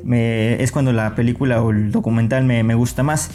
es 0.08 0.72
cuando 0.72 0.92
la 0.92 1.14
película 1.14 1.62
o 1.62 1.70
el 1.70 1.92
documental 1.92 2.44
me, 2.44 2.62
me 2.62 2.74
gusta 2.74 3.02
más 3.02 3.30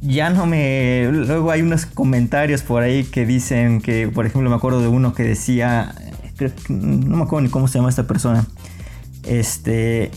ya 0.00 0.30
no 0.30 0.46
me. 0.46 1.08
Luego 1.10 1.50
hay 1.50 1.62
unos 1.62 1.86
comentarios 1.86 2.62
por 2.62 2.82
ahí 2.82 3.04
que 3.04 3.26
dicen 3.26 3.80
que, 3.80 4.08
por 4.08 4.26
ejemplo, 4.26 4.48
me 4.48 4.56
acuerdo 4.56 4.80
de 4.80 4.88
uno 4.88 5.14
que 5.14 5.24
decía. 5.24 5.94
creo 6.36 6.52
no 6.68 7.16
me 7.16 7.22
acuerdo 7.24 7.42
ni 7.42 7.50
cómo 7.50 7.68
se 7.68 7.78
llama 7.78 7.88
esta 7.88 8.06
persona. 8.06 8.46
Este. 9.24 10.10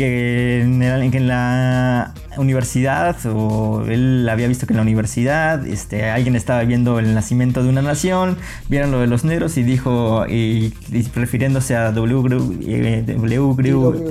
Que 0.00 0.62
en, 0.62 0.82
el- 0.82 1.10
que 1.10 1.18
en 1.18 1.28
la 1.28 2.14
universidad, 2.38 3.16
o 3.26 3.84
él 3.86 4.26
había 4.30 4.48
visto 4.48 4.66
que 4.66 4.72
en 4.72 4.78
la 4.78 4.82
universidad, 4.82 5.66
este, 5.66 6.08
alguien 6.08 6.36
estaba 6.36 6.62
viendo 6.64 6.98
el 6.98 7.12
nacimiento 7.12 7.62
de 7.62 7.68
una 7.68 7.82
nación, 7.82 8.38
vieron 8.70 8.92
lo 8.92 9.00
de 9.00 9.06
los 9.08 9.24
negros 9.24 9.58
y 9.58 9.62
dijo, 9.62 10.24
y, 10.26 10.72
y 10.90 11.02
refiriéndose 11.14 11.76
a 11.76 11.92
W. 11.92 12.34
Eh, 12.66 13.04
W. 13.06 13.54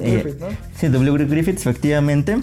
Eh, 0.03 0.23
Griffith, 0.77 0.91
W. 0.91 1.25
Griffiths, 1.25 1.61
efectivamente. 1.65 2.37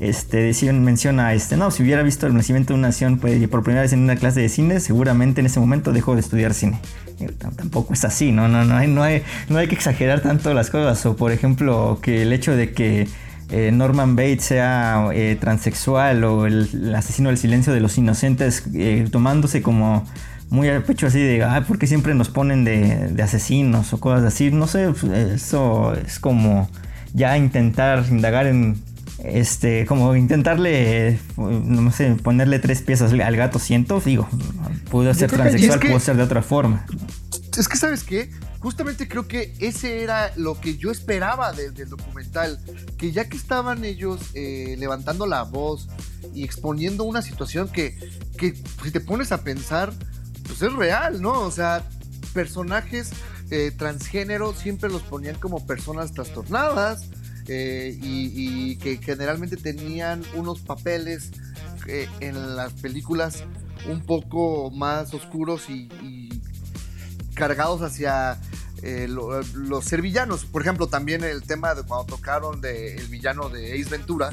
Este, 0.00 0.50
menciona, 0.72 1.34
este, 1.34 1.58
no, 1.58 1.70
si 1.70 1.82
hubiera 1.82 2.02
visto 2.02 2.26
el 2.26 2.34
nacimiento 2.34 2.72
de 2.72 2.78
una 2.78 2.88
nación 2.88 3.18
pues, 3.18 3.46
por 3.48 3.62
primera 3.62 3.82
vez 3.82 3.92
en 3.92 4.00
una 4.00 4.16
clase 4.16 4.40
de 4.40 4.48
cine, 4.48 4.80
seguramente 4.80 5.40
en 5.40 5.46
ese 5.46 5.60
momento 5.60 5.92
dejó 5.92 6.14
de 6.14 6.20
estudiar 6.22 6.54
cine. 6.54 6.80
T- 7.18 7.28
Tampoco 7.54 7.92
es 7.92 8.02
así, 8.04 8.32
¿no? 8.32 8.48
No, 8.48 8.64
no, 8.64 8.76
hay, 8.76 8.88
no, 8.88 9.02
hay, 9.02 9.22
no 9.50 9.58
hay 9.58 9.68
que 9.68 9.74
exagerar 9.74 10.20
tanto 10.20 10.54
las 10.54 10.70
cosas. 10.70 11.04
O, 11.04 11.16
por 11.16 11.32
ejemplo, 11.32 11.98
que 12.00 12.22
el 12.22 12.32
hecho 12.32 12.56
de 12.56 12.72
que 12.72 13.08
eh, 13.50 13.72
Norman 13.72 14.16
Bates 14.16 14.44
sea 14.44 15.08
eh, 15.12 15.36
transexual 15.38 16.24
o 16.24 16.46
el, 16.46 16.94
asesino 16.96 17.28
del 17.28 17.36
silencio 17.36 17.74
de 17.74 17.80
los 17.80 17.98
inocentes, 17.98 18.64
eh, 18.72 19.06
tomándose 19.12 19.60
como 19.60 20.06
muy 20.48 20.68
al 20.70 20.82
pecho 20.82 21.08
así 21.08 21.20
de, 21.20 21.46
¿por 21.68 21.78
qué 21.78 21.86
siempre 21.86 22.14
nos 22.14 22.30
ponen 22.30 22.64
de, 22.64 23.08
de 23.08 23.22
asesinos 23.22 23.92
o 23.92 24.00
cosas 24.00 24.24
así? 24.24 24.50
No 24.50 24.66
sé, 24.66 24.88
pues, 24.98 25.12
eso 25.12 25.94
es 25.94 26.18
como 26.18 26.70
ya 27.12 27.36
intentar 27.36 28.04
indagar 28.08 28.46
en, 28.46 28.76
este, 29.24 29.86
como 29.86 30.16
intentarle, 30.16 31.18
no 31.36 31.90
sé, 31.92 32.14
ponerle 32.22 32.58
tres 32.58 32.82
piezas 32.82 33.12
al 33.12 33.36
gato 33.36 33.58
siento, 33.58 34.00
digo, 34.00 34.28
pudo 34.90 35.12
ser 35.14 35.30
transexual, 35.30 35.78
es 35.78 35.80
que- 35.82 35.88
pudo 35.88 36.00
ser 36.00 36.16
de 36.16 36.22
otra 36.22 36.42
forma. 36.42 36.86
Es 37.58 37.68
que, 37.68 37.76
¿sabes 37.76 38.04
qué? 38.04 38.30
Justamente 38.60 39.08
creo 39.08 39.26
que 39.26 39.54
ese 39.58 40.02
era 40.02 40.32
lo 40.36 40.60
que 40.60 40.76
yo 40.76 40.90
esperaba 40.90 41.52
de- 41.52 41.70
del 41.70 41.88
documental. 41.88 42.58
Que 42.98 43.10
ya 43.12 43.28
que 43.28 43.36
estaban 43.36 43.84
ellos 43.84 44.20
eh, 44.34 44.76
levantando 44.78 45.26
la 45.26 45.42
voz 45.42 45.88
y 46.34 46.44
exponiendo 46.44 47.04
una 47.04 47.22
situación 47.22 47.68
que, 47.68 47.96
que 48.36 48.54
si 48.84 48.90
te 48.90 49.00
pones 49.00 49.32
a 49.32 49.42
pensar, 49.42 49.92
pues 50.46 50.62
es 50.62 50.72
real, 50.74 51.20
¿no? 51.22 51.32
O 51.40 51.50
sea, 51.50 51.82
personajes 52.34 53.10
eh, 53.50 53.72
transgénero 53.76 54.54
siempre 54.54 54.88
los 54.90 55.02
ponían 55.02 55.34
como 55.36 55.66
personas 55.66 56.12
trastornadas 56.12 57.06
eh, 57.50 57.98
y, 58.00 58.30
y 58.72 58.76
que 58.76 58.96
generalmente 58.98 59.56
tenían 59.56 60.22
unos 60.34 60.60
papeles 60.60 61.30
eh, 61.88 62.08
en 62.20 62.54
las 62.56 62.72
películas 62.74 63.42
un 63.90 64.00
poco 64.02 64.70
más 64.70 65.12
oscuros 65.14 65.68
y, 65.68 65.88
y 66.02 66.40
cargados 67.34 67.82
hacia 67.82 68.38
eh, 68.82 69.06
lo- 69.08 69.42
los 69.42 69.84
ser 69.84 70.00
villanos. 70.02 70.44
Por 70.44 70.62
ejemplo, 70.62 70.86
también 70.86 71.24
el 71.24 71.42
tema 71.42 71.74
de 71.74 71.82
cuando 71.82 72.16
tocaron 72.16 72.60
de 72.60 72.94
el 72.96 73.06
villano 73.08 73.48
de 73.48 73.72
Ace 73.72 73.90
Ventura 73.90 74.30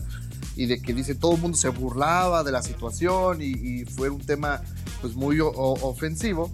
y 0.56 0.66
de 0.68 0.82
que 0.82 0.94
dice 0.94 1.16
todo 1.16 1.36
el 1.36 1.42
mundo 1.42 1.58
se 1.58 1.70
burlaba 1.70 2.44
de 2.44 2.52
la 2.52 2.62
situación 2.62 3.42
y, 3.42 3.48
y 3.52 3.86
fue 3.86 4.10
un 4.10 4.22
tema 4.22 4.62
pues 5.02 5.16
muy 5.16 5.40
o- 5.40 5.50
ofensivo. 5.52 6.52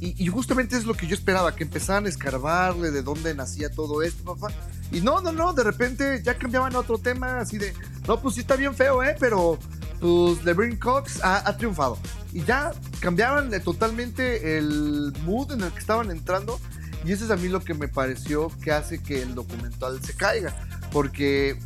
Y, 0.00 0.20
y 0.22 0.26
justamente 0.26 0.76
es 0.76 0.84
lo 0.84 0.94
que 0.94 1.06
yo 1.06 1.14
esperaba, 1.14 1.54
que 1.54 1.62
empezaran 1.62 2.06
a 2.06 2.08
escarbarle 2.08 2.90
de 2.90 3.02
dónde 3.02 3.34
nacía 3.36 3.70
todo 3.70 4.02
esto, 4.02 4.24
papá. 4.34 4.52
Y 4.92 5.00
no, 5.00 5.20
no, 5.20 5.32
no, 5.32 5.52
de 5.54 5.64
repente 5.64 6.22
ya 6.22 6.36
cambiaban 6.36 6.74
a 6.76 6.80
otro 6.80 6.98
tema, 6.98 7.38
así 7.38 7.58
de, 7.58 7.72
no, 8.06 8.20
pues 8.20 8.34
sí 8.34 8.42
está 8.42 8.56
bien 8.56 8.74
feo, 8.74 9.02
¿eh? 9.02 9.16
Pero 9.18 9.58
pues 10.00 10.44
LeBron 10.44 10.76
Cox 10.76 11.20
ha, 11.22 11.56
triunfado. 11.56 11.96
Y 12.32 12.42
ya 12.44 12.72
cambiaban 13.00 13.50
totalmente 13.62 14.58
el 14.58 15.12
mood 15.24 15.52
en 15.52 15.62
el 15.62 15.72
que 15.72 15.78
estaban 15.78 16.10
entrando. 16.10 16.60
Y 17.04 17.12
eso 17.12 17.24
es 17.24 17.30
a 17.30 17.36
mí 17.36 17.48
lo 17.48 17.60
que 17.60 17.74
me 17.74 17.88
pareció 17.88 18.50
que 18.62 18.72
hace 18.72 19.02
que 19.02 19.22
el 19.22 19.34
documental 19.34 20.02
se 20.02 20.14
caiga. 20.14 20.54
Porque 20.92 21.58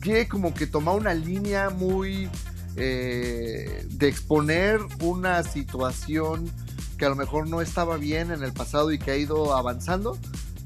quiere 0.00 0.28
como 0.28 0.54
que 0.54 0.66
tomar 0.66 0.96
una 0.96 1.14
línea 1.14 1.70
muy 1.70 2.28
eh, 2.76 3.86
de 3.88 4.08
exponer 4.08 4.80
una 5.00 5.42
situación 5.42 6.52
que 6.98 7.06
a 7.06 7.08
lo 7.08 7.16
mejor 7.16 7.48
no 7.48 7.60
estaba 7.62 7.96
bien 7.96 8.30
en 8.30 8.42
el 8.42 8.52
pasado 8.52 8.92
y 8.92 8.98
que 8.98 9.12
ha 9.12 9.16
ido 9.16 9.56
avanzando, 9.56 10.18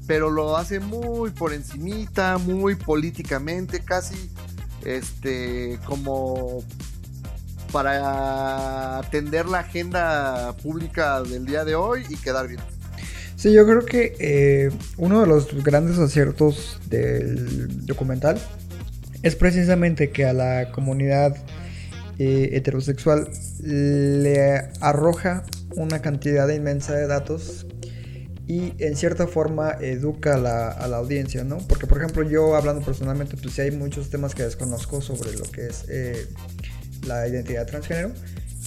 pero 0.07 0.29
lo 0.29 0.57
hace 0.57 0.79
muy 0.79 1.31
por 1.31 1.53
encimita, 1.53 2.37
muy 2.37 2.75
políticamente, 2.75 3.79
casi 3.79 4.29
este 4.85 5.79
como 5.85 6.63
para 7.71 8.99
atender 8.99 9.47
la 9.47 9.59
agenda 9.59 10.53
pública 10.61 11.21
del 11.23 11.45
día 11.45 11.65
de 11.65 11.75
hoy 11.75 12.05
y 12.09 12.15
quedar 12.17 12.47
bien. 12.47 12.61
Sí, 13.35 13.51
yo 13.51 13.65
creo 13.65 13.83
que 13.83 14.15
eh, 14.19 14.71
uno 14.97 15.21
de 15.21 15.27
los 15.27 15.53
grandes 15.63 15.97
aciertos 15.97 16.79
del 16.89 17.85
documental 17.85 18.39
es 19.23 19.35
precisamente 19.35 20.11
que 20.11 20.25
a 20.25 20.33
la 20.33 20.71
comunidad 20.71 21.35
eh, 22.19 22.51
heterosexual 22.53 23.29
le 23.63 24.69
arroja 24.79 25.43
una 25.75 25.99
cantidad 25.99 26.47
inmensa 26.49 26.93
de 26.93 27.07
datos 27.07 27.65
y 28.47 28.73
en 28.79 28.95
cierta 28.95 29.27
forma 29.27 29.71
educa 29.79 30.35
a 30.35 30.37
la, 30.37 30.69
a 30.69 30.87
la 30.87 30.97
audiencia, 30.97 31.43
¿no? 31.43 31.59
Porque 31.59 31.87
por 31.87 31.97
ejemplo 31.99 32.23
yo 32.23 32.55
hablando 32.55 32.83
personalmente, 32.83 33.37
pues 33.37 33.55
sí 33.55 33.61
hay 33.61 33.71
muchos 33.71 34.09
temas 34.09 34.35
que 34.35 34.43
desconozco 34.43 35.01
sobre 35.01 35.33
lo 35.37 35.43
que 35.43 35.67
es 35.67 35.85
eh, 35.87 36.27
la 37.07 37.27
identidad 37.27 37.65
transgénero 37.65 38.11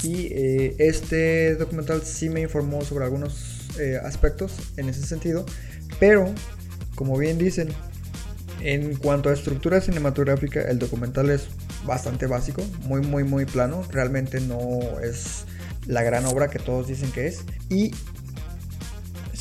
y 0.02 0.28
eh, 0.32 0.76
este 0.78 1.56
documental 1.56 2.02
sí 2.02 2.28
me 2.28 2.40
informó 2.40 2.82
sobre 2.82 3.04
algunos 3.04 3.68
eh, 3.78 3.98
aspectos 4.02 4.52
en 4.76 4.88
ese 4.88 5.02
sentido, 5.02 5.44
pero 6.00 6.32
como 6.94 7.18
bien 7.18 7.36
dicen, 7.36 7.68
en 8.60 8.96
cuanto 8.96 9.28
a 9.28 9.34
estructura 9.34 9.80
cinematográfica, 9.80 10.62
el 10.62 10.78
documental 10.78 11.30
es 11.30 11.48
bastante 11.84 12.26
básico, 12.26 12.62
muy, 12.84 13.00
muy, 13.02 13.22
muy 13.22 13.44
plano. 13.44 13.84
Realmente 13.90 14.40
no 14.40 14.98
es 15.00 15.44
la 15.86 16.02
gran 16.02 16.24
obra 16.24 16.48
que 16.48 16.58
todos 16.58 16.88
dicen 16.88 17.12
que 17.12 17.26
es. 17.26 17.44
Y 17.68 17.94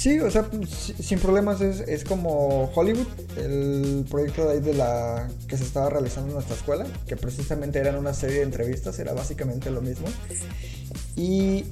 sí, 0.06 0.20
o 0.20 0.30
sea, 0.30 0.48
si- 0.70 0.94
sin 1.02 1.18
problemas 1.20 1.62
es, 1.62 1.80
es 1.82 2.04
como 2.04 2.72
Hollywood, 2.76 3.08
el 3.38 4.06
proyecto 4.10 4.46
de 4.48 4.54
ahí 4.54 4.60
de 4.62 4.76
la 4.76 5.28
que 5.48 5.58
se 5.58 5.64
estaba 5.64 5.90
realizando 5.90 6.28
en 6.30 6.36
nuestra 6.36 6.56
escuela, 6.56 6.86
que 7.08 7.16
precisamente 7.16 7.80
eran 7.80 7.96
una 7.96 8.14
serie 8.14 8.38
de 8.38 8.44
entrevistas, 8.44 9.00
era 9.00 9.14
básicamente 9.14 9.72
lo 9.72 9.82
mismo. 9.82 10.06
Y 11.16 11.66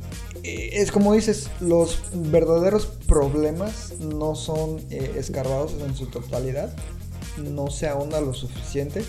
eh, 0.43 0.69
es 0.73 0.91
como 0.91 1.13
dices, 1.13 1.49
los 1.59 1.99
verdaderos 2.13 2.87
problemas 3.07 3.93
no 3.99 4.35
son 4.35 4.79
eh, 4.89 5.13
escarbados 5.17 5.73
en 5.85 5.95
su 5.95 6.07
totalidad, 6.07 6.73
no 7.37 7.69
se 7.69 7.87
ahonda 7.87 8.19
lo 8.21 8.33
suficiente 8.33 9.03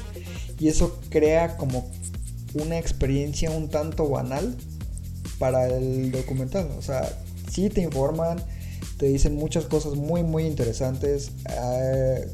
y 0.58 0.68
eso 0.68 0.98
crea 1.08 1.56
como 1.56 1.90
una 2.54 2.78
experiencia 2.78 3.50
un 3.50 3.68
tanto 3.70 4.08
banal 4.08 4.54
para 5.38 5.68
el 5.68 6.12
documental. 6.12 6.68
O 6.78 6.82
sea, 6.82 7.08
sí 7.50 7.70
te 7.70 7.80
informan, 7.82 8.38
te 8.98 9.06
dicen 9.06 9.34
muchas 9.36 9.64
cosas 9.66 9.94
muy, 9.94 10.22
muy 10.22 10.44
interesantes. 10.46 11.32
Eh, 11.50 12.26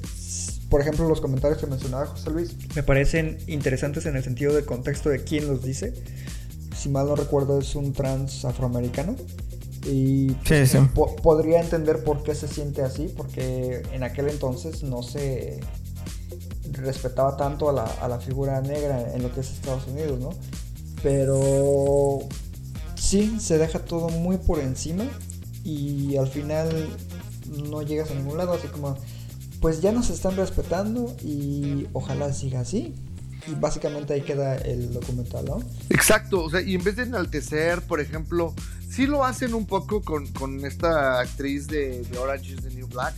por 0.68 0.80
ejemplo, 0.80 1.08
los 1.08 1.20
comentarios 1.20 1.58
que 1.60 1.66
mencionaba 1.66 2.06
José 2.06 2.30
Luis 2.30 2.50
me 2.76 2.82
parecen 2.82 3.38
interesantes 3.48 4.06
en 4.06 4.16
el 4.16 4.22
sentido 4.22 4.54
del 4.54 4.64
contexto 4.64 5.08
de 5.08 5.24
quién 5.24 5.46
los 5.48 5.62
dice. 5.64 5.92
Si 6.76 6.88
mal 6.88 7.06
no 7.06 7.16
recuerdo, 7.16 7.58
es 7.58 7.74
un 7.74 7.92
trans 7.92 8.44
afroamericano. 8.44 9.16
Y 9.86 10.36
Sí, 10.44 10.66
sí. 10.66 10.78
po- 10.94 11.16
podría 11.16 11.60
entender 11.60 12.04
por 12.04 12.22
qué 12.22 12.34
se 12.34 12.46
siente 12.46 12.82
así, 12.82 13.12
porque 13.16 13.82
en 13.92 14.02
aquel 14.02 14.28
entonces 14.28 14.82
no 14.82 15.02
se 15.02 15.58
respetaba 16.72 17.36
tanto 17.36 17.68
a 17.68 17.72
la, 17.72 17.84
a 17.84 18.06
la 18.08 18.20
figura 18.20 18.60
negra 18.60 19.12
en 19.14 19.22
lo 19.22 19.32
que 19.34 19.40
es 19.40 19.50
Estados 19.50 19.86
Unidos, 19.88 20.20
¿no? 20.20 20.30
Pero 21.02 22.20
sí, 22.94 23.38
se 23.40 23.58
deja 23.58 23.78
todo 23.80 24.08
muy 24.10 24.36
por 24.36 24.60
encima 24.60 25.04
y 25.64 26.16
al 26.16 26.28
final 26.28 26.88
no 27.68 27.82
llegas 27.82 28.10
a 28.10 28.14
ningún 28.14 28.38
lado, 28.38 28.52
así 28.52 28.68
como, 28.68 28.96
pues 29.60 29.80
ya 29.80 29.92
nos 29.92 30.10
están 30.10 30.36
respetando 30.36 31.14
y 31.22 31.86
ojalá 31.92 32.32
siga 32.32 32.60
así. 32.60 32.94
Y 33.46 33.54
básicamente 33.54 34.12
ahí 34.12 34.20
queda 34.20 34.56
el 34.56 34.92
documental, 34.92 35.44
¿no? 35.46 35.62
Exacto, 35.88 36.44
o 36.44 36.50
sea, 36.50 36.60
y 36.60 36.74
en 36.74 36.84
vez 36.84 36.96
de 36.96 37.04
enaltecer, 37.04 37.80
por 37.82 38.00
ejemplo, 38.00 38.54
sí 38.88 39.06
lo 39.06 39.24
hacen 39.24 39.54
un 39.54 39.66
poco 39.66 40.02
con, 40.02 40.26
con 40.28 40.64
esta 40.64 41.20
actriz 41.20 41.66
de, 41.66 42.06
Orange 42.20 42.52
is 42.52 42.62
the 42.62 42.70
New 42.70 42.86
Black, 42.88 43.14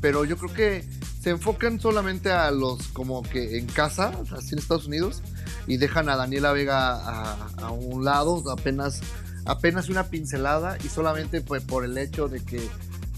pero 0.00 0.24
yo 0.24 0.36
creo 0.36 0.52
que 0.52 0.84
se 1.22 1.30
enfocan 1.30 1.78
solamente 1.80 2.32
a 2.32 2.50
los 2.50 2.88
como 2.88 3.22
que 3.22 3.56
en 3.58 3.66
casa, 3.66 4.12
así 4.36 4.54
en 4.54 4.58
Estados 4.58 4.86
Unidos, 4.86 5.22
y 5.68 5.76
dejan 5.76 6.08
a 6.08 6.16
Daniela 6.16 6.52
Vega 6.52 7.46
a 7.56 7.70
un 7.70 8.04
lado, 8.04 8.42
apenas, 8.50 9.00
apenas 9.44 9.88
una 9.88 10.04
pincelada, 10.04 10.76
y 10.84 10.88
solamente 10.88 11.40
pues, 11.40 11.62
por 11.62 11.84
el 11.84 11.96
hecho 11.98 12.28
de 12.28 12.40
que 12.40 12.60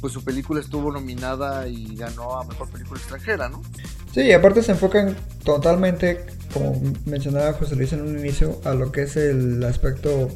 pues 0.00 0.12
su 0.12 0.22
película 0.22 0.60
estuvo 0.60 0.92
nominada 0.92 1.66
y 1.66 1.96
ganó 1.96 2.38
a 2.38 2.44
Mejor 2.44 2.68
Película 2.68 3.00
Extranjera, 3.00 3.48
¿no? 3.48 3.62
Sí, 4.12 4.20
y 4.20 4.32
aparte 4.32 4.62
se 4.62 4.72
enfocan 4.72 5.16
totalmente, 5.44 6.26
como 6.52 6.78
mencionaba 7.06 7.54
José 7.54 7.74
Luis 7.74 7.92
en 7.94 8.02
un 8.02 8.18
inicio, 8.18 8.60
a 8.64 8.74
lo 8.74 8.92
que 8.92 9.04
es 9.04 9.16
el 9.16 9.64
aspecto 9.64 10.28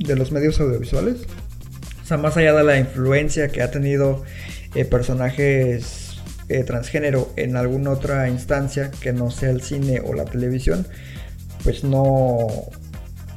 de 0.00 0.16
los 0.16 0.32
medios 0.32 0.58
audiovisuales. 0.60 1.22
O 2.02 2.06
sea, 2.06 2.16
más 2.16 2.36
allá 2.36 2.54
de 2.54 2.64
la 2.64 2.76
influencia 2.76 3.48
que 3.48 3.62
ha 3.62 3.70
tenido 3.70 4.24
eh, 4.74 4.84
personajes 4.84 6.18
eh, 6.48 6.64
transgénero 6.64 7.32
en 7.36 7.56
alguna 7.56 7.90
otra 7.90 8.28
instancia 8.28 8.90
que 8.90 9.12
no 9.12 9.30
sea 9.30 9.50
el 9.50 9.62
cine 9.62 10.00
o 10.04 10.12
la 10.12 10.24
televisión, 10.24 10.86
pues 11.62 11.84
no 11.84 12.48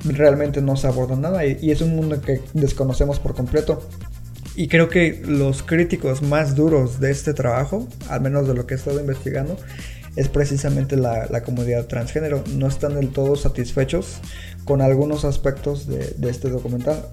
realmente 0.04 0.62
no 0.62 0.76
se 0.76 0.88
aborda 0.88 1.16
nada 1.16 1.46
y, 1.46 1.72
es 1.72 1.82
un 1.82 1.96
mundo 1.96 2.22
que 2.22 2.42
desconocemos 2.54 3.20
por 3.20 3.36
completo. 3.36 3.88
Y 4.56 4.68
creo 4.68 4.90
que 4.90 5.22
los 5.26 5.62
críticos 5.62 6.22
más 6.22 6.56
duros 6.56 7.00
de 7.00 7.12
este 7.12 7.34
trabajo, 7.34 7.88
al 8.10 8.22
menos 8.22 8.48
de 8.48 8.56
lo 8.56 8.66
que 8.66 8.74
he 8.74 8.78
estado 8.78 9.00
investigando, 9.00 9.56
es 10.16 10.30
precisamente 10.30 10.98
la, 10.98 11.28
la 11.28 11.44
comunidad 11.44 11.86
transgénero. 11.86 12.44
No 12.56 12.68
están 12.68 12.96
del 12.96 13.10
todo 13.10 13.36
satisfechos 13.36 14.20
con 14.68 14.82
algunos 14.82 15.26
aspectos 15.26 15.88
de, 15.88 16.30
este 16.30 16.50
documental. 16.50 17.08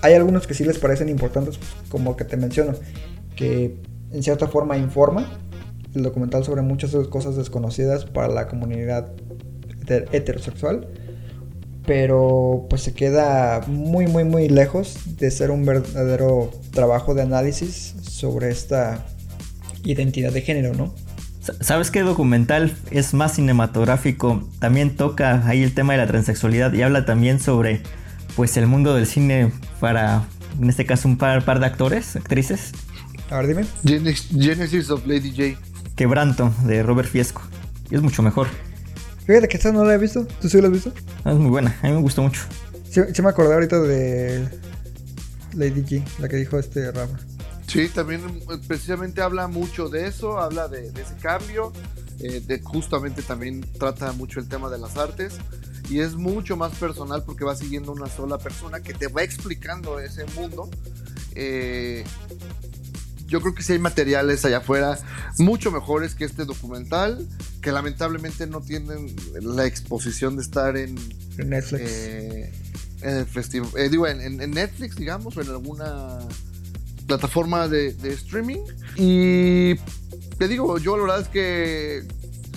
Hay 0.00 0.14
algunos 0.14 0.46
que 0.46 0.54
sí 0.54 0.64
les 0.64 0.78
parecen 0.78 1.08
importantes, 1.08 1.58
como 1.88 2.16
que 2.16 2.24
te 2.24 2.36
menciono, 2.36 2.74
que 3.36 3.76
en 4.10 4.22
cierta 4.22 4.48
forma 4.48 4.78
informa 4.78 5.38
el 5.94 6.02
documental 6.02 6.44
sobre 6.44 6.62
muchas 6.62 6.92
cosas 7.08 7.36
desconocidas 7.36 8.06
para 8.06 8.28
la 8.28 8.48
comunidad 8.48 9.12
heter- 9.82 10.08
heterosexual. 10.12 10.88
Pero 11.86 12.66
pues 12.70 12.82
se 12.82 12.94
queda 12.94 13.60
muy 13.66 14.06
muy 14.06 14.24
muy 14.24 14.48
lejos 14.48 14.94
de 15.18 15.30
ser 15.30 15.50
un 15.50 15.64
verdadero 15.64 16.50
trabajo 16.70 17.14
de 17.14 17.22
análisis 17.22 17.94
sobre 18.02 18.50
esta 18.50 19.04
identidad 19.84 20.32
de 20.32 20.42
género, 20.42 20.74
¿no? 20.74 20.94
Sa- 21.40 21.54
¿Sabes 21.60 21.90
qué 21.90 22.02
documental 22.02 22.76
es 22.90 23.14
más 23.14 23.34
cinematográfico? 23.34 24.48
También 24.60 24.96
toca 24.96 25.46
ahí 25.48 25.62
el 25.62 25.74
tema 25.74 25.94
de 25.94 25.98
la 25.98 26.06
transexualidad 26.06 26.72
y 26.72 26.82
habla 26.82 27.04
también 27.04 27.40
sobre 27.40 27.82
pues 28.36 28.56
el 28.56 28.66
mundo 28.66 28.94
del 28.94 29.06
cine 29.06 29.52
para, 29.80 30.22
en 30.60 30.70
este 30.70 30.86
caso, 30.86 31.08
un 31.08 31.18
par, 31.18 31.44
par 31.44 31.58
de 31.60 31.66
actores, 31.66 32.14
actrices. 32.16 32.72
A 33.28 33.38
ver, 33.38 33.48
dime. 33.48 33.64
Genes- 33.84 34.28
Genesis 34.30 34.88
of 34.90 35.04
Lady 35.06 35.30
J. 35.30 35.60
Quebranto 35.96 36.52
de 36.64 36.82
Robert 36.82 37.08
Fiesco. 37.08 37.42
Y 37.90 37.96
es 37.96 38.02
mucho 38.02 38.22
mejor. 38.22 38.46
Fíjate 39.26 39.48
que 39.48 39.56
esta 39.56 39.72
no 39.72 39.84
la 39.84 39.94
he 39.94 39.98
visto. 39.98 40.26
¿Tú 40.40 40.48
sí 40.48 40.60
la 40.60 40.68
has 40.68 40.72
visto? 40.72 40.92
Es 41.24 41.34
muy 41.34 41.50
buena, 41.50 41.76
a 41.82 41.86
mí 41.86 41.92
me 41.92 42.00
gustó 42.00 42.22
mucho. 42.22 42.42
Sí, 42.90 43.00
sí 43.14 43.22
me 43.22 43.28
acordé 43.28 43.54
ahorita 43.54 43.80
de 43.80 44.48
Lady 45.54 45.82
G, 45.82 46.02
la 46.18 46.28
que 46.28 46.36
dijo 46.36 46.58
este 46.58 46.90
Rafa. 46.90 47.18
Sí, 47.66 47.88
también 47.88 48.20
eh, 48.26 48.58
precisamente 48.66 49.22
habla 49.22 49.48
mucho 49.48 49.88
de 49.88 50.06
eso, 50.06 50.38
habla 50.38 50.68
de, 50.68 50.90
de 50.90 51.02
ese 51.02 51.14
cambio, 51.16 51.72
eh, 52.20 52.42
de 52.46 52.60
justamente 52.60 53.22
también 53.22 53.64
trata 53.78 54.12
mucho 54.12 54.40
el 54.40 54.48
tema 54.48 54.68
de 54.68 54.78
las 54.78 54.96
artes 54.96 55.38
y 55.88 56.00
es 56.00 56.14
mucho 56.14 56.56
más 56.56 56.72
personal 56.72 57.22
porque 57.22 57.44
va 57.44 57.56
siguiendo 57.56 57.92
una 57.92 58.08
sola 58.08 58.38
persona 58.38 58.80
que 58.80 58.94
te 58.94 59.08
va 59.08 59.22
explicando 59.22 60.00
ese 60.00 60.24
mundo. 60.36 60.68
Eh, 61.34 62.04
yo 63.32 63.40
creo 63.40 63.54
que 63.54 63.62
sí 63.62 63.72
hay 63.72 63.78
materiales 63.78 64.44
allá 64.44 64.58
afuera 64.58 64.98
mucho 65.38 65.70
mejores 65.72 66.14
que 66.14 66.24
este 66.24 66.44
documental, 66.44 67.26
que 67.62 67.72
lamentablemente 67.72 68.46
no 68.46 68.60
tienen 68.60 69.14
la 69.40 69.64
exposición 69.66 70.36
de 70.36 70.42
estar 70.42 70.76
en, 70.76 70.96
En 71.38 71.48
Netflix. 71.48 71.82
eh, 71.82 72.52
en 73.00 73.14
el 73.16 73.26
festival, 73.26 73.70
eh, 73.76 73.88
digo, 73.88 74.06
en, 74.06 74.20
en- 74.20 74.40
en 74.40 74.50
Netflix, 74.50 74.96
digamos, 74.96 75.36
o 75.36 75.40
en 75.40 75.48
alguna 75.48 76.18
plataforma 77.06 77.68
de, 77.68 77.94
de 77.94 78.12
streaming. 78.12 78.60
Y 78.96 79.74
te 80.38 80.46
digo, 80.48 80.78
yo 80.78 80.96
la 80.96 81.02
verdad 81.04 81.20
es 81.22 81.28
que 81.28 82.02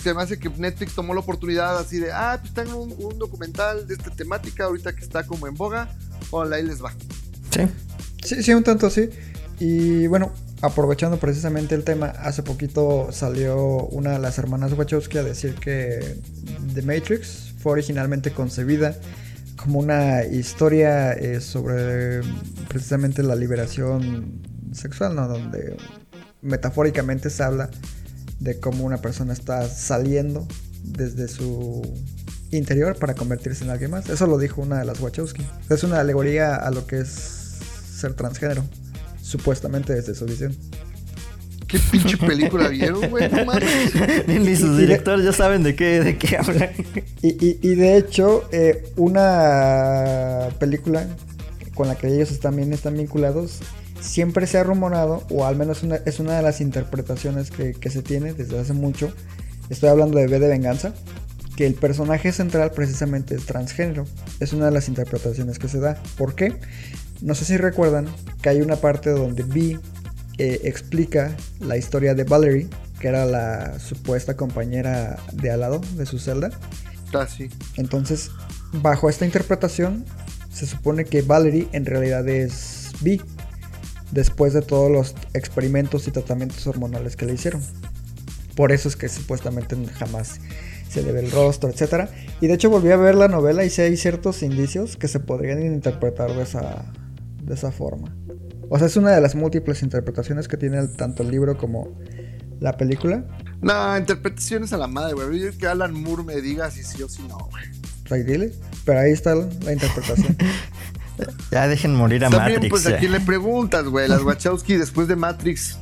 se 0.02 0.14
me 0.14 0.22
hace 0.22 0.38
que 0.38 0.48
Netflix 0.50 0.94
tomó 0.94 1.14
la 1.14 1.20
oportunidad 1.20 1.78
así 1.78 1.98
de, 1.98 2.12
ah, 2.12 2.38
pues 2.40 2.52
tengo 2.54 2.76
un, 2.76 2.94
un 3.04 3.18
documental 3.18 3.88
de 3.88 3.94
esta 3.94 4.10
temática 4.10 4.64
ahorita 4.64 4.94
que 4.94 5.02
está 5.04 5.26
como 5.26 5.46
en 5.48 5.54
boga, 5.54 5.88
hola, 6.30 6.56
ahí 6.56 6.62
les 6.64 6.82
va. 6.84 6.92
Sí. 7.50 7.62
Sí, 8.22 8.42
sí, 8.42 8.52
un 8.54 8.62
tanto 8.62 8.86
así. 8.86 9.08
Y 9.58 10.06
bueno, 10.06 10.32
aprovechando 10.62 11.18
precisamente 11.18 11.74
el 11.74 11.84
tema, 11.84 12.06
hace 12.06 12.42
poquito 12.42 13.08
salió 13.12 13.86
una 13.86 14.12
de 14.12 14.18
las 14.18 14.38
hermanas 14.38 14.72
Wachowski 14.72 15.18
a 15.18 15.22
decir 15.22 15.54
que 15.54 16.18
The 16.74 16.82
Matrix 16.82 17.54
fue 17.58 17.72
originalmente 17.72 18.32
concebida 18.32 18.96
como 19.56 19.78
una 19.78 20.24
historia 20.24 21.12
eh, 21.12 21.40
sobre 21.40 22.20
precisamente 22.68 23.22
la 23.22 23.34
liberación 23.34 24.42
sexual, 24.72 25.14
¿no? 25.16 25.28
Donde 25.28 25.76
metafóricamente 26.42 27.30
se 27.30 27.42
habla 27.42 27.70
de 28.38 28.60
cómo 28.60 28.84
una 28.84 28.98
persona 28.98 29.32
está 29.32 29.66
saliendo 29.68 30.46
desde 30.84 31.26
su 31.28 31.82
interior 32.50 32.98
para 32.98 33.14
convertirse 33.14 33.64
en 33.64 33.70
alguien 33.70 33.90
más. 33.90 34.08
Eso 34.08 34.26
lo 34.26 34.38
dijo 34.38 34.60
una 34.60 34.78
de 34.78 34.84
las 34.84 35.00
Wachowski. 35.00 35.46
Es 35.68 35.82
una 35.82 36.00
alegoría 36.00 36.54
a 36.54 36.70
lo 36.70 36.86
que 36.86 37.00
es 37.00 37.08
ser 37.08 38.14
transgénero, 38.14 38.64
supuestamente 39.26 39.92
desde 39.94 40.14
su 40.14 40.24
visión. 40.26 40.54
¿Qué 41.66 41.80
pinche 41.90 42.16
película 42.16 42.68
vieron, 42.68 43.10
güey? 43.10 43.28
No 43.28 43.44
mames. 43.44 43.92
Ni 44.28 44.54
sus 44.54 44.78
directores 44.78 45.24
ya 45.24 45.32
saben 45.32 45.64
de 45.64 45.74
qué, 45.74 46.00
de 46.00 46.16
qué 46.16 46.36
hablan. 46.36 46.70
Y, 47.22 47.28
y- 47.44 47.58
y 47.60 47.74
de 47.74 47.96
hecho, 47.96 48.48
eh, 48.52 48.84
una 48.96 50.48
película 50.60 51.06
con 51.74 51.88
la 51.88 51.96
que 51.96 52.06
ellos 52.06 52.38
también 52.38 52.72
están 52.72 52.96
vinculados, 52.96 53.58
siempre 54.00 54.46
se 54.46 54.58
ha 54.58 54.62
rumorado, 54.62 55.24
o 55.28 55.44
al 55.44 55.56
menos 55.56 55.82
una- 55.82 55.96
es 56.06 56.20
una 56.20 56.36
de 56.36 56.42
las 56.42 56.60
interpretaciones 56.60 57.50
que, 57.50 57.72
que 57.72 57.90
se 57.90 58.02
tiene 58.02 58.32
desde 58.32 58.58
hace 58.60 58.72
mucho, 58.72 59.12
estoy 59.68 59.88
hablando 59.88 60.18
de 60.18 60.28
B 60.28 60.38
de 60.38 60.48
Venganza, 60.48 60.94
que 61.56 61.66
el 61.66 61.74
personaje 61.74 62.30
central 62.32 62.70
precisamente 62.72 63.34
es 63.34 63.44
transgénero. 63.46 64.04
Es 64.40 64.52
una 64.52 64.66
de 64.66 64.72
las 64.72 64.88
interpretaciones 64.88 65.58
que 65.58 65.68
se 65.68 65.80
da. 65.80 66.00
¿Por 66.16 66.34
qué? 66.34 66.52
No 67.20 67.34
sé 67.34 67.44
si 67.44 67.56
recuerdan 67.56 68.06
que 68.42 68.48
hay 68.48 68.60
una 68.60 68.76
parte 68.76 69.10
donde 69.10 69.42
B 69.42 69.78
eh, 70.38 70.60
explica 70.64 71.34
la 71.60 71.76
historia 71.76 72.14
de 72.14 72.24
Valerie, 72.24 72.68
que 73.00 73.08
era 73.08 73.24
la 73.24 73.78
supuesta 73.78 74.36
compañera 74.36 75.18
de 75.32 75.50
al 75.50 75.60
lado 75.60 75.80
de 75.96 76.06
su 76.06 76.18
celda. 76.18 76.50
Ah, 77.14 77.26
sí. 77.26 77.48
Entonces, 77.76 78.30
bajo 78.72 79.08
esta 79.08 79.24
interpretación, 79.24 80.04
se 80.52 80.66
supone 80.66 81.04
que 81.04 81.22
Valerie 81.22 81.68
en 81.72 81.86
realidad 81.86 82.28
es 82.28 82.92
bi, 83.00 83.20
después 84.12 84.52
de 84.52 84.62
todos 84.62 84.90
los 84.90 85.14
experimentos 85.34 86.06
y 86.08 86.10
tratamientos 86.10 86.66
hormonales 86.66 87.16
que 87.16 87.26
le 87.26 87.34
hicieron. 87.34 87.62
Por 88.54 88.72
eso 88.72 88.88
es 88.88 88.96
que 88.96 89.08
supuestamente 89.08 89.76
jamás 89.98 90.40
se 90.88 91.02
le 91.02 91.12
ve 91.12 91.20
el 91.20 91.30
rostro, 91.30 91.68
etc. 91.68 92.08
Y 92.40 92.46
de 92.46 92.54
hecho 92.54 92.70
volví 92.70 92.90
a 92.90 92.96
ver 92.96 93.14
la 93.14 93.28
novela 93.28 93.64
y 93.64 93.70
sí 93.70 93.82
hay 93.82 93.96
ciertos 93.96 94.42
indicios 94.42 94.96
que 94.96 95.08
se 95.08 95.20
podrían 95.20 95.62
interpretar 95.62 96.34
de 96.34 96.42
esa, 96.42 96.86
de 97.46 97.54
esa 97.54 97.72
forma. 97.72 98.14
O 98.68 98.78
sea, 98.78 98.86
es 98.88 98.96
una 98.96 99.10
de 99.12 99.20
las 99.20 99.34
múltiples 99.34 99.82
interpretaciones 99.82 100.48
que 100.48 100.56
tiene 100.56 100.78
el- 100.78 100.96
tanto 100.96 101.22
el 101.22 101.30
libro 101.30 101.56
como 101.56 101.96
la 102.60 102.76
película. 102.76 103.24
No, 103.62 103.96
interpretaciones 103.96 104.72
a 104.72 104.76
la 104.76 104.86
madre, 104.86 105.14
güey. 105.14 105.38
Yo 105.40 105.56
que 105.56 105.66
Alan 105.66 105.94
Moore 105.94 106.24
me 106.24 106.40
diga 106.40 106.70
si 106.70 106.82
sí 106.82 107.02
o 107.02 107.08
si 107.08 107.22
no, 107.22 107.38
güey. 107.50 107.64
Ahí 108.10 108.22
dile, 108.22 108.52
Pero 108.84 109.00
ahí 109.00 109.12
está 109.12 109.34
la 109.34 109.72
interpretación. 109.72 110.36
Ya 111.50 111.66
dejen 111.66 111.94
morir 111.94 112.24
a 112.26 112.28
También, 112.30 112.56
Matrix. 112.56 112.70
pues, 112.70 112.86
¿a 112.86 112.90
ya. 112.90 112.98
quién 112.98 113.12
le 113.12 113.20
preguntas, 113.20 113.86
güey? 113.86 114.06
Las 114.06 114.22
Wachowski 114.22 114.74
después 114.76 115.08
de 115.08 115.16
Matrix 115.16 115.78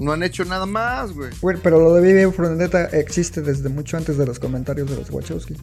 no 0.00 0.12
han 0.12 0.22
hecho 0.22 0.44
nada 0.44 0.64
más, 0.64 1.10
güey. 1.12 1.30
Güey, 1.40 1.56
pero 1.60 1.80
lo 1.80 1.92
de 1.94 2.02
Vive 2.02 2.26
Vendetta 2.26 2.84
existe 2.90 3.42
desde 3.42 3.68
mucho 3.68 3.96
antes 3.96 4.16
de 4.16 4.24
los 4.24 4.38
comentarios 4.38 4.88
de 4.88 4.94
los 4.94 5.10
Wachowski. 5.10 5.56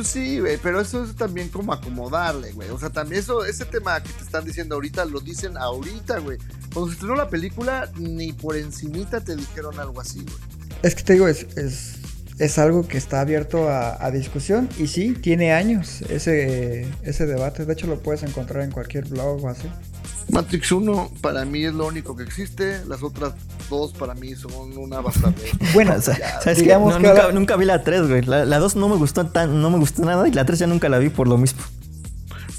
Pues 0.00 0.08
sí, 0.12 0.40
pero 0.62 0.80
eso 0.80 1.04
es 1.04 1.14
también 1.14 1.50
como 1.50 1.74
acomodarle, 1.74 2.52
güey. 2.52 2.70
O 2.70 2.78
sea, 2.78 2.88
también 2.88 3.20
eso, 3.20 3.44
ese 3.44 3.66
tema 3.66 4.02
que 4.02 4.10
te 4.10 4.24
están 4.24 4.46
diciendo 4.46 4.76
ahorita, 4.76 5.04
lo 5.04 5.20
dicen 5.20 5.58
ahorita, 5.58 6.20
güey. 6.20 6.38
Cuando 6.72 6.86
se 6.86 6.94
estrenó 6.94 7.16
la 7.16 7.28
película, 7.28 7.86
ni 7.98 8.32
por 8.32 8.56
encimita 8.56 9.20
te 9.20 9.36
dijeron 9.36 9.78
algo 9.78 10.00
así, 10.00 10.22
güey. 10.22 10.78
Es 10.82 10.94
que 10.94 11.02
te 11.02 11.12
digo, 11.12 11.28
es, 11.28 11.42
es, 11.58 11.96
es 12.38 12.58
algo 12.58 12.88
que 12.88 12.96
está 12.96 13.20
abierto 13.20 13.68
a, 13.68 14.02
a 14.02 14.10
discusión 14.10 14.70
y 14.78 14.86
sí, 14.86 15.12
tiene 15.12 15.52
años 15.52 16.00
ese, 16.08 16.88
ese 17.02 17.26
debate. 17.26 17.66
De 17.66 17.74
hecho, 17.74 17.86
lo 17.86 18.00
puedes 18.00 18.22
encontrar 18.22 18.64
en 18.64 18.70
cualquier 18.70 19.04
blog 19.04 19.44
o 19.44 19.48
así. 19.50 19.68
Matrix 20.32 20.72
1 20.72 21.10
para 21.20 21.44
mí 21.44 21.64
es 21.64 21.74
lo 21.74 21.86
único 21.86 22.16
que 22.16 22.22
existe. 22.22 22.84
Las 22.86 23.02
otras 23.02 23.32
dos 23.68 23.92
para 23.92 24.14
mí 24.14 24.34
son 24.34 24.76
una 24.78 25.00
bastante. 25.00 25.42
Bueno, 25.74 25.94
O 25.96 26.00
sea, 26.00 26.14
¿sabes 26.40 26.58
qué? 26.58 26.64
digamos 26.64 26.94
No, 26.94 27.00
que 27.00 27.06
nunca, 27.08 27.22
ahora- 27.22 27.34
nunca 27.34 27.56
vi 27.56 27.64
la 27.64 27.82
3, 27.84 28.08
güey. 28.08 28.22
La, 28.22 28.44
la 28.44 28.58
2 28.58 28.76
no 28.76 28.88
me 28.88 28.96
gustó 28.96 29.26
tan, 29.26 29.60
no 29.62 29.70
me 29.70 29.78
gustó 29.78 30.04
nada 30.04 30.26
y 30.28 30.32
la 30.32 30.44
3 30.44 30.58
ya 30.60 30.66
nunca 30.66 30.88
la 30.88 30.98
vi 30.98 31.08
por 31.08 31.28
lo 31.28 31.36
mismo. 31.38 31.60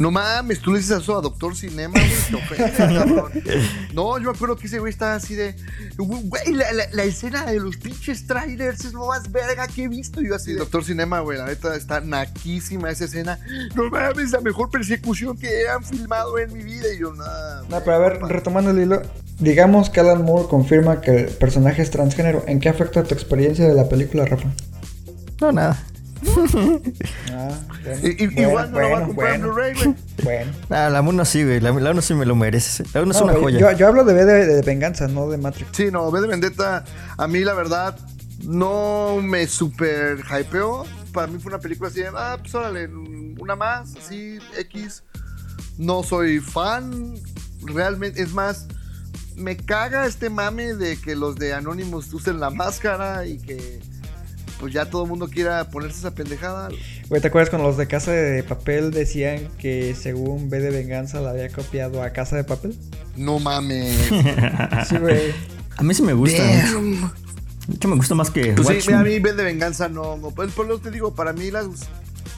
No 0.02 0.10
mames, 0.12 0.60
tú 0.60 0.72
le 0.72 0.80
dices 0.80 0.98
eso 0.98 1.18
a 1.18 1.22
Doctor 1.22 1.56
Cinema, 1.56 1.94
güey. 1.94 2.62
No, 3.94 4.18
yo 4.18 4.32
me 4.32 4.36
acuerdo 4.36 4.56
que 4.56 4.68
ese 4.68 4.80
güey 4.80 4.92
estaba 4.92 5.16
así 5.16 5.36
de, 5.36 5.56
güey, 5.98 6.54
la, 6.54 6.72
la- 6.72 6.88
la 6.92 7.04
escena 7.04 7.46
de 7.46 7.60
los 7.60 7.78
pinches 7.78 8.26
trailers 8.26 8.84
es 8.86 8.94
lo 8.94 9.08
más 9.08 9.32
verga 9.32 9.68
que 9.68 9.84
he 9.84 9.88
visto. 9.88 10.22
Y 10.22 10.28
yo 10.30 10.36
así, 10.36 10.54
Doctor 10.54 10.84
Cinema, 10.84 11.20
güey, 11.20 11.38
la 11.38 11.46
neta 11.46 11.76
está 11.76 12.02
naquísima 12.02 12.90
esa 12.90 13.06
escena. 13.06 13.40
No 13.76 13.90
mames, 13.90 14.32
la 14.32 14.42
mejor 14.42 14.70
persecución 14.72 15.38
que 15.38 15.68
han 15.70 15.84
filmado 15.84 16.38
en 16.40 16.52
mi 16.54 16.64
vida. 16.64 16.88
Y 16.96 17.00
yo, 17.00 17.14
nada. 17.14 17.64
No, 17.70 17.80
pero 17.82 17.96
a 17.96 18.00
ver, 18.00 18.20
retomando 18.24 18.72
el 18.72 18.80
hilo, 18.80 19.02
digamos 19.40 19.90
que 19.90 20.00
Alan 20.00 20.24
Moore 20.24 20.48
confirma 20.50 21.02
que 21.02 21.16
el 21.22 21.28
personaje 21.28 21.82
es 21.82 21.92
transgénero. 21.92 22.44
¿En 22.48 22.60
qué 22.60 22.70
afecta 22.70 23.04
tu 23.04 23.14
experiencia 23.14 23.68
de 23.68 23.74
la 23.76 23.88
película, 23.88 24.26
Rafa? 24.26 24.50
No, 25.40 25.52
nada. 25.52 25.84
Ah, 27.32 27.60
bueno, 27.84 28.00
Y- 28.08 28.26
bueno, 28.28 28.42
igual 28.50 28.72
no 28.72 28.80
lo 28.80 28.90
va 28.90 28.98
a 28.98 29.00
bueno, 29.00 29.08
comprar 29.08 29.34
en 29.36 29.42
bueno, 29.42 29.54
Blu-ray, 29.54 29.74
güey. 29.74 29.96
bueno. 30.24 30.52
Ah, 30.70 30.90
la 30.90 31.02
1 31.02 31.26
sí, 31.26 31.44
güey. 31.44 31.60
La, 31.60 31.72
la 31.72 31.92
1 31.92 32.02
sí 32.02 32.14
me 32.14 32.26
lo 32.26 32.36
merece. 32.36 32.84
La 32.94 33.02
1 33.02 33.12
es 33.12 33.22
una 33.22 33.34
güey, 33.34 33.44
joya. 33.56 33.60
Yo, 33.72 33.78
yo 33.78 33.88
hablo 33.88 34.04
de, 34.04 34.14
de, 34.26 34.46
de 34.46 34.62
venganza, 34.62 35.08
no 35.08 35.30
de 35.30 35.38
Matrix. 35.38 35.70
Sí, 35.76 35.90
no, 35.92 36.08
V 36.10 36.22
de 36.22 36.28
Vendetta, 36.28 36.84
a 37.18 37.28
mí 37.28 37.40
la 37.40 37.54
verdad 37.54 37.98
no 38.44 39.18
me 39.22 39.48
super 39.48 40.18
hypeó. 40.20 40.86
Para 41.14 41.28
mí 41.28 41.40
fue 41.40 41.50
una 41.52 41.60
película 41.60 41.90
así 41.90 42.02
de, 42.02 42.10
ah, 42.16 42.38
pues 42.40 42.54
órale, 42.56 42.88
una 42.88 43.56
más, 43.56 43.96
así, 43.98 44.38
X. 44.58 45.04
No 45.78 46.04
soy 46.04 46.40
fan, 46.40 47.16
realmente, 47.64 48.22
es 48.22 48.32
más, 48.34 48.68
me 49.36 49.58
caga 49.58 50.06
este 50.06 50.30
mame 50.30 50.76
de 50.76 50.98
que 50.98 51.16
los 51.16 51.36
de 51.36 51.54
Anonymous 51.54 52.14
usen 52.14 52.40
la 52.40 52.50
máscara 52.50 53.26
y 53.26 53.38
que 53.40 53.80
pues 54.62 54.74
ya 54.74 54.86
todo 54.86 55.04
el 55.04 55.10
mundo 55.10 55.28
quiera 55.28 55.68
ponerse 55.70 55.98
esa 55.98 56.12
pendejada. 56.12 56.70
Güey, 57.10 57.20
¿te 57.20 57.28
acuerdas 57.28 57.50
cuando 57.50 57.68
los 57.68 57.78
de 57.78 57.88
Casa 57.88 58.12
de 58.12 58.44
Papel 58.44 58.92
decían 58.92 59.50
que 59.58 59.96
según 59.96 60.52
B 60.52 60.60
de 60.60 60.70
Venganza 60.70 61.20
la 61.20 61.32
había 61.32 61.50
copiado 61.50 62.04
a 62.04 62.12
Casa 62.12 62.36
de 62.36 62.44
Papel? 62.44 62.78
No 63.18 63.40
mames. 63.40 63.98
Sí, 64.88 64.98
güey. 64.98 65.34
A 65.78 65.84
mí 65.84 65.94
sí 65.96 66.04
me 66.04 66.14
gusta. 66.14 66.44
Damn. 66.44 67.12
De 67.68 67.76
hecho, 67.76 67.88
me 67.88 67.96
gusta 67.96 68.16
más 68.16 68.30
que 68.30 68.54
Pues 68.54 68.84
sí, 68.84 68.94
a 68.94 69.02
mí 69.02 69.18
V 69.18 69.34
de 69.34 69.44
Venganza 69.44 69.90
no, 69.90 70.18
no 70.18 70.32
pues, 70.32 70.52
por 70.52 70.68
lo 70.68 70.78
que 70.78 70.86
te 70.86 70.92
digo, 70.92 71.16
para 71.16 71.34
mí 71.34 71.50
las 71.50 71.68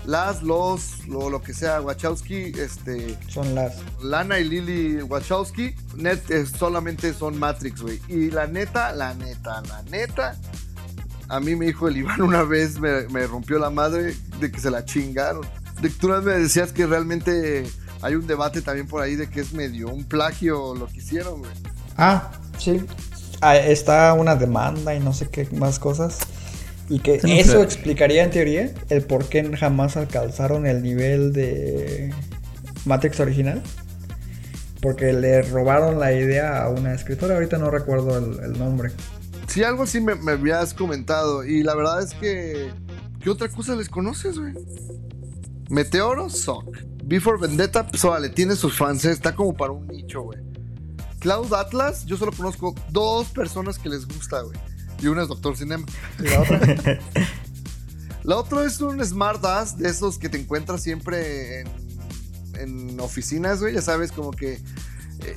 las, 0.06 0.44
los, 0.44 1.08
lo, 1.08 1.30
lo 1.30 1.42
que 1.42 1.54
sea, 1.54 1.82
Wachowski, 1.82 2.52
este, 2.58 3.18
Son 3.28 3.56
las. 3.56 3.76
Lana 4.02 4.40
y 4.40 4.44
Lily 4.44 5.02
Wachowski, 5.02 5.76
net, 5.96 6.20
eh, 6.30 6.46
solamente 6.46 7.14
son 7.14 7.38
Matrix, 7.40 7.82
güey. 7.82 8.02
Y 8.08 8.30
la 8.30 8.48
neta, 8.48 8.92
la 8.94 9.14
neta, 9.14 9.62
la 9.62 9.82
neta, 9.84 10.38
a 11.30 11.40
mí 11.40 11.56
me 11.56 11.66
dijo 11.68 11.88
el 11.88 11.98
Iván 11.98 12.22
una 12.22 12.44
vez, 12.44 12.80
me, 12.80 13.08
me 13.10 13.26
rompió 13.28 13.60
la 13.60 13.70
madre 13.70 14.16
de 14.40 14.52
que 14.52 14.60
se 14.60 14.70
la 14.72 14.86
chingaron. 14.86 15.46
De 15.82 15.90
que 15.90 15.96
tú 15.96 16.08
una 16.08 16.18
vez 16.18 16.26
me 16.26 16.42
decías 16.44 16.72
que 16.72 16.86
realmente 16.86 17.64
hay 18.02 18.16
un 18.16 18.28
debate 18.28 18.62
también 18.62 18.88
por 18.88 19.02
ahí 19.02 19.16
de 19.16 19.30
que 19.30 19.42
es 19.42 19.54
medio 19.54 19.90
un 19.90 20.04
plagio 20.04 20.76
lo 20.76 20.88
que 20.88 20.98
hicieron, 20.98 21.40
güey. 21.40 21.52
Ah, 21.98 22.32
sí. 22.58 22.82
Ah, 23.42 23.58
está 23.58 24.14
una 24.14 24.36
demanda 24.36 24.96
y 24.96 25.00
no 25.00 25.14
sé 25.14 25.28
qué 25.30 25.48
más 25.56 25.80
cosas. 25.80 26.20
Y 26.90 27.00
que 27.00 27.20
Sí, 27.20 27.40
eso 27.40 27.60
sé. 27.60 27.64
explicaría 27.64 28.24
en 28.24 28.30
teoría 28.32 28.72
el 28.90 29.04
por 29.04 29.26
qué 29.30 29.50
jamás 29.58 29.96
alcanzaron 29.98 30.66
el 30.68 30.84
nivel 30.84 31.34
de 31.34 32.14
Matrix 32.86 33.20
original. 33.20 33.62
Porque 34.82 35.14
le 35.14 35.42
robaron 35.44 35.98
la 36.00 36.12
idea 36.12 36.62
a 36.62 36.70
una 36.70 36.94
escritora, 36.94 37.36
ahorita 37.36 37.58
no 37.58 37.70
recuerdo 37.72 38.18
el, 38.18 38.44
el 38.44 38.60
nombre. 38.60 38.92
Sí, 39.54 39.64
algo 39.64 39.84
así 39.84 40.02
me, 40.02 40.16
me 40.16 40.32
habías 40.32 40.74
comentado. 40.74 41.44
Y 41.44 41.62
la 41.62 41.76
verdad 41.76 42.02
es 42.02 42.16
que. 42.16 42.74
¿Qué 43.22 43.30
otra 43.30 43.50
cosa 43.50 43.76
les 43.76 43.88
conoces, 43.88 44.40
güey? 44.40 44.52
Meteoro, 45.70 46.28
Sock. 46.32 46.76
Before 47.04 47.38
Vendetta, 47.40 47.86
pues 47.86 48.04
órale, 48.04 48.30
tiene 48.30 48.56
sus 48.56 48.76
fans, 48.76 49.06
¿eh? 49.06 49.12
está 49.12 49.36
como 49.36 49.54
para 49.54 49.72
un 49.72 49.86
nicho, 49.86 50.24
güey. 50.24 50.40
Cloud 51.20 51.54
Atlas, 51.54 52.04
yo 52.08 52.18
solo 52.18 52.32
conozco 52.32 52.74
dos 52.90 53.28
personas 53.28 53.78
que 53.78 53.90
les 53.90 54.08
gusta, 54.08 54.42
güey. 54.42 54.58
Y 55.00 55.06
una 55.06 55.22
es 55.22 55.28
Doctor 55.28 55.56
Cinema. 55.56 55.86
Y 56.18 56.24
la 56.24 56.42
otra, 56.42 56.60
La 58.24 58.38
otra 58.38 58.66
es 58.66 58.82
un 58.82 59.06
Smart 59.06 59.46
Ass 59.46 59.78
de 59.78 59.88
esos 59.88 60.18
que 60.18 60.30
te 60.30 60.40
encuentras 60.40 60.82
siempre 60.82 61.60
en, 61.60 61.68
en 62.56 63.00
oficinas, 63.00 63.60
güey. 63.62 63.76
Ya 63.76 63.84
sabes, 63.84 64.12
como 64.12 64.32
que 64.32 64.60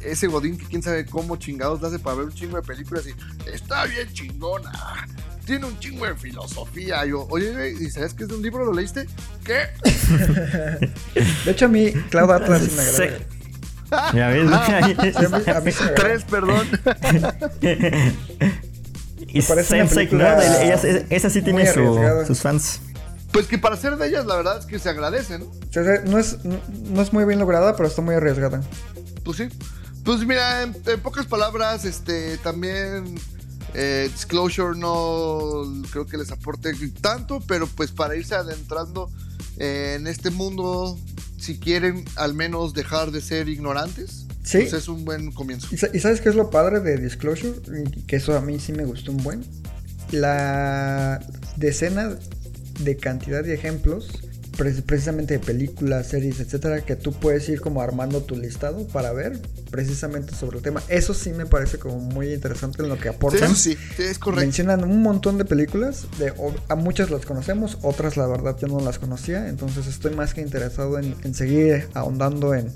ese 0.04 0.26
Godín 0.26 0.56
que 0.58 0.66
quién 0.66 0.82
sabe 0.82 1.06
cómo 1.06 1.36
chingados 1.36 1.80
le 1.80 1.88
hace 1.88 1.98
para 1.98 2.16
ver 2.16 2.26
un 2.26 2.32
chingo 2.34 2.56
de 2.56 2.62
películas 2.62 3.04
y 3.06 3.14
está 3.50 3.84
bien 3.86 4.12
chingona. 4.12 4.72
Tiene 5.44 5.66
un 5.66 5.78
chingo 5.78 6.06
de 6.06 6.14
filosofía. 6.16 7.06
Y 7.06 7.10
yo, 7.10 7.26
oye, 7.30 7.52
güey, 7.52 7.84
¿y 7.84 7.90
sabes 7.90 8.14
que 8.14 8.24
es 8.24 8.28
de 8.28 8.34
un 8.34 8.42
libro? 8.42 8.64
¿Lo 8.64 8.72
leíste? 8.72 9.06
¿Qué? 9.44 9.66
de 11.44 11.50
hecho 11.50 11.66
a 11.66 11.68
mí 11.68 11.92
Cloud 12.10 12.30
Atlas 12.32 12.62
me 12.62 12.68
Sí. 12.82 13.02
agrada. 13.02 13.18
Ya 14.12 14.28
ves, 14.30 14.50
Sí, 14.50 15.24
a 15.24 15.28
mí, 15.28 15.42
a 15.46 15.60
mí 15.60 15.70
sí 15.72 15.82
me 15.84 15.88
agrada. 15.90 15.94
Tres, 15.94 16.24
perdón. 16.24 16.66
Y 19.28 19.42
parece 19.42 19.74
una 19.80 19.88
Sensei 19.88 20.08
ella- 20.12 21.04
esa 21.10 21.30
sí 21.30 21.42
tiene 21.42 21.70
su- 21.72 22.24
sus 22.26 22.40
fans. 22.40 22.80
Pues 23.32 23.46
que 23.46 23.58
para 23.58 23.76
ser 23.76 23.96
de 23.96 24.06
ellas, 24.08 24.24
la 24.24 24.36
verdad 24.36 24.58
es 24.58 24.66
que 24.66 24.78
se 24.78 24.88
agradece, 24.88 25.38
¿no? 25.38 25.46
No, 26.06 26.18
es, 26.18 26.38
no 26.44 27.02
es 27.02 27.12
muy 27.12 27.24
bien 27.26 27.38
lograda, 27.38 27.76
pero 27.76 27.88
está 27.88 28.00
muy 28.02 28.14
arriesgada. 28.14 28.62
Pues 29.24 29.36
sí. 29.38 29.48
Pues 30.06 30.24
mira, 30.26 30.62
en, 30.62 30.74
en 30.86 31.00
pocas 31.00 31.26
palabras, 31.26 31.84
este, 31.84 32.38
también 32.38 33.16
eh, 33.74 34.08
Disclosure 34.12 34.78
no 34.78 35.62
creo 35.90 36.06
que 36.06 36.16
les 36.16 36.30
aporte 36.30 36.72
tanto, 37.02 37.40
pero 37.46 37.66
pues 37.66 37.90
para 37.90 38.16
irse 38.16 38.34
adentrando 38.34 39.10
eh, 39.58 39.96
en 39.98 40.06
este 40.06 40.30
mundo, 40.30 40.98
si 41.38 41.58
quieren 41.58 42.04
al 42.14 42.32
menos 42.34 42.72
dejar 42.72 43.10
de 43.10 43.20
ser 43.20 43.48
ignorantes, 43.48 44.22
Sí. 44.44 44.58
pues 44.60 44.74
es 44.74 44.86
un 44.86 45.04
buen 45.04 45.32
comienzo. 45.32 45.66
¿Y, 45.72 45.76
sa- 45.76 45.88
y 45.92 45.98
sabes 45.98 46.20
qué 46.20 46.28
es 46.28 46.36
lo 46.36 46.50
padre 46.50 46.78
de 46.78 46.98
Disclosure? 46.98 47.54
Que 48.06 48.14
eso 48.16 48.36
a 48.36 48.40
mí 48.40 48.60
sí 48.60 48.72
me 48.72 48.84
gustó 48.84 49.10
un 49.10 49.16
buen. 49.24 49.44
La 50.12 51.18
decena 51.56 52.16
de 52.78 52.96
cantidad 52.96 53.42
de 53.42 53.54
ejemplos, 53.54 54.08
precisamente 54.56 55.34
de 55.38 55.40
películas, 55.44 56.06
series, 56.08 56.40
etcétera, 56.40 56.80
que 56.84 56.96
tú 56.96 57.12
puedes 57.12 57.48
ir 57.48 57.60
como 57.60 57.82
armando 57.82 58.22
tu 58.22 58.36
listado 58.36 58.86
para 58.88 59.12
ver 59.12 59.38
precisamente 59.70 60.34
sobre 60.34 60.58
el 60.58 60.62
tema. 60.62 60.82
Eso 60.88 61.12
sí 61.14 61.30
me 61.30 61.46
parece 61.46 61.78
como 61.78 61.98
muy 61.98 62.32
interesante 62.32 62.82
en 62.82 62.88
lo 62.88 62.98
que 62.98 63.08
aportan. 63.08 63.44
eso 63.44 63.54
sí, 63.54 63.76
sí, 63.96 64.02
es 64.02 64.18
correcto. 64.18 64.40
Mencionan 64.46 64.84
un 64.84 65.02
montón 65.02 65.38
de 65.38 65.44
películas, 65.44 66.06
de, 66.18 66.30
o- 66.38 66.54
a 66.68 66.74
muchas 66.76 67.10
las 67.10 67.26
conocemos, 67.26 67.78
otras 67.82 68.16
la 68.16 68.26
verdad 68.26 68.56
yo 68.60 68.68
no 68.68 68.80
las 68.80 68.98
conocía, 68.98 69.48
entonces 69.48 69.86
estoy 69.86 70.14
más 70.14 70.34
que 70.34 70.40
interesado 70.40 70.98
en, 70.98 71.14
en 71.24 71.34
seguir 71.34 71.88
ahondando 71.94 72.54
en, 72.54 72.72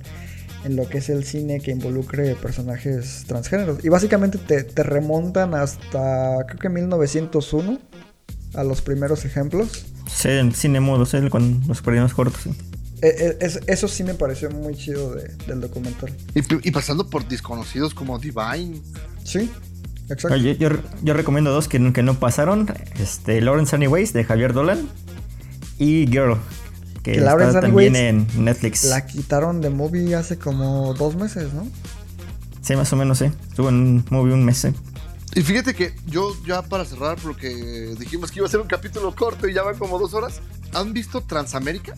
en 0.65 0.77
lo 0.77 0.89
que 0.89 0.99
es 0.99 1.09
el 1.09 1.25
cine 1.25 1.61
que 1.61 1.71
involucre 1.71 2.35
personajes 2.35 3.25
transgéneros. 3.27 3.83
Y 3.85 3.89
básicamente 3.89 4.37
te, 4.39 4.63
te 4.65 4.83
remontan 4.83 5.55
hasta 5.55 6.45
creo 6.47 6.59
que 6.59 6.69
1901 6.69 7.79
a 8.55 8.65
los 8.65 8.83
primeros 8.83 9.25
ejemplos. 9.25 9.87
Sí, 10.15 10.29
en 10.29 10.53
cine 10.53 10.81
mudo, 10.81 11.07
sí, 11.07 11.17
con 11.31 11.63
los 11.67 11.81
primeros 11.83 12.13
cortos. 12.15 12.43
sí. 12.43 12.51
E- 13.03 13.07
e- 13.41 13.47
es- 13.47 13.61
eso 13.67 13.89
sí 13.89 14.05
me 14.05 14.13
pareció 14.15 14.51
muy 14.51 14.75
chido 14.77 15.15
de- 15.15 15.29
del 15.47 15.61
documental. 15.63 16.15
Y, 16.35 16.41
y 16.69 16.71
pasando 16.71 17.09
por 17.09 17.27
desconocidos 17.27 17.95
como 17.95 18.19
Divine. 18.19 18.79
Sí, 19.25 19.51
exacto. 20.11 20.37
Yo, 20.37 20.53
yo, 20.53 20.69
yo 21.03 21.15
recomiendo 21.15 21.51
dos 21.51 21.67
que, 21.67 21.79
no- 21.79 21.93
que 21.95 22.03
no 22.03 22.19
pasaron. 22.19 22.67
Este, 23.01 23.41
Lawrence 23.41 23.75
Anyways 23.75 24.13
de 24.13 24.25
Javier 24.25 24.53
Dolan 24.53 24.87
y 25.79 26.07
Girl, 26.09 26.37
que, 27.03 27.13
Que 27.13 27.19
está 27.21 27.61
también 27.63 27.97
en 27.97 28.27
Netflix. 28.37 28.85
La 28.85 29.07
quitaron 29.07 29.63
de 29.63 29.71
movie 29.71 30.15
hace 30.15 30.37
como 30.37 30.93
dos 30.93 31.17
meses, 31.17 31.55
¿no? 31.55 31.67
Sí, 32.61 32.77
más 32.77 32.93
o 32.93 32.97
menos, 32.97 33.17
sí. 33.17 33.31
Estuvo 33.49 33.71
en 33.71 33.75
un 33.77 34.05
movie 34.11 34.35
un 34.35 34.45
mes. 34.45 34.67
Y 35.35 35.43
fíjate 35.43 35.75
que 35.75 35.95
yo 36.07 36.35
ya 36.45 36.63
para 36.63 36.85
cerrar, 36.85 37.17
porque 37.23 37.95
dijimos 37.99 38.31
que 38.31 38.41
iba 38.41 38.47
a 38.47 38.51
ser 38.51 38.61
un 38.61 38.67
capítulo 38.67 39.15
corto 39.15 39.47
y 39.49 39.55
ya 39.55 39.63
van 39.63 39.79
como 39.79 39.99
dos 39.99 40.13
horas. 40.15 40.41
¿Han 40.75 40.93
visto 40.93 41.21
Transamérica? 41.21 41.95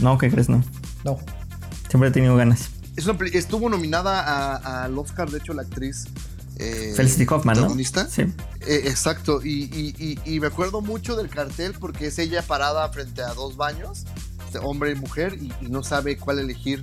No, 0.00 0.18
¿qué 0.18 0.30
crees? 0.30 0.48
No. 0.48 0.62
No. 1.04 1.18
Siempre 1.88 2.08
he 2.08 2.12
tenido 2.12 2.36
ganas. 2.36 2.70
Es 2.96 3.06
una 3.06 3.18
estuvo 3.26 3.68
nominada 3.68 4.20
a- 4.20 4.84
al 4.84 4.98
Oscar, 4.98 5.30
de 5.30 5.38
hecho, 5.38 5.52
la 5.54 5.62
actriz. 5.62 6.06
eh, 6.56 6.92
Felicity 6.94 7.26
Hoffman, 7.28 7.56
¿no? 7.56 7.62
protagonista. 7.62 8.06
Sí. 8.08 8.22
Eh, 8.66 8.82
exacto, 8.84 9.40
y, 9.44 9.64
y- 9.64 9.94
y- 9.98 10.34
y 10.36 10.38
me 10.40 10.46
acuerdo 10.46 10.80
mucho 10.82 11.16
del 11.16 11.28
cartel 11.28 11.74
porque 11.80 12.06
es 12.06 12.18
ella 12.20 12.42
parada 12.42 12.88
frente 12.90 13.22
a 13.22 13.34
dos 13.34 13.56
baños, 13.56 14.04
hombre 14.62 14.92
y 14.92 14.94
mujer, 14.94 15.34
y, 15.34 15.52
y 15.60 15.68
no 15.68 15.82
sabe 15.82 16.16
cuál 16.16 16.38
elegir. 16.38 16.80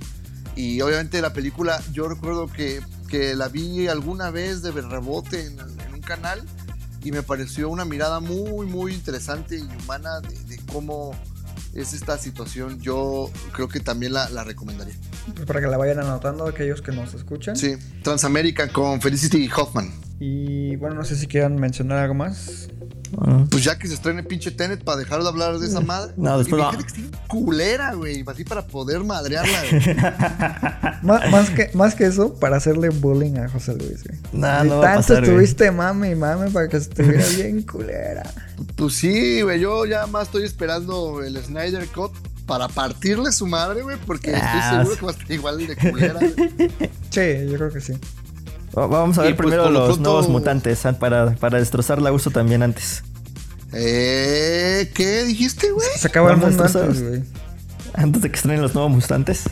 Y 0.56 0.82
obviamente 0.82 1.22
la 1.22 1.32
película, 1.32 1.82
yo 1.90 2.06
recuerdo 2.06 2.48
que, 2.48 2.82
que 3.12 3.34
la 3.34 3.48
vi 3.48 3.88
alguna 3.88 4.30
vez 4.30 4.62
de 4.62 4.70
rebote 4.70 5.44
en, 5.44 5.60
en 5.60 5.92
un 5.92 6.00
canal 6.00 6.42
y 7.04 7.12
me 7.12 7.22
pareció 7.22 7.68
una 7.68 7.84
mirada 7.84 8.20
muy, 8.20 8.66
muy 8.66 8.94
interesante 8.94 9.58
y 9.58 9.82
humana 9.84 10.20
de, 10.20 10.34
de 10.44 10.58
cómo 10.72 11.14
es 11.74 11.92
esta 11.92 12.16
situación. 12.16 12.80
Yo 12.80 13.30
creo 13.52 13.68
que 13.68 13.80
también 13.80 14.14
la, 14.14 14.30
la 14.30 14.44
recomendaría. 14.44 14.94
Pues 15.34 15.44
para 15.44 15.60
que 15.60 15.66
la 15.66 15.76
vayan 15.76 15.98
anotando 15.98 16.46
aquellos 16.46 16.80
que 16.80 16.92
nos 16.92 17.12
escuchan. 17.12 17.54
Sí, 17.54 17.76
Transamérica 18.02 18.68
con 18.68 19.02
Felicity 19.02 19.46
Hoffman. 19.54 19.92
Y 20.18 20.76
bueno, 20.76 20.96
no 20.96 21.04
sé 21.04 21.14
si 21.16 21.26
quieran 21.26 21.56
mencionar 21.56 21.98
algo 21.98 22.14
más. 22.14 22.70
Ah, 23.18 23.44
Pues 23.50 23.64
ya 23.64 23.78
que 23.78 23.86
se 23.88 23.94
estrene 23.94 24.22
pinche 24.22 24.50
Tenet 24.50 24.82
para 24.84 24.96
dejar 24.98 25.22
de 25.22 25.28
hablar 25.28 25.58
de 25.58 25.66
esa 25.66 25.80
madre. 25.80 26.12
No, 26.16 26.38
después 26.38 26.62
y 26.62 26.76
que 26.84 26.92
bien 27.00 27.10
culera, 27.28 27.94
güey. 27.94 28.24
Así 28.26 28.44
para 28.44 28.66
poder 28.66 29.04
madrearla, 29.04 29.58
güey. 29.70 29.96
Más, 31.32 31.50
que, 31.50 31.70
más 31.74 31.94
que 31.96 32.06
eso, 32.06 32.34
para 32.34 32.56
hacerle 32.56 32.88
bullying 32.90 33.36
a 33.38 33.48
José 33.48 33.74
Luis. 33.74 34.04
güey. 34.04 34.18
Nah, 34.32 34.64
Y 34.64 34.68
no 34.68 34.78
va 34.78 34.84
a 34.84 34.94
tanto 34.94 34.98
pasar, 35.08 35.16
güey. 35.18 35.30
estuviste 35.30 35.70
mame 35.72 36.10
y 36.10 36.14
mame 36.14 36.50
para 36.50 36.68
que 36.68 36.76
estuviera 36.76 37.26
bien 37.36 37.62
culera. 37.62 38.22
Pues 38.76 38.94
sí, 38.94 39.42
güey. 39.42 39.60
Yo 39.60 39.84
ya 39.84 40.06
más 40.06 40.24
estoy 40.28 40.44
esperando 40.44 41.22
el 41.22 41.36
Snyder 41.42 41.86
Cut 41.88 42.12
para 42.46 42.68
partirle 42.68 43.32
su 43.32 43.46
madre, 43.46 43.82
güey. 43.82 43.96
Porque 44.06 44.32
Ah, 44.34 44.82
estoy 44.84 44.86
seguro 44.86 44.94
sí. 44.94 44.98
que 45.00 45.04
va 45.06 45.10
a 45.10 45.14
estar 45.14 45.32
igual 45.32 45.66
de 45.66 45.76
culera. 45.76 46.14
güey. 46.20 46.70
Sí, 47.10 47.20
yo 47.50 47.56
creo 47.56 47.70
que 47.72 47.80
sí. 47.82 47.92
Va- 48.76 48.86
Vamos 48.86 49.18
a 49.18 49.22
ver 49.22 49.36
pues, 49.36 49.46
primero 49.48 49.70
los 49.70 49.84
pronto- 49.84 50.02
nuevos 50.02 50.28
mutantes 50.28 50.84
ah, 50.86 50.98
para, 50.98 51.34
para 51.36 51.58
destrozar 51.58 52.00
la 52.00 52.12
uso 52.12 52.30
también 52.30 52.62
antes. 52.62 53.02
eh, 53.72 54.90
¿Qué 54.94 55.24
dijiste, 55.24 55.70
güey? 55.72 55.88
Se 55.96 56.08
acaba 56.08 56.30
el 56.32 56.36
mundo 56.38 56.64
antes, 56.64 57.02
güey. 57.02 57.22
Antes 57.94 58.22
de 58.22 58.30
que 58.30 58.36
estrenen 58.36 58.62
los 58.62 58.74
nuevos 58.74 58.90
mutantes. 58.92 59.42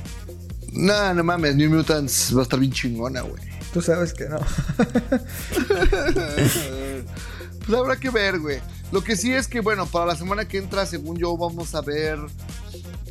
No, 0.72 1.12
no 1.14 1.24
mames. 1.24 1.56
New 1.56 1.70
Mutants 1.70 2.34
va 2.34 2.40
a 2.40 2.42
estar 2.44 2.58
bien 2.58 2.72
chingona, 2.72 3.20
güey. 3.22 3.42
Tú 3.72 3.82
sabes 3.82 4.12
que 4.14 4.28
no. 4.28 4.38
Pues 7.66 7.78
habrá 7.78 7.96
que 7.96 8.10
ver, 8.10 8.38
güey. 8.40 8.58
Lo 8.90 9.02
que 9.04 9.16
sí 9.16 9.32
es 9.32 9.46
que, 9.46 9.60
bueno, 9.60 9.86
para 9.86 10.06
la 10.06 10.16
semana 10.16 10.48
que 10.48 10.58
entra, 10.58 10.86
según 10.86 11.16
yo, 11.18 11.36
vamos 11.36 11.74
a 11.74 11.82
ver 11.82 12.18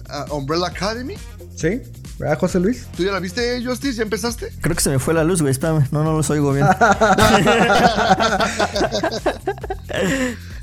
ah, 0.09 0.25
Umbrella 0.31 0.67
Academy. 0.67 1.15
¿Sí? 1.55 1.81
¿Verdad, 2.19 2.37
José 2.37 2.59
Luis? 2.59 2.85
¿Tú 2.97 3.03
ya 3.03 3.11
la 3.13 3.19
viste, 3.21 3.63
Justice? 3.65 3.93
¿Ya 3.97 4.03
empezaste? 4.03 4.51
Creo 4.61 4.75
que 4.75 4.81
se 4.81 4.89
me 4.89 4.99
fue 4.99 5.13
la 5.13 5.23
luz, 5.23 5.41
güey. 5.41 5.51
Espérame. 5.51 5.87
No, 5.91 6.03
no 6.03 6.11
los 6.13 6.29
oigo 6.29 6.51
bien. 6.53 6.67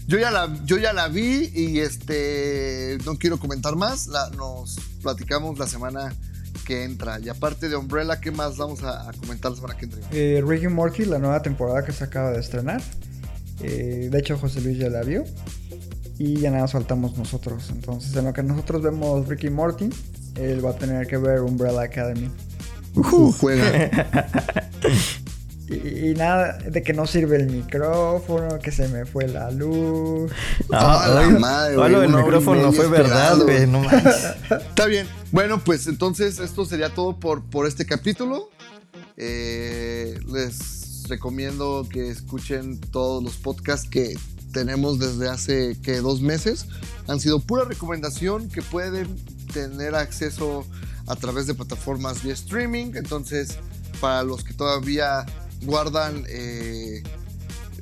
Yo 0.09 0.19
ya 0.19 0.31
la, 0.31 0.49
yo 0.65 0.77
ya 0.79 0.93
la 0.93 1.09
vi 1.09 1.51
y 1.53 1.81
este 1.81 2.97
no 3.05 3.17
quiero 3.19 3.39
comentar 3.41 3.75
más. 3.75 4.07
La- 4.07 4.31
nos 4.31 4.77
platicamos 5.03 5.59
la 5.59 5.67
semana 5.67 6.15
que 6.65 6.85
entra. 6.85 7.19
Y 7.19 7.29
aparte 7.29 7.69
de 7.69 7.75
Umbrella, 7.77 8.21
¿qué 8.21 8.31
más 8.31 8.57
vamos 8.57 8.85
a, 8.85 9.09
a 9.09 9.13
comentar 9.15 9.51
la 9.51 9.57
semana 9.57 9.77
que 9.77 9.85
entra? 9.87 10.01
Eh, 10.13 10.45
Rick 10.47 10.63
y 10.65 10.69
Morty, 10.69 11.07
la 11.07 11.19
nueva 11.19 11.43
temporada 11.43 11.85
que 11.85 11.91
se 11.93 12.05
acaba 12.05 12.31
de 12.31 12.39
estrenar. 12.39 12.81
Eh, 13.63 14.09
de 14.13 14.19
hecho, 14.19 14.39
José 14.39 14.61
Luis 14.61 14.79
ya 14.79 14.91
la 14.91 15.03
vio. 15.03 15.25
Y 16.19 16.37
ya 16.39 16.51
nada 16.51 16.63
más 16.63 16.73
faltamos 16.73 17.19
nosotros. 17.19 17.71
Entonces, 17.71 18.15
en 18.15 18.27
lo 18.27 18.33
que 18.33 18.45
nosotros 18.45 18.83
vemos 18.83 19.27
Ricky 19.27 19.51
Morty, 19.51 19.91
él 20.37 20.65
va 20.65 20.71
a 20.71 20.77
tener 20.77 21.07
que 21.07 21.17
ver 21.17 21.41
Umbrella 21.41 21.83
Academy. 21.83 22.31
Uh, 22.95 23.33
juega. 23.33 23.91
Y, 25.69 26.11
y 26.11 26.15
nada, 26.15 26.59
de 26.59 26.83
que 26.83 26.93
no 26.93 27.07
sirve 27.07 27.37
el 27.39 27.51
micrófono, 27.51 28.61
que 28.61 28.71
se 28.71 28.87
me 28.87 29.05
fue 29.05 29.27
la 29.27 29.51
luz. 29.51 30.31
Ah, 30.73 31.11
la 31.13 31.39
madre, 31.41 31.75
ah, 31.75 31.77
güey, 31.77 31.95
del 31.95 32.07
una 32.07 32.19
hora 32.19 32.23
y 32.23 32.23
micrófono 32.23 32.61
media 32.61 32.73
fue 32.73 32.89
verdad, 32.89 33.39
güey. 33.39 33.67
No. 33.67 33.83
Está 33.91 34.87
bien. 34.87 35.09
Bueno, 35.33 35.59
pues 35.65 35.89
entonces 35.89 36.39
esto 36.39 36.65
sería 36.67 36.95
todo 36.95 37.19
por, 37.19 37.43
por 37.43 37.67
este 37.67 37.85
capítulo. 37.85 38.49
Eh, 39.17 40.21
les 40.33 41.09
recomiendo 41.09 41.89
que 41.91 42.11
escuchen 42.11 42.81
todos 42.81 43.23
los 43.25 43.37
podcasts 43.37 43.89
que 43.89 44.17
tenemos 44.53 45.01
desde 45.01 45.29
hace 45.29 45.77
que 45.83 45.97
dos 45.97 46.21
meses. 46.21 46.67
Han 47.09 47.19
sido 47.19 47.41
pura 47.41 47.65
recomendación 47.65 48.49
que 48.49 48.63
pueden 48.63 49.17
tener 49.65 49.95
acceso 49.95 50.67
a 51.07 51.17
través 51.17 51.47
de 51.47 51.55
plataformas 51.55 52.23
vía 52.23 52.35
streaming. 52.35 52.93
Entonces, 52.95 53.57
para 54.01 54.23
los 54.23 54.45
que 54.45 54.53
todavía 54.55 55.25
guardan 55.63 56.25
eh, 56.29 57.03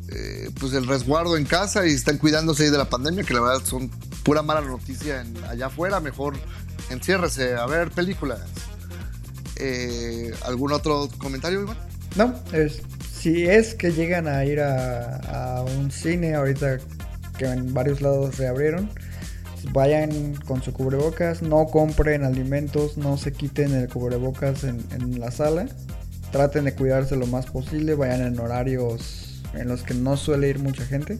eh, 0.09 0.51
pues 0.61 0.73
el 0.75 0.87
resguardo 0.87 1.37
en 1.37 1.45
casa 1.45 1.87
y 1.87 1.91
están 1.93 2.19
cuidándose 2.19 2.71
de 2.71 2.79
la 2.79 2.85
pandemia, 2.89 3.25
que 3.25 3.35
la 3.35 3.41
verdad 3.41 3.65
son 3.65 3.91
pura 4.23 4.43
mala 4.43 4.61
noticia 4.61 5.21
en- 5.23 5.37
allá 5.45 5.67
afuera, 5.67 6.01
mejor 6.01 6.35
enciérrese 6.91 7.55
a 7.57 7.67
ver 7.67 7.91
películas. 7.91 8.41
Eh, 9.57 10.33
¿Algún 10.45 10.73
otro 10.73 11.09
comentario, 11.19 11.63
Iván? 11.63 11.77
No, 12.17 12.35
si 13.21 13.45
es 13.47 13.75
que 13.75 13.93
llegan 13.93 14.29
a 14.29 14.45
ir 14.45 14.61
a, 14.61 15.57
a 15.59 15.63
un 15.63 15.91
cine 15.91 16.35
ahorita 16.35 16.79
que 17.39 17.47
en 17.47 17.73
varios 17.75 18.01
lados 18.01 18.37
reabrieron, 18.37 18.91
vayan 19.73 20.35
con 20.47 20.63
su 20.63 20.73
cubrebocas, 20.73 21.43
no 21.43 21.67
compren 21.67 22.25
alimentos, 22.25 22.97
no 22.97 23.17
se 23.17 23.33
quiten 23.33 23.75
el 23.75 23.89
cubrebocas 23.89 24.65
en, 24.65 25.21
la 25.21 25.31
sala, 25.31 25.67
traten 26.33 26.65
de 26.65 26.75
cuidarse 26.75 27.17
lo 27.17 27.27
más 27.27 27.47
posible, 27.47 27.95
vayan 27.95 28.23
en 28.23 28.39
horarios 28.39 29.43
en 29.55 29.69
los 29.69 29.83
que 29.83 29.95
no 29.95 30.17
suele 30.17 30.49
ir 30.49 30.59
mucha 30.59 30.85
gente. 30.85 31.19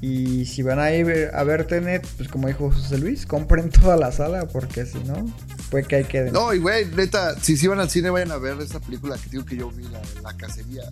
Y 0.00 0.44
si 0.44 0.62
van 0.62 0.78
a 0.78 0.92
ir 0.92 1.30
a 1.32 1.44
ver 1.44 1.66
Tenet, 1.66 2.06
pues 2.18 2.28
como 2.28 2.48
dijo 2.48 2.70
José 2.70 2.98
Luis, 2.98 3.24
compren 3.24 3.70
toda 3.80 3.96
la 3.96 4.12
sala 4.12 4.46
porque 4.46 4.84
si 4.84 4.98
no, 4.98 5.32
puede 5.70 5.84
que 5.84 5.96
ahí 5.96 6.04
queden. 6.04 6.32
No, 6.32 6.52
y 6.52 6.58
güey, 6.58 6.84
neta, 6.86 7.38
si 7.40 7.56
sí 7.56 7.66
van 7.66 7.80
al 7.80 7.88
cine, 7.88 8.10
vayan 8.10 8.32
a 8.32 8.36
ver 8.36 8.60
esa 8.60 8.80
película 8.80 9.16
que 9.16 9.30
digo 9.30 9.44
que 9.44 9.56
yo 9.56 9.70
vi, 9.70 9.84
la, 9.84 10.00
la 10.22 10.36
cacería. 10.36 10.82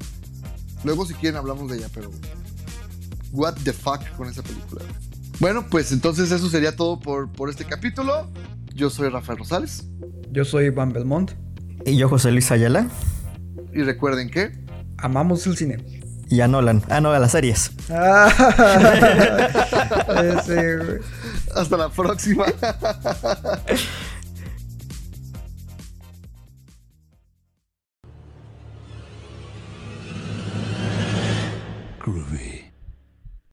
Luego, 0.85 1.07
si 1.07 1.15
quieren, 1.15 1.37
hablamos 1.37 1.71
de 1.71 1.79
ella, 1.79 1.89
pero. 1.95 2.11
What 3.33 3.55
the 3.65 3.73
fuck 3.73 4.01
con 4.17 4.29
esa 4.29 4.43
película. 4.43 4.83
Bueno, 5.41 5.67
pues 5.69 5.93
entonces 5.93 6.31
eso 6.31 6.49
sería 6.49 6.77
todo 6.77 7.01
por, 7.01 7.31
por 7.31 7.51
este 7.51 7.65
capítulo. 7.65 8.31
Yo 8.75 8.91
soy 8.91 9.09
Rafael 9.09 9.39
Rosales. 9.39 9.85
Yo 10.31 10.45
soy 10.45 10.71
Van 10.71 10.93
Belmont, 10.93 11.33
Y 11.85 11.97
yo, 11.97 12.09
José 12.09 12.31
Luis 12.33 12.51
Ayala. 12.51 12.87
Y 13.73 13.83
recuerden 13.83 14.31
que. 14.31 14.53
amamos 14.99 15.47
el 15.47 15.57
cine. 15.57 16.03
Y 16.31 16.41
a 16.41 16.49
Nolan. 16.49 16.83
Ah, 16.89 17.01
no, 17.01 17.11
a 17.11 17.19
las 17.19 17.33
series. 17.33 17.73
Ah. 17.91 18.33
Hasta 21.55 21.77
la 21.77 21.89
próxima. 21.91 22.47